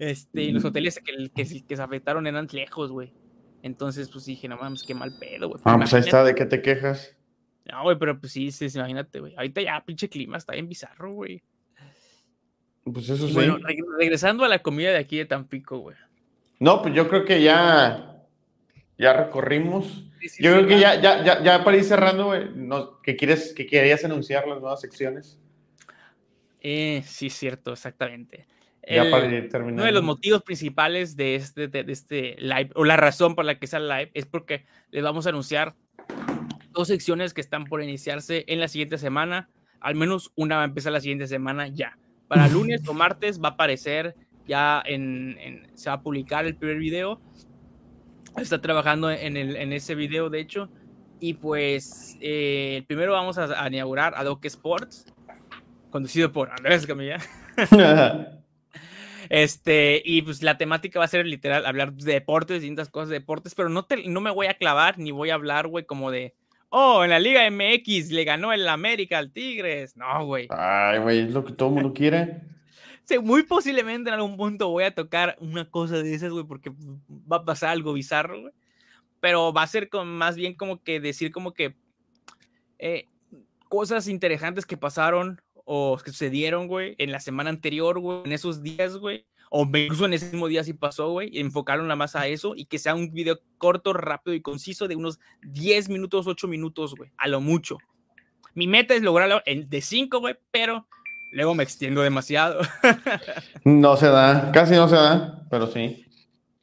Este, 0.00 0.42
y 0.42 0.50
los 0.50 0.64
mm. 0.64 0.66
hoteles 0.66 0.98
que, 0.98 1.30
que, 1.32 1.64
que 1.64 1.76
se 1.76 1.82
afectaron 1.82 2.26
eran 2.26 2.48
lejos, 2.50 2.90
güey. 2.90 3.12
Entonces, 3.62 4.10
pues 4.10 4.24
dije, 4.24 4.48
no 4.48 4.56
mames, 4.56 4.82
qué 4.82 4.94
mal 4.94 5.16
pedo, 5.20 5.48
güey. 5.48 5.62
Ah, 5.64 5.78
pues 5.78 5.94
ahí 5.94 6.00
está, 6.00 6.24
¿de 6.24 6.34
qué 6.34 6.46
te 6.46 6.60
quejas? 6.60 7.16
No, 7.70 7.84
güey, 7.84 7.96
pero 7.96 8.18
pues 8.18 8.32
sí, 8.32 8.50
sí, 8.50 8.66
imagínate, 8.74 9.20
güey. 9.20 9.36
Ahorita 9.36 9.62
ya, 9.62 9.84
pinche 9.84 10.08
clima, 10.08 10.36
está 10.36 10.54
bien 10.54 10.68
bizarro, 10.68 11.12
güey. 11.12 11.44
Pues 12.84 13.08
eso 13.08 13.28
sí. 13.28 13.34
Bueno, 13.34 13.58
regresando 13.98 14.44
a 14.44 14.48
la 14.48 14.60
comida 14.60 14.90
de 14.90 14.98
aquí 14.98 15.16
de 15.16 15.26
Tampico, 15.26 15.78
güey. 15.78 15.96
No, 16.58 16.82
pues 16.82 16.94
yo 16.94 17.08
creo 17.08 17.24
que 17.24 17.42
ya, 17.42 18.24
ya 18.98 19.12
recorrimos. 19.12 20.04
yo 20.38 20.52
creo 20.52 20.66
que 20.66 20.78
ya, 20.78 21.00
ya, 21.00 21.24
ya, 21.24 21.42
ya, 21.42 21.64
para 21.64 21.76
ir 21.76 21.84
cerrando, 21.84 22.26
güey, 22.26 22.50
no, 22.54 23.00
que 23.00 23.16
quieres, 23.16 23.52
que 23.52 23.66
querías 23.66 24.04
anunciar 24.04 24.46
las 24.46 24.60
nuevas 24.60 24.80
secciones. 24.80 25.38
Eh, 26.60 27.02
sí, 27.06 27.30
cierto, 27.30 27.72
exactamente. 27.72 28.46
Ya 28.88 29.10
para 29.10 29.26
ir 29.26 29.48
terminando. 29.48 29.82
Uno 29.82 29.84
de 29.84 29.92
los 29.92 30.02
motivos 30.02 30.42
principales 30.42 31.16
de 31.16 31.36
este, 31.36 31.68
de, 31.68 31.84
de 31.84 31.92
este 31.92 32.36
live, 32.38 32.70
o 32.74 32.84
la 32.84 32.96
razón 32.96 33.36
por 33.36 33.44
la 33.44 33.58
que 33.58 33.68
sale 33.68 33.86
live, 33.86 34.10
es 34.14 34.26
porque 34.26 34.64
les 34.90 35.04
vamos 35.04 35.26
a 35.26 35.30
anunciar 35.30 35.74
dos 36.72 36.88
secciones 36.88 37.32
que 37.32 37.40
están 37.40 37.64
por 37.64 37.82
iniciarse 37.82 38.44
en 38.48 38.58
la 38.60 38.68
siguiente 38.68 38.98
semana. 38.98 39.50
Al 39.80 39.94
menos 39.94 40.32
una 40.34 40.56
va 40.56 40.62
a 40.62 40.66
empezar 40.66 40.92
la 40.92 41.00
siguiente 41.00 41.26
semana 41.26 41.68
ya. 41.68 41.96
Para 42.32 42.48
lunes 42.48 42.80
o 42.88 42.94
martes 42.94 43.38
va 43.38 43.48
a 43.48 43.52
aparecer 43.52 44.14
ya 44.48 44.82
en, 44.86 45.68
se 45.74 45.90
va 45.90 45.96
a 45.96 46.02
publicar 46.02 46.46
el 46.46 46.56
primer 46.56 46.78
video. 46.78 47.20
Está 48.38 48.58
trabajando 48.58 49.10
en, 49.10 49.36
el, 49.36 49.54
en 49.54 49.74
ese 49.74 49.94
video, 49.94 50.30
de 50.30 50.40
hecho. 50.40 50.70
Y 51.20 51.34
pues 51.34 52.16
eh, 52.22 52.84
primero 52.86 53.12
vamos 53.12 53.36
a, 53.36 53.68
inaugurar 53.68 54.14
Adobe 54.16 54.48
Sports, 54.48 55.12
conducido 55.90 56.32
por 56.32 56.50
Andrés 56.50 56.86
Camilla. 56.86 57.18
Este, 59.28 60.02
y 60.04 60.20
pues 60.20 60.42
la 60.42 60.58
temática 60.58 60.98
va 60.98 61.06
a 61.06 61.08
ser 61.08 61.24
literal 61.24 61.64
hablar 61.64 61.94
de 61.94 62.12
deportes, 62.12 62.60
distintas 62.60 62.90
cosas 62.90 63.08
de 63.08 63.20
deportes, 63.20 63.54
pero 63.54 63.70
no, 63.70 63.84
te, 63.84 64.06
no 64.06 64.20
me 64.20 64.30
voy 64.30 64.46
a 64.46 64.54
clavar 64.54 64.98
ni 64.98 65.10
voy 65.10 65.30
a 65.30 65.34
hablar, 65.34 65.68
güey, 65.68 65.86
como 65.86 66.10
de 66.10 66.34
oh, 66.72 67.04
en 67.04 67.10
la 67.10 67.20
Liga 67.20 67.48
MX 67.50 68.10
le 68.10 68.24
ganó 68.24 68.52
el 68.52 68.66
América 68.68 69.18
al 69.18 69.32
Tigres. 69.32 69.96
No, 69.96 70.26
güey. 70.26 70.48
Ay, 70.50 70.98
güey, 70.98 71.20
es 71.20 71.32
lo 71.32 71.44
que 71.44 71.52
todo 71.52 71.68
el 71.68 71.74
mundo 71.76 71.92
quiere. 71.92 72.42
Sí, 73.04 73.18
muy 73.18 73.42
posiblemente 73.42 74.10
en 74.10 74.14
algún 74.14 74.36
punto 74.36 74.68
voy 74.68 74.84
a 74.84 74.94
tocar 74.94 75.36
una 75.40 75.68
cosa 75.68 75.96
de 75.96 76.14
esas, 76.14 76.30
güey, 76.30 76.44
porque 76.44 76.70
va 77.10 77.38
a 77.38 77.44
pasar 77.44 77.70
algo 77.70 77.94
bizarro, 77.94 78.40
güey. 78.40 78.52
Pero 79.18 79.52
va 79.52 79.64
a 79.64 79.66
ser 79.66 79.88
con, 79.88 80.06
más 80.06 80.36
bien 80.36 80.54
como 80.54 80.80
que 80.84 81.00
decir 81.00 81.32
como 81.32 81.52
que 81.52 81.74
eh, 82.78 83.08
cosas 83.68 84.06
interesantes 84.06 84.64
que 84.66 84.76
pasaron 84.76 85.42
o 85.64 85.98
que 85.98 86.12
sucedieron, 86.12 86.68
güey, 86.68 86.94
en 86.98 87.10
la 87.10 87.18
semana 87.18 87.50
anterior, 87.50 87.98
güey, 87.98 88.22
en 88.24 88.30
esos 88.30 88.62
días, 88.62 88.96
güey 88.96 89.26
o 89.54 89.64
incluso 89.66 90.06
en 90.06 90.14
ese 90.14 90.30
mismo 90.30 90.48
día 90.48 90.64
sí 90.64 90.72
pasó, 90.72 91.10
güey, 91.10 91.38
enfocaron 91.38 91.86
la 91.86 91.94
más 91.94 92.16
a 92.16 92.26
eso 92.26 92.54
y 92.56 92.64
que 92.64 92.78
sea 92.78 92.94
un 92.94 93.12
video 93.12 93.38
corto, 93.58 93.92
rápido 93.92 94.34
y 94.34 94.40
conciso 94.40 94.88
de 94.88 94.96
unos 94.96 95.20
10 95.42 95.90
minutos, 95.90 96.26
8 96.26 96.48
minutos, 96.48 96.94
güey, 96.96 97.12
a 97.18 97.28
lo 97.28 97.42
mucho. 97.42 97.76
Mi 98.54 98.66
meta 98.66 98.94
es 98.94 99.02
lograrlo 99.02 99.42
en 99.44 99.68
de 99.68 99.82
5, 99.82 100.20
güey, 100.20 100.36
pero 100.50 100.88
luego 101.32 101.54
me 101.54 101.64
extiendo 101.64 102.00
demasiado. 102.00 102.62
no 103.64 103.98
se 103.98 104.08
da, 104.08 104.50
casi 104.52 104.74
no 104.74 104.88
se 104.88 104.96
da, 104.96 105.46
pero 105.50 105.66
sí. 105.66 106.06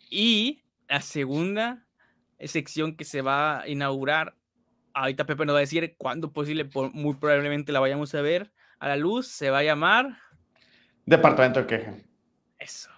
Y 0.09 0.63
la 0.87 1.01
segunda 1.01 1.85
sección 2.39 2.97
que 2.97 3.05
se 3.05 3.21
va 3.21 3.61
a 3.61 3.67
inaugurar, 3.67 4.33
ahorita 4.95 5.27
Pepe 5.27 5.45
nos 5.45 5.53
va 5.53 5.59
a 5.59 5.61
decir 5.61 5.93
cuándo 5.95 6.33
posible, 6.33 6.67
muy 6.93 7.13
probablemente 7.17 7.71
la 7.71 7.81
vayamos 7.81 8.15
a 8.15 8.21
ver 8.21 8.51
a 8.79 8.87
la 8.87 8.95
luz, 8.95 9.27
se 9.27 9.51
va 9.51 9.59
a 9.59 9.63
llamar... 9.63 10.17
Departamento 11.05 11.59
de 11.59 11.67
queja. 11.67 12.08
Eso. 12.59 12.89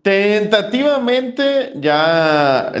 Tentativamente, 0.00 1.72
ya, 1.76 2.72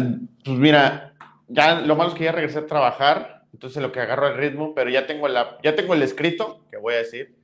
pues 0.44 0.58
mira, 0.58 1.14
ya 1.48 1.80
lo 1.80 1.94
malo 1.96 2.10
es 2.10 2.16
que 2.16 2.24
ya 2.24 2.32
regresé 2.32 2.60
a 2.60 2.66
trabajar, 2.66 3.44
entonces 3.52 3.82
lo 3.82 3.92
que 3.92 4.00
agarro 4.00 4.28
el 4.28 4.38
ritmo, 4.38 4.74
pero 4.74 4.88
ya 4.90 5.06
tengo, 5.06 5.28
la, 5.28 5.58
ya 5.62 5.76
tengo 5.76 5.94
el 5.94 6.02
escrito, 6.02 6.64
que 6.70 6.78
voy 6.78 6.94
a 6.94 6.98
decir. 6.98 7.36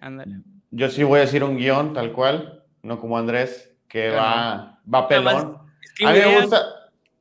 Ándale. 0.00 0.40
Yo 0.70 0.90
sí 0.90 1.04
voy 1.04 1.18
a 1.18 1.22
decir 1.22 1.44
un 1.44 1.56
guion 1.56 1.94
tal 1.94 2.12
cual, 2.12 2.64
no 2.82 3.00
como 3.00 3.16
Andrés, 3.16 3.72
que 3.88 4.10
va, 4.10 4.80
va 4.92 5.08
pelón. 5.08 5.58
A 6.04 6.12
mí 6.12 6.18
me 6.18 6.40
gusta. 6.40 6.64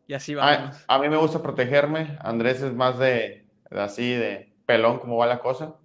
Y 0.07 0.13
así 0.13 0.35
A, 0.39 0.99
mí 0.99 1.09
me 1.09 1.17
gusta 1.17 1.41
protegerme. 1.41 2.17
Andrés 2.21 2.61
es 2.61 2.73
más 2.73 2.97
de, 2.97 3.45
así, 3.71 4.11
de 4.11 4.53
pelón, 4.65 4.99
como 4.99 5.17
va 5.17 5.27
la 5.27 5.39
cosa. 5.39 5.75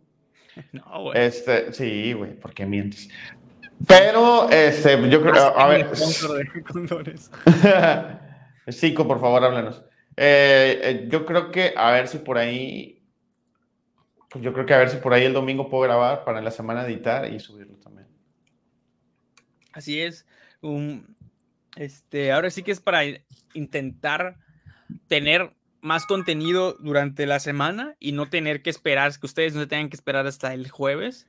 No, 0.72 1.02
güey. 1.02 1.16
Este, 1.16 1.72
sí, 1.72 2.12
güey, 2.14 2.34
¿por 2.34 2.52
qué 2.52 2.66
mientes? 2.66 3.08
Pero, 3.86 4.50
este, 4.50 5.08
yo 5.08 5.22
creo, 5.22 5.58
a, 5.58 5.68
ver. 5.68 5.88
Cinco, 8.68 9.06
por 9.08 9.20
favor, 9.20 9.44
háblanos. 9.44 9.84
Eh, 10.16 10.80
eh, 10.82 11.06
yo 11.08 11.24
creo 11.24 11.52
que, 11.52 11.74
a 11.76 11.92
ver 11.92 12.08
si 12.08 12.18
por 12.18 12.38
ahí, 12.38 13.00
pues 14.28 14.42
yo 14.42 14.52
creo 14.52 14.66
que 14.66 14.74
a 14.74 14.78
ver 14.78 14.90
si 14.90 14.96
por 14.96 15.14
ahí 15.14 15.24
el 15.24 15.32
domingo 15.32 15.68
puedo 15.68 15.84
grabar 15.84 16.24
para 16.24 16.40
la 16.40 16.50
semana 16.50 16.84
editar 16.84 17.32
y 17.32 17.38
subirlo 17.38 17.76
también. 17.76 18.08
Así 19.72 20.00
es. 20.00 20.26
este, 21.76 22.32
ahora 22.32 22.50
sí 22.50 22.64
que 22.64 22.72
es 22.72 22.80
para 22.80 23.02
intentar 23.54 24.38
tener 25.06 25.52
más 25.80 26.06
contenido 26.06 26.76
durante 26.80 27.26
la 27.26 27.38
semana 27.38 27.94
y 28.00 28.10
no 28.10 28.28
tener 28.28 28.62
que 28.62 28.70
esperar, 28.70 29.16
que 29.18 29.26
ustedes 29.26 29.54
no 29.54 29.68
tengan 29.68 29.88
que 29.88 29.96
esperar 29.96 30.26
hasta 30.26 30.52
el 30.52 30.68
jueves 30.68 31.28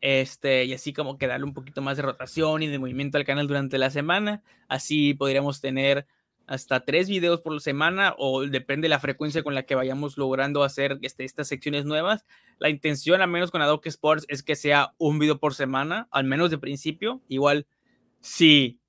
este, 0.00 0.64
y 0.64 0.72
así 0.72 0.92
como 0.92 1.18
que 1.18 1.26
darle 1.26 1.44
un 1.46 1.54
poquito 1.54 1.82
más 1.82 1.96
de 1.96 2.02
rotación 2.02 2.62
y 2.62 2.68
de 2.68 2.78
movimiento 2.78 3.18
al 3.18 3.24
canal 3.24 3.46
durante 3.46 3.78
la 3.78 3.90
semana. 3.90 4.42
Así 4.68 5.14
podríamos 5.14 5.60
tener 5.60 6.06
hasta 6.46 6.84
tres 6.84 7.08
videos 7.08 7.40
por 7.40 7.60
semana 7.60 8.14
o 8.18 8.42
depende 8.42 8.86
de 8.86 8.88
la 8.88 8.98
frecuencia 8.98 9.44
con 9.44 9.54
la 9.54 9.62
que 9.62 9.76
vayamos 9.76 10.18
logrando 10.18 10.64
hacer 10.64 10.98
este, 11.02 11.24
estas 11.24 11.46
secciones 11.46 11.84
nuevas. 11.84 12.24
La 12.58 12.70
intención, 12.70 13.20
al 13.20 13.30
menos 13.30 13.52
con 13.52 13.62
Adobe 13.62 13.88
Sports, 13.88 14.24
es 14.28 14.42
que 14.42 14.56
sea 14.56 14.92
un 14.98 15.20
video 15.20 15.38
por 15.38 15.54
semana, 15.54 16.08
al 16.10 16.24
menos 16.24 16.50
de 16.50 16.58
principio. 16.58 17.22
Igual, 17.28 17.68
si 18.20 18.80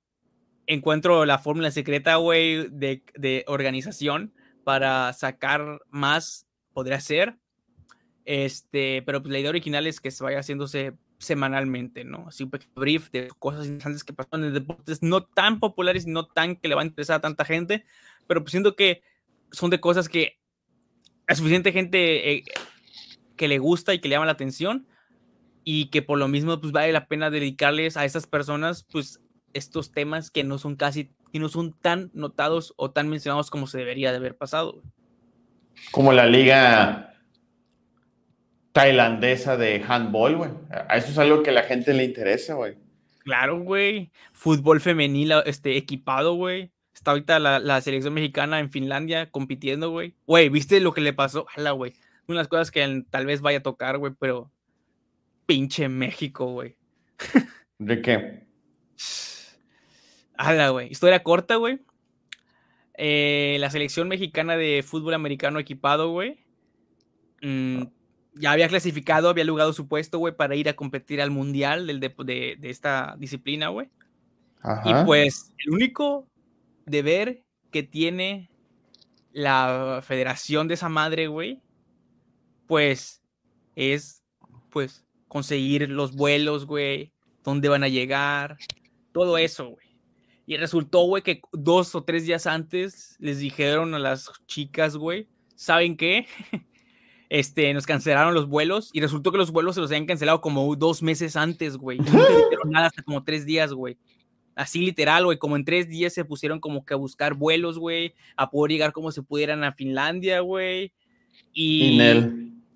encuentro 0.66 1.24
la 1.24 1.38
fórmula 1.38 1.70
secreta, 1.70 2.16
güey, 2.16 2.68
de, 2.68 3.04
de 3.14 3.44
organización 3.46 4.34
para 4.64 5.12
sacar 5.12 5.82
más, 5.88 6.48
podría 6.72 7.00
ser. 7.00 7.36
Este, 8.24 9.02
pero 9.02 9.20
pues 9.20 9.32
la 9.32 9.38
idea 9.38 9.50
original 9.50 9.86
es 9.86 10.00
que 10.00 10.10
se 10.10 10.22
vaya 10.22 10.38
haciéndose 10.38 10.94
semanalmente, 11.18 12.04
¿no? 12.04 12.26
Así 12.28 12.44
un 12.44 12.50
brief 12.74 13.10
de 13.10 13.28
cosas 13.38 13.66
interesantes 13.66 14.04
que 14.04 14.12
pasan 14.12 14.44
en 14.44 14.54
deportes 14.54 15.02
no 15.02 15.24
tan 15.24 15.60
populares 15.60 16.06
y 16.06 16.10
no 16.10 16.26
tan 16.26 16.56
que 16.56 16.68
le 16.68 16.74
va 16.74 16.82
a 16.82 16.84
interesar 16.84 17.16
a 17.16 17.20
tanta 17.20 17.44
gente, 17.44 17.84
pero 18.26 18.42
pues 18.42 18.50
siento 18.50 18.74
que 18.74 19.02
son 19.52 19.70
de 19.70 19.80
cosas 19.80 20.08
que 20.08 20.38
a 21.26 21.34
suficiente 21.34 21.72
gente 21.72 22.32
eh, 22.32 22.44
que 23.36 23.48
le 23.48 23.58
gusta 23.58 23.94
y 23.94 24.00
que 24.00 24.08
le 24.08 24.16
llama 24.16 24.26
la 24.26 24.32
atención 24.32 24.86
y 25.64 25.86
que 25.86 26.02
por 26.02 26.18
lo 26.18 26.28
mismo 26.28 26.60
pues 26.60 26.72
vale 26.72 26.92
la 26.92 27.06
pena 27.06 27.30
dedicarles 27.30 27.96
a 27.96 28.04
esas 28.04 28.26
personas 28.26 28.84
pues 28.90 29.20
estos 29.52 29.92
temas 29.92 30.30
que 30.30 30.44
no 30.44 30.58
son 30.58 30.76
casi, 30.76 31.12
que 31.32 31.38
no 31.38 31.48
son 31.48 31.72
tan 31.72 32.10
notados 32.14 32.74
o 32.76 32.90
tan 32.90 33.08
mencionados 33.08 33.50
como 33.50 33.66
se 33.66 33.78
debería 33.78 34.10
de 34.10 34.16
haber 34.16 34.36
pasado. 34.36 34.82
Como 35.90 36.12
la 36.12 36.26
liga 36.26 37.11
tailandesa 38.72 39.56
de 39.56 39.84
handball, 39.86 40.36
güey. 40.36 40.50
A 40.70 40.96
eso 40.96 41.10
es 41.10 41.18
algo 41.18 41.42
que 41.42 41.50
a 41.50 41.54
la 41.54 41.62
gente 41.62 41.92
le 41.94 42.04
interesa, 42.04 42.54
güey. 42.54 42.76
Claro, 43.20 43.60
güey. 43.60 44.10
Fútbol 44.32 44.80
femenil 44.80 45.32
este, 45.46 45.76
equipado, 45.76 46.34
güey. 46.34 46.72
Está 46.94 47.12
ahorita 47.12 47.38
la, 47.38 47.80
selección 47.80 48.14
mexicana 48.14 48.60
en 48.60 48.70
Finlandia 48.70 49.30
compitiendo, 49.30 49.90
güey. 49.90 50.14
Güey, 50.26 50.48
¿viste 50.48 50.80
lo 50.80 50.92
que 50.92 51.00
le 51.00 51.12
pasó? 51.12 51.46
Hala, 51.54 51.72
güey. 51.72 51.94
Unas 52.28 52.48
cosas 52.48 52.70
que 52.70 53.04
tal 53.10 53.26
vez 53.26 53.40
vaya 53.40 53.58
a 53.58 53.62
tocar, 53.62 53.98
güey, 53.98 54.12
pero 54.18 54.50
pinche 55.46 55.88
México, 55.88 56.46
güey. 56.52 56.76
¿De 57.78 58.00
qué? 58.00 58.44
Hala, 60.36 60.68
güey. 60.70 60.90
Historia 60.90 61.22
corta, 61.22 61.56
güey. 61.56 61.80
Eh, 62.94 63.56
la 63.58 63.70
selección 63.70 64.08
mexicana 64.08 64.56
de 64.56 64.84
fútbol 64.86 65.14
americano 65.14 65.58
equipado, 65.58 66.10
güey. 66.10 66.38
Mm, 67.40 67.84
ya 68.34 68.52
había 68.52 68.68
clasificado, 68.68 69.28
había 69.28 69.44
logrado 69.44 69.72
su 69.72 69.88
puesto, 69.88 70.18
güey, 70.18 70.34
para 70.34 70.56
ir 70.56 70.68
a 70.68 70.76
competir 70.76 71.20
al 71.20 71.30
mundial 71.30 71.86
del 71.86 72.00
de, 72.00 72.58
esta 72.62 73.14
disciplina, 73.18 73.68
güey. 73.68 73.88
Y 74.84 74.94
pues 75.04 75.52
el 75.58 75.74
único 75.74 76.28
deber 76.86 77.42
que 77.70 77.82
tiene 77.82 78.48
la 79.32 80.00
federación 80.02 80.68
de 80.68 80.74
esa 80.74 80.88
madre, 80.88 81.26
güey, 81.26 81.60
pues 82.66 83.22
es, 83.74 84.22
pues, 84.70 85.04
conseguir 85.26 85.90
los 85.90 86.14
vuelos, 86.14 86.66
güey, 86.66 87.12
dónde 87.42 87.68
van 87.68 87.82
a 87.82 87.88
llegar, 87.88 88.56
todo 89.12 89.36
eso, 89.38 89.70
güey. 89.70 89.92
Y 90.46 90.56
resultó, 90.56 91.00
güey, 91.06 91.22
que 91.22 91.40
dos 91.52 91.94
o 91.94 92.04
tres 92.04 92.26
días 92.26 92.46
antes 92.46 93.16
les 93.18 93.38
dijeron 93.38 93.94
a 93.94 93.98
las 93.98 94.30
chicas, 94.46 94.96
güey, 94.96 95.28
¿saben 95.54 95.96
qué? 95.96 96.26
Este, 97.34 97.72
nos 97.72 97.86
cancelaron 97.86 98.34
los 98.34 98.46
vuelos 98.46 98.90
y 98.92 99.00
resultó 99.00 99.32
que 99.32 99.38
los 99.38 99.52
vuelos 99.52 99.74
se 99.74 99.80
los 99.80 99.90
habían 99.90 100.04
cancelado 100.04 100.42
como 100.42 100.76
dos 100.76 101.02
meses 101.02 101.34
antes, 101.34 101.78
güey. 101.78 101.96
No 102.12 102.18
dijeron 102.28 102.70
nada 102.70 102.88
hasta 102.88 103.02
como 103.02 103.24
tres 103.24 103.46
días, 103.46 103.72
güey. 103.72 103.96
Así 104.54 104.80
literal, 104.80 105.24
güey, 105.24 105.38
como 105.38 105.56
en 105.56 105.64
tres 105.64 105.88
días 105.88 106.12
se 106.12 106.26
pusieron 106.26 106.60
como 106.60 106.84
que 106.84 106.92
a 106.92 106.98
buscar 106.98 107.32
vuelos, 107.32 107.78
güey, 107.78 108.12
a 108.36 108.50
poder 108.50 108.72
llegar 108.72 108.92
como 108.92 109.12
se 109.12 109.22
pudieran 109.22 109.64
a 109.64 109.72
Finlandia, 109.72 110.40
güey. 110.40 110.92
Y, 111.54 111.98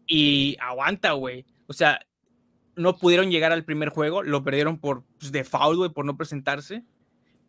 y 0.07 0.57
aguanta, 0.59 1.13
güey. 1.13 1.45
O 1.67 1.75
sea, 1.75 2.01
no 2.77 2.97
pudieron 2.97 3.31
llegar 3.31 3.53
al 3.53 3.67
primer 3.67 3.91
juego, 3.91 4.23
lo 4.23 4.43
perdieron 4.43 4.79
por 4.79 5.05
pues, 5.19 5.33
default, 5.33 5.77
güey, 5.77 5.91
por 5.91 6.07
no 6.07 6.17
presentarse. 6.17 6.83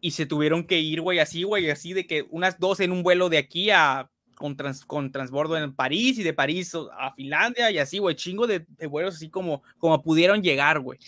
Y 0.01 0.12
se 0.12 0.26
tuvieron 0.26 0.66
que 0.66 0.82
ir, 0.82 0.99
güey, 0.99 1.20
así, 1.20 1.43
güey, 1.43 1.70
así 1.70 1.93
de 1.93 2.05
que 2.05 2.28
unas 2.32 2.60
dos 2.60 2.82
en 2.82 2.91
un 2.91 3.01
vuelo 3.01 3.30
de 3.30 3.38
aquí 3.38 3.70
a 3.70 4.12
con, 4.38 4.56
con 4.86 5.12
transbordo 5.12 5.58
en 5.58 5.74
París 5.74 6.20
y 6.20 6.24
de 6.24 6.34
París 6.34 6.74
a 6.98 7.12
Finlandia 7.12 7.72
y 7.72 7.80
así, 7.80 7.98
güey, 7.98 8.16
chingo 8.16 8.48
de, 8.48 8.66
vuelos 8.90 9.16
así 9.16 9.30
como, 9.30 9.64
como 9.80 10.02
pudieron 10.02 10.42
llegar, 10.42 10.80
güey. 10.80 11.00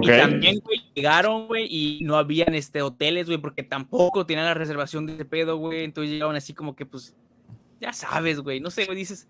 Y 0.00 0.06
también, 0.06 0.60
güey, 0.60 0.80
llegaron, 0.94 1.46
güey, 1.46 1.66
y 1.68 2.04
no 2.04 2.16
habían 2.16 2.54
este, 2.54 2.80
hoteles, 2.82 3.26
güey, 3.26 3.38
porque 3.38 3.62
tampoco 3.62 4.24
tenían 4.24 4.46
la 4.46 4.54
reservación 4.54 5.06
de 5.06 5.14
ese 5.14 5.24
pedo, 5.24 5.56
güey. 5.56 5.84
Entonces 5.84 6.12
llegaban 6.12 6.36
así 6.36 6.54
como 6.54 6.74
que, 6.74 6.86
pues, 6.86 7.14
ya 7.80 7.92
sabes, 7.92 8.40
güey, 8.40 8.60
no 8.60 8.70
sé, 8.70 8.86
güey, 8.86 8.96
dices, 8.96 9.28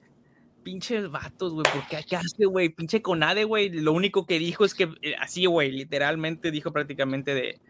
pinches 0.63 1.11
vatos, 1.11 1.53
güey, 1.53 1.65
¿por 1.73 1.87
qué, 1.89 2.05
qué 2.09 2.17
hace, 2.17 2.47
güey? 2.47 2.69
Pinche 2.69 3.03
Conade, 3.03 3.45
güey, 3.45 3.69
lo 3.69 3.93
único 3.93 4.27
que 4.27 4.39
dijo 4.39 4.65
es 4.65 4.75
que, 4.75 4.89
eh, 5.03 5.15
así, 5.19 5.45
güey, 5.47 5.73
literalmente 5.73 6.51
dijo 6.51 6.73
prácticamente 6.73 7.35
de, 7.35 7.61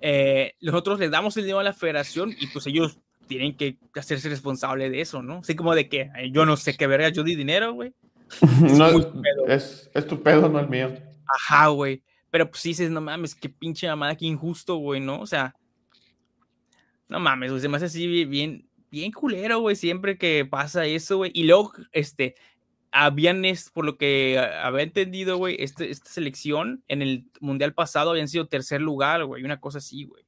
eh, 0.00 0.52
nosotros 0.60 1.00
les 1.00 1.10
damos 1.10 1.36
el 1.36 1.44
dinero 1.44 1.58
a 1.58 1.64
la 1.64 1.72
federación 1.72 2.34
y 2.38 2.46
pues 2.48 2.66
ellos 2.66 2.98
tienen 3.28 3.56
que 3.56 3.78
hacerse 3.94 4.28
responsable 4.28 4.90
de 4.90 5.00
eso, 5.00 5.22
¿no? 5.22 5.38
Así 5.38 5.54
como 5.54 5.74
de 5.74 5.88
que 5.88 6.10
yo 6.32 6.44
no 6.44 6.56
sé 6.56 6.76
qué 6.76 6.86
verga, 6.86 7.10
yo 7.10 7.22
di 7.22 7.36
dinero, 7.36 7.74
güey. 7.74 7.94
es, 9.48 9.90
es, 9.94 10.06
tu 10.06 10.22
pedo, 10.22 10.48
no 10.48 10.58
el 10.58 10.68
mío. 10.68 10.92
Ajá, 11.26 11.68
güey. 11.68 12.02
Pero 12.30 12.50
pues 12.50 12.62
sí 12.62 12.70
dices, 12.70 12.90
no 12.90 13.00
mames, 13.00 13.34
qué 13.34 13.48
pinche 13.48 13.86
mamada, 13.88 14.16
qué 14.16 14.26
injusto, 14.26 14.76
güey, 14.76 15.00
¿no? 15.00 15.20
O 15.20 15.26
sea, 15.26 15.54
no 17.08 17.20
mames, 17.20 17.50
güey, 17.50 17.62
se 17.62 17.68
me 17.68 17.76
hace 17.76 17.86
así 17.86 18.24
bien, 18.24 18.68
bien 18.90 19.12
culero, 19.12 19.60
güey, 19.60 19.76
siempre 19.76 20.18
que 20.18 20.44
pasa 20.44 20.84
eso, 20.84 21.18
güey. 21.18 21.30
Y 21.34 21.44
luego, 21.44 21.72
este, 21.92 22.34
habían, 22.90 23.44
es, 23.44 23.70
por 23.70 23.84
lo 23.84 23.96
que 23.96 24.38
había 24.38 24.82
entendido, 24.82 25.38
güey, 25.38 25.56
este, 25.58 25.90
esta 25.90 26.10
selección 26.10 26.84
en 26.88 27.02
el 27.02 27.30
mundial 27.40 27.72
pasado 27.72 28.10
habían 28.10 28.28
sido 28.28 28.46
tercer 28.46 28.80
lugar, 28.80 29.24
güey, 29.24 29.44
una 29.44 29.60
cosa 29.60 29.78
así, 29.78 30.04
güey. 30.04 30.27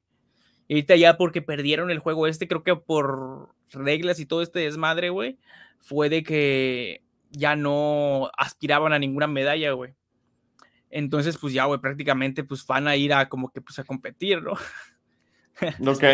Y 0.70 0.74
ahorita 0.74 0.94
ya 0.94 1.16
porque 1.16 1.42
perdieron 1.42 1.90
el 1.90 1.98
juego 1.98 2.28
este, 2.28 2.46
creo 2.46 2.62
que 2.62 2.76
por 2.76 3.48
reglas 3.72 4.20
y 4.20 4.26
todo 4.26 4.40
este 4.40 4.60
desmadre, 4.60 5.10
güey, 5.10 5.36
fue 5.80 6.08
de 6.08 6.22
que 6.22 7.02
ya 7.32 7.56
no 7.56 8.30
aspiraban 8.38 8.92
a 8.92 9.00
ninguna 9.00 9.26
medalla, 9.26 9.72
güey. 9.72 9.94
Entonces, 10.88 11.38
pues 11.38 11.52
ya, 11.52 11.64
güey, 11.64 11.80
prácticamente 11.80 12.44
pues 12.44 12.64
van 12.64 12.86
a 12.86 12.94
ir 12.94 13.12
a 13.12 13.28
como 13.28 13.50
que 13.50 13.60
pues 13.60 13.80
a 13.80 13.84
competir, 13.84 14.44
¿no? 14.44 14.52
Ok. 15.88 16.04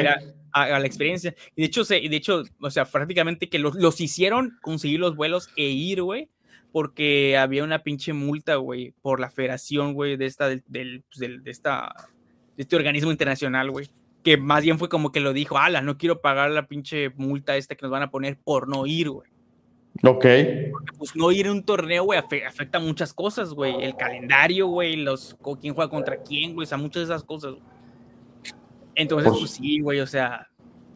a, 0.52 0.78
la 0.78 0.86
experiencia. 0.86 1.34
Y 1.54 1.60
de 1.60 1.66
hecho, 1.66 1.84
se, 1.84 2.00
de 2.00 2.16
hecho, 2.16 2.42
o 2.58 2.70
sea, 2.70 2.86
prácticamente 2.86 3.50
que 3.50 3.58
los, 3.58 3.74
los 3.74 4.00
hicieron 4.00 4.56
conseguir 4.62 5.00
los 5.00 5.16
vuelos 5.16 5.50
e 5.56 5.64
ir, 5.64 6.00
güey, 6.00 6.30
porque 6.72 7.36
había 7.36 7.62
una 7.62 7.82
pinche 7.82 8.14
multa, 8.14 8.54
güey, 8.54 8.94
por 9.02 9.20
la 9.20 9.28
federación, 9.28 9.92
güey, 9.92 10.16
de 10.16 10.24
esta, 10.24 10.48
del, 10.48 10.64
del, 10.66 11.04
pues, 11.10 11.44
de 11.44 11.50
esta, 11.50 11.94
de 12.56 12.62
este 12.62 12.74
organismo 12.74 13.10
internacional, 13.10 13.70
güey 13.70 13.90
que 14.26 14.36
más 14.36 14.64
bien 14.64 14.76
fue 14.76 14.88
como 14.88 15.12
que 15.12 15.20
lo 15.20 15.32
dijo, 15.32 15.56
ala, 15.56 15.82
no 15.82 15.98
quiero 15.98 16.20
pagar 16.20 16.50
la 16.50 16.66
pinche 16.66 17.10
multa 17.10 17.56
esta 17.56 17.76
que 17.76 17.82
nos 17.82 17.92
van 17.92 18.02
a 18.02 18.10
poner 18.10 18.36
por 18.36 18.66
no 18.66 18.84
ir, 18.84 19.08
güey. 19.08 19.30
Ok. 20.02 20.26
Porque, 20.72 20.92
pues 20.98 21.14
no 21.14 21.30
ir 21.30 21.46
a 21.46 21.52
un 21.52 21.62
torneo, 21.62 22.02
güey, 22.02 22.18
afecta 22.18 22.80
muchas 22.80 23.14
cosas, 23.14 23.54
güey. 23.54 23.84
El 23.84 23.94
calendario, 23.94 24.66
güey, 24.66 24.96
los 24.96 25.36
quién 25.60 25.74
juega 25.74 25.88
contra 25.88 26.16
quién, 26.24 26.54
güey, 26.54 26.64
o 26.64 26.68
sea, 26.68 26.76
muchas 26.76 27.06
de 27.06 27.14
esas 27.14 27.22
cosas. 27.22 27.54
Entonces, 28.96 29.28
pues, 29.28 29.38
pues 29.38 29.50
sí, 29.52 29.78
güey, 29.78 30.00
o 30.00 30.08
sea, 30.08 30.48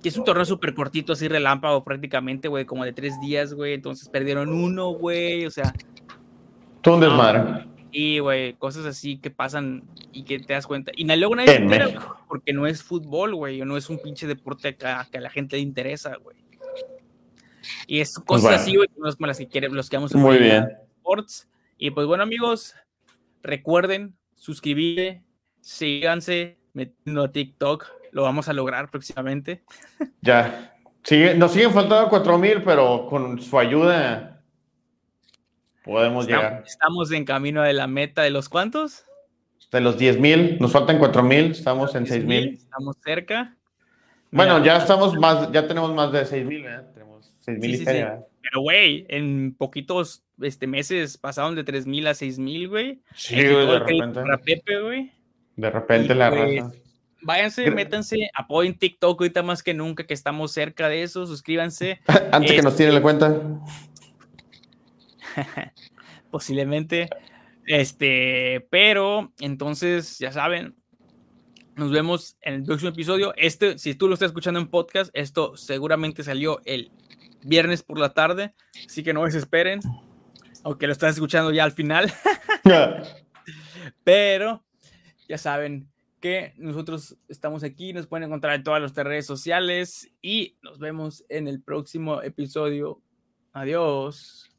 que 0.02 0.08
es 0.08 0.18
un 0.18 0.24
torneo 0.24 0.44
súper 0.44 0.74
cortito, 0.74 1.12
así 1.12 1.28
relámpago 1.28 1.84
prácticamente, 1.84 2.48
güey, 2.48 2.64
como 2.64 2.84
de 2.84 2.92
tres 2.92 3.20
días, 3.20 3.54
güey. 3.54 3.74
Entonces 3.74 4.08
perdieron 4.08 4.52
uno, 4.52 4.90
güey, 4.90 5.46
o 5.46 5.52
sea. 5.52 5.72
Todo 6.80 6.96
un 6.96 7.00
desmadre. 7.02 7.64
Y, 7.92 8.18
güey, 8.20 8.54
cosas 8.54 8.86
así 8.86 9.18
que 9.18 9.30
pasan 9.30 9.84
y 10.12 10.24
que 10.24 10.38
te 10.38 10.52
das 10.52 10.66
cuenta. 10.66 10.92
Y 10.94 11.04
luego 11.04 11.34
nadie 11.34 11.50
se 11.50 11.56
entera, 11.56 12.16
porque 12.28 12.52
no 12.52 12.66
es 12.66 12.82
fútbol, 12.82 13.34
güey, 13.34 13.60
o 13.60 13.64
no 13.64 13.76
es 13.76 13.90
un 13.90 13.98
pinche 14.00 14.26
deporte 14.26 14.76
que 14.76 14.86
a, 14.86 15.06
que 15.10 15.18
a 15.18 15.20
la 15.20 15.30
gente 15.30 15.56
le 15.56 15.62
interesa, 15.62 16.16
güey. 16.16 16.36
Y 17.86 18.00
es 18.00 18.14
pues 18.14 18.42
cosas 18.42 18.62
así, 18.62 18.76
güey, 18.76 18.88
que 18.88 19.00
no 19.00 19.08
es 19.08 19.16
como 19.16 19.26
las 19.26 19.38
que 19.38 19.48
quieren, 19.48 19.74
los 19.74 19.90
que 19.90 19.96
vamos 19.96 20.14
a 20.14 20.18
Muy 20.18 20.38
bien. 20.38 20.68
Sports. 20.98 21.48
Y 21.76 21.90
pues 21.90 22.06
bueno, 22.06 22.22
amigos, 22.22 22.74
recuerden 23.42 24.16
suscribirse, 24.34 25.22
síganse 25.60 26.58
metiendo 26.72 27.24
a 27.24 27.32
TikTok, 27.32 27.86
lo 28.12 28.22
vamos 28.22 28.48
a 28.48 28.52
lograr 28.52 28.90
próximamente. 28.90 29.64
Ya. 30.20 30.74
Sigue, 31.02 31.34
nos 31.34 31.52
siguen 31.52 31.72
faltando 31.72 32.10
4000, 32.10 32.62
pero 32.62 33.06
con 33.08 33.40
su 33.40 33.58
ayuda 33.58 34.39
Podemos 35.90 36.28
llegar. 36.28 36.62
Estamos 36.64 37.10
en 37.10 37.24
camino 37.24 37.62
de 37.62 37.72
la 37.72 37.88
meta 37.88 38.22
de 38.22 38.30
los 38.30 38.48
cuantos? 38.48 39.06
De 39.72 39.80
los 39.80 39.98
10 39.98 40.20
mil, 40.20 40.56
nos 40.60 40.70
faltan 40.70 41.00
4 41.00 41.20
mil, 41.24 41.50
estamos 41.50 41.96
en 41.96 42.06
6 42.06 42.24
mil. 42.24 42.54
Estamos 42.54 42.96
cerca. 43.04 43.56
Bueno, 44.30 44.64
ya 44.64 44.76
estamos 44.76 45.16
más, 45.16 45.50
ya 45.50 45.66
tenemos 45.66 45.92
más 45.92 46.12
de 46.12 46.24
6 46.24 46.46
mil, 46.46 46.64
Tenemos 46.94 47.34
6 47.40 47.58
mil 47.58 47.74
y 47.74 47.84
Pero, 47.84 48.60
güey, 48.60 49.04
en 49.08 49.52
poquitos 49.58 50.22
este, 50.40 50.68
meses 50.68 51.18
pasaron 51.18 51.56
de 51.56 51.64
3 51.64 51.88
mil 51.88 52.06
a 52.06 52.14
6 52.14 52.38
mil, 52.38 52.68
güey. 52.68 53.00
Sí, 53.16 53.34
güey, 53.34 53.66
de 53.66 53.78
repente. 53.80 54.20
Pepe, 54.44 54.80
güey. 54.80 55.12
De 55.56 55.70
repente 55.70 56.14
la 56.14 56.30
pues, 56.30 56.56
raza. 56.56 56.72
Váyanse, 57.22 57.70
métanse, 57.72 58.30
apoyen 58.32 58.78
TikTok 58.78 59.20
ahorita 59.20 59.42
más 59.42 59.64
que 59.64 59.74
nunca 59.74 60.06
que 60.06 60.14
estamos 60.14 60.52
cerca 60.52 60.88
de 60.88 61.02
eso, 61.02 61.26
suscríbanse. 61.26 62.00
Antes 62.32 62.52
que 62.52 62.62
nos 62.62 62.76
tiren 62.76 62.94
la 62.94 63.02
cuenta. 63.02 63.42
Posiblemente. 66.30 67.08
Este, 67.66 68.66
pero 68.70 69.32
entonces, 69.40 70.18
ya 70.18 70.32
saben, 70.32 70.74
nos 71.76 71.90
vemos 71.92 72.36
en 72.42 72.54
el 72.54 72.62
próximo 72.64 72.90
episodio. 72.90 73.32
Este, 73.36 73.78
si 73.78 73.94
tú 73.94 74.08
lo 74.08 74.14
estás 74.14 74.28
escuchando 74.28 74.60
en 74.60 74.68
podcast, 74.68 75.10
esto 75.14 75.56
seguramente 75.56 76.22
salió 76.22 76.60
el 76.64 76.90
viernes 77.42 77.82
por 77.82 77.98
la 77.98 78.12
tarde, 78.12 78.54
así 78.86 79.02
que 79.02 79.12
no 79.12 79.24
desesperen, 79.24 79.80
aunque 80.62 80.86
lo 80.86 80.92
estás 80.92 81.14
escuchando 81.14 81.52
ya 81.52 81.64
al 81.64 81.72
final. 81.72 82.12
pero 84.04 84.64
ya 85.28 85.38
saben 85.38 85.88
que 86.20 86.52
nosotros 86.58 87.16
estamos 87.28 87.64
aquí, 87.64 87.92
nos 87.92 88.06
pueden 88.06 88.24
encontrar 88.24 88.54
en 88.54 88.62
todas 88.62 88.82
las 88.82 88.94
redes 88.94 89.26
sociales 89.26 90.10
y 90.20 90.58
nos 90.62 90.78
vemos 90.78 91.24
en 91.28 91.48
el 91.48 91.62
próximo 91.62 92.20
episodio. 92.22 93.00
Adiós. 93.52 94.49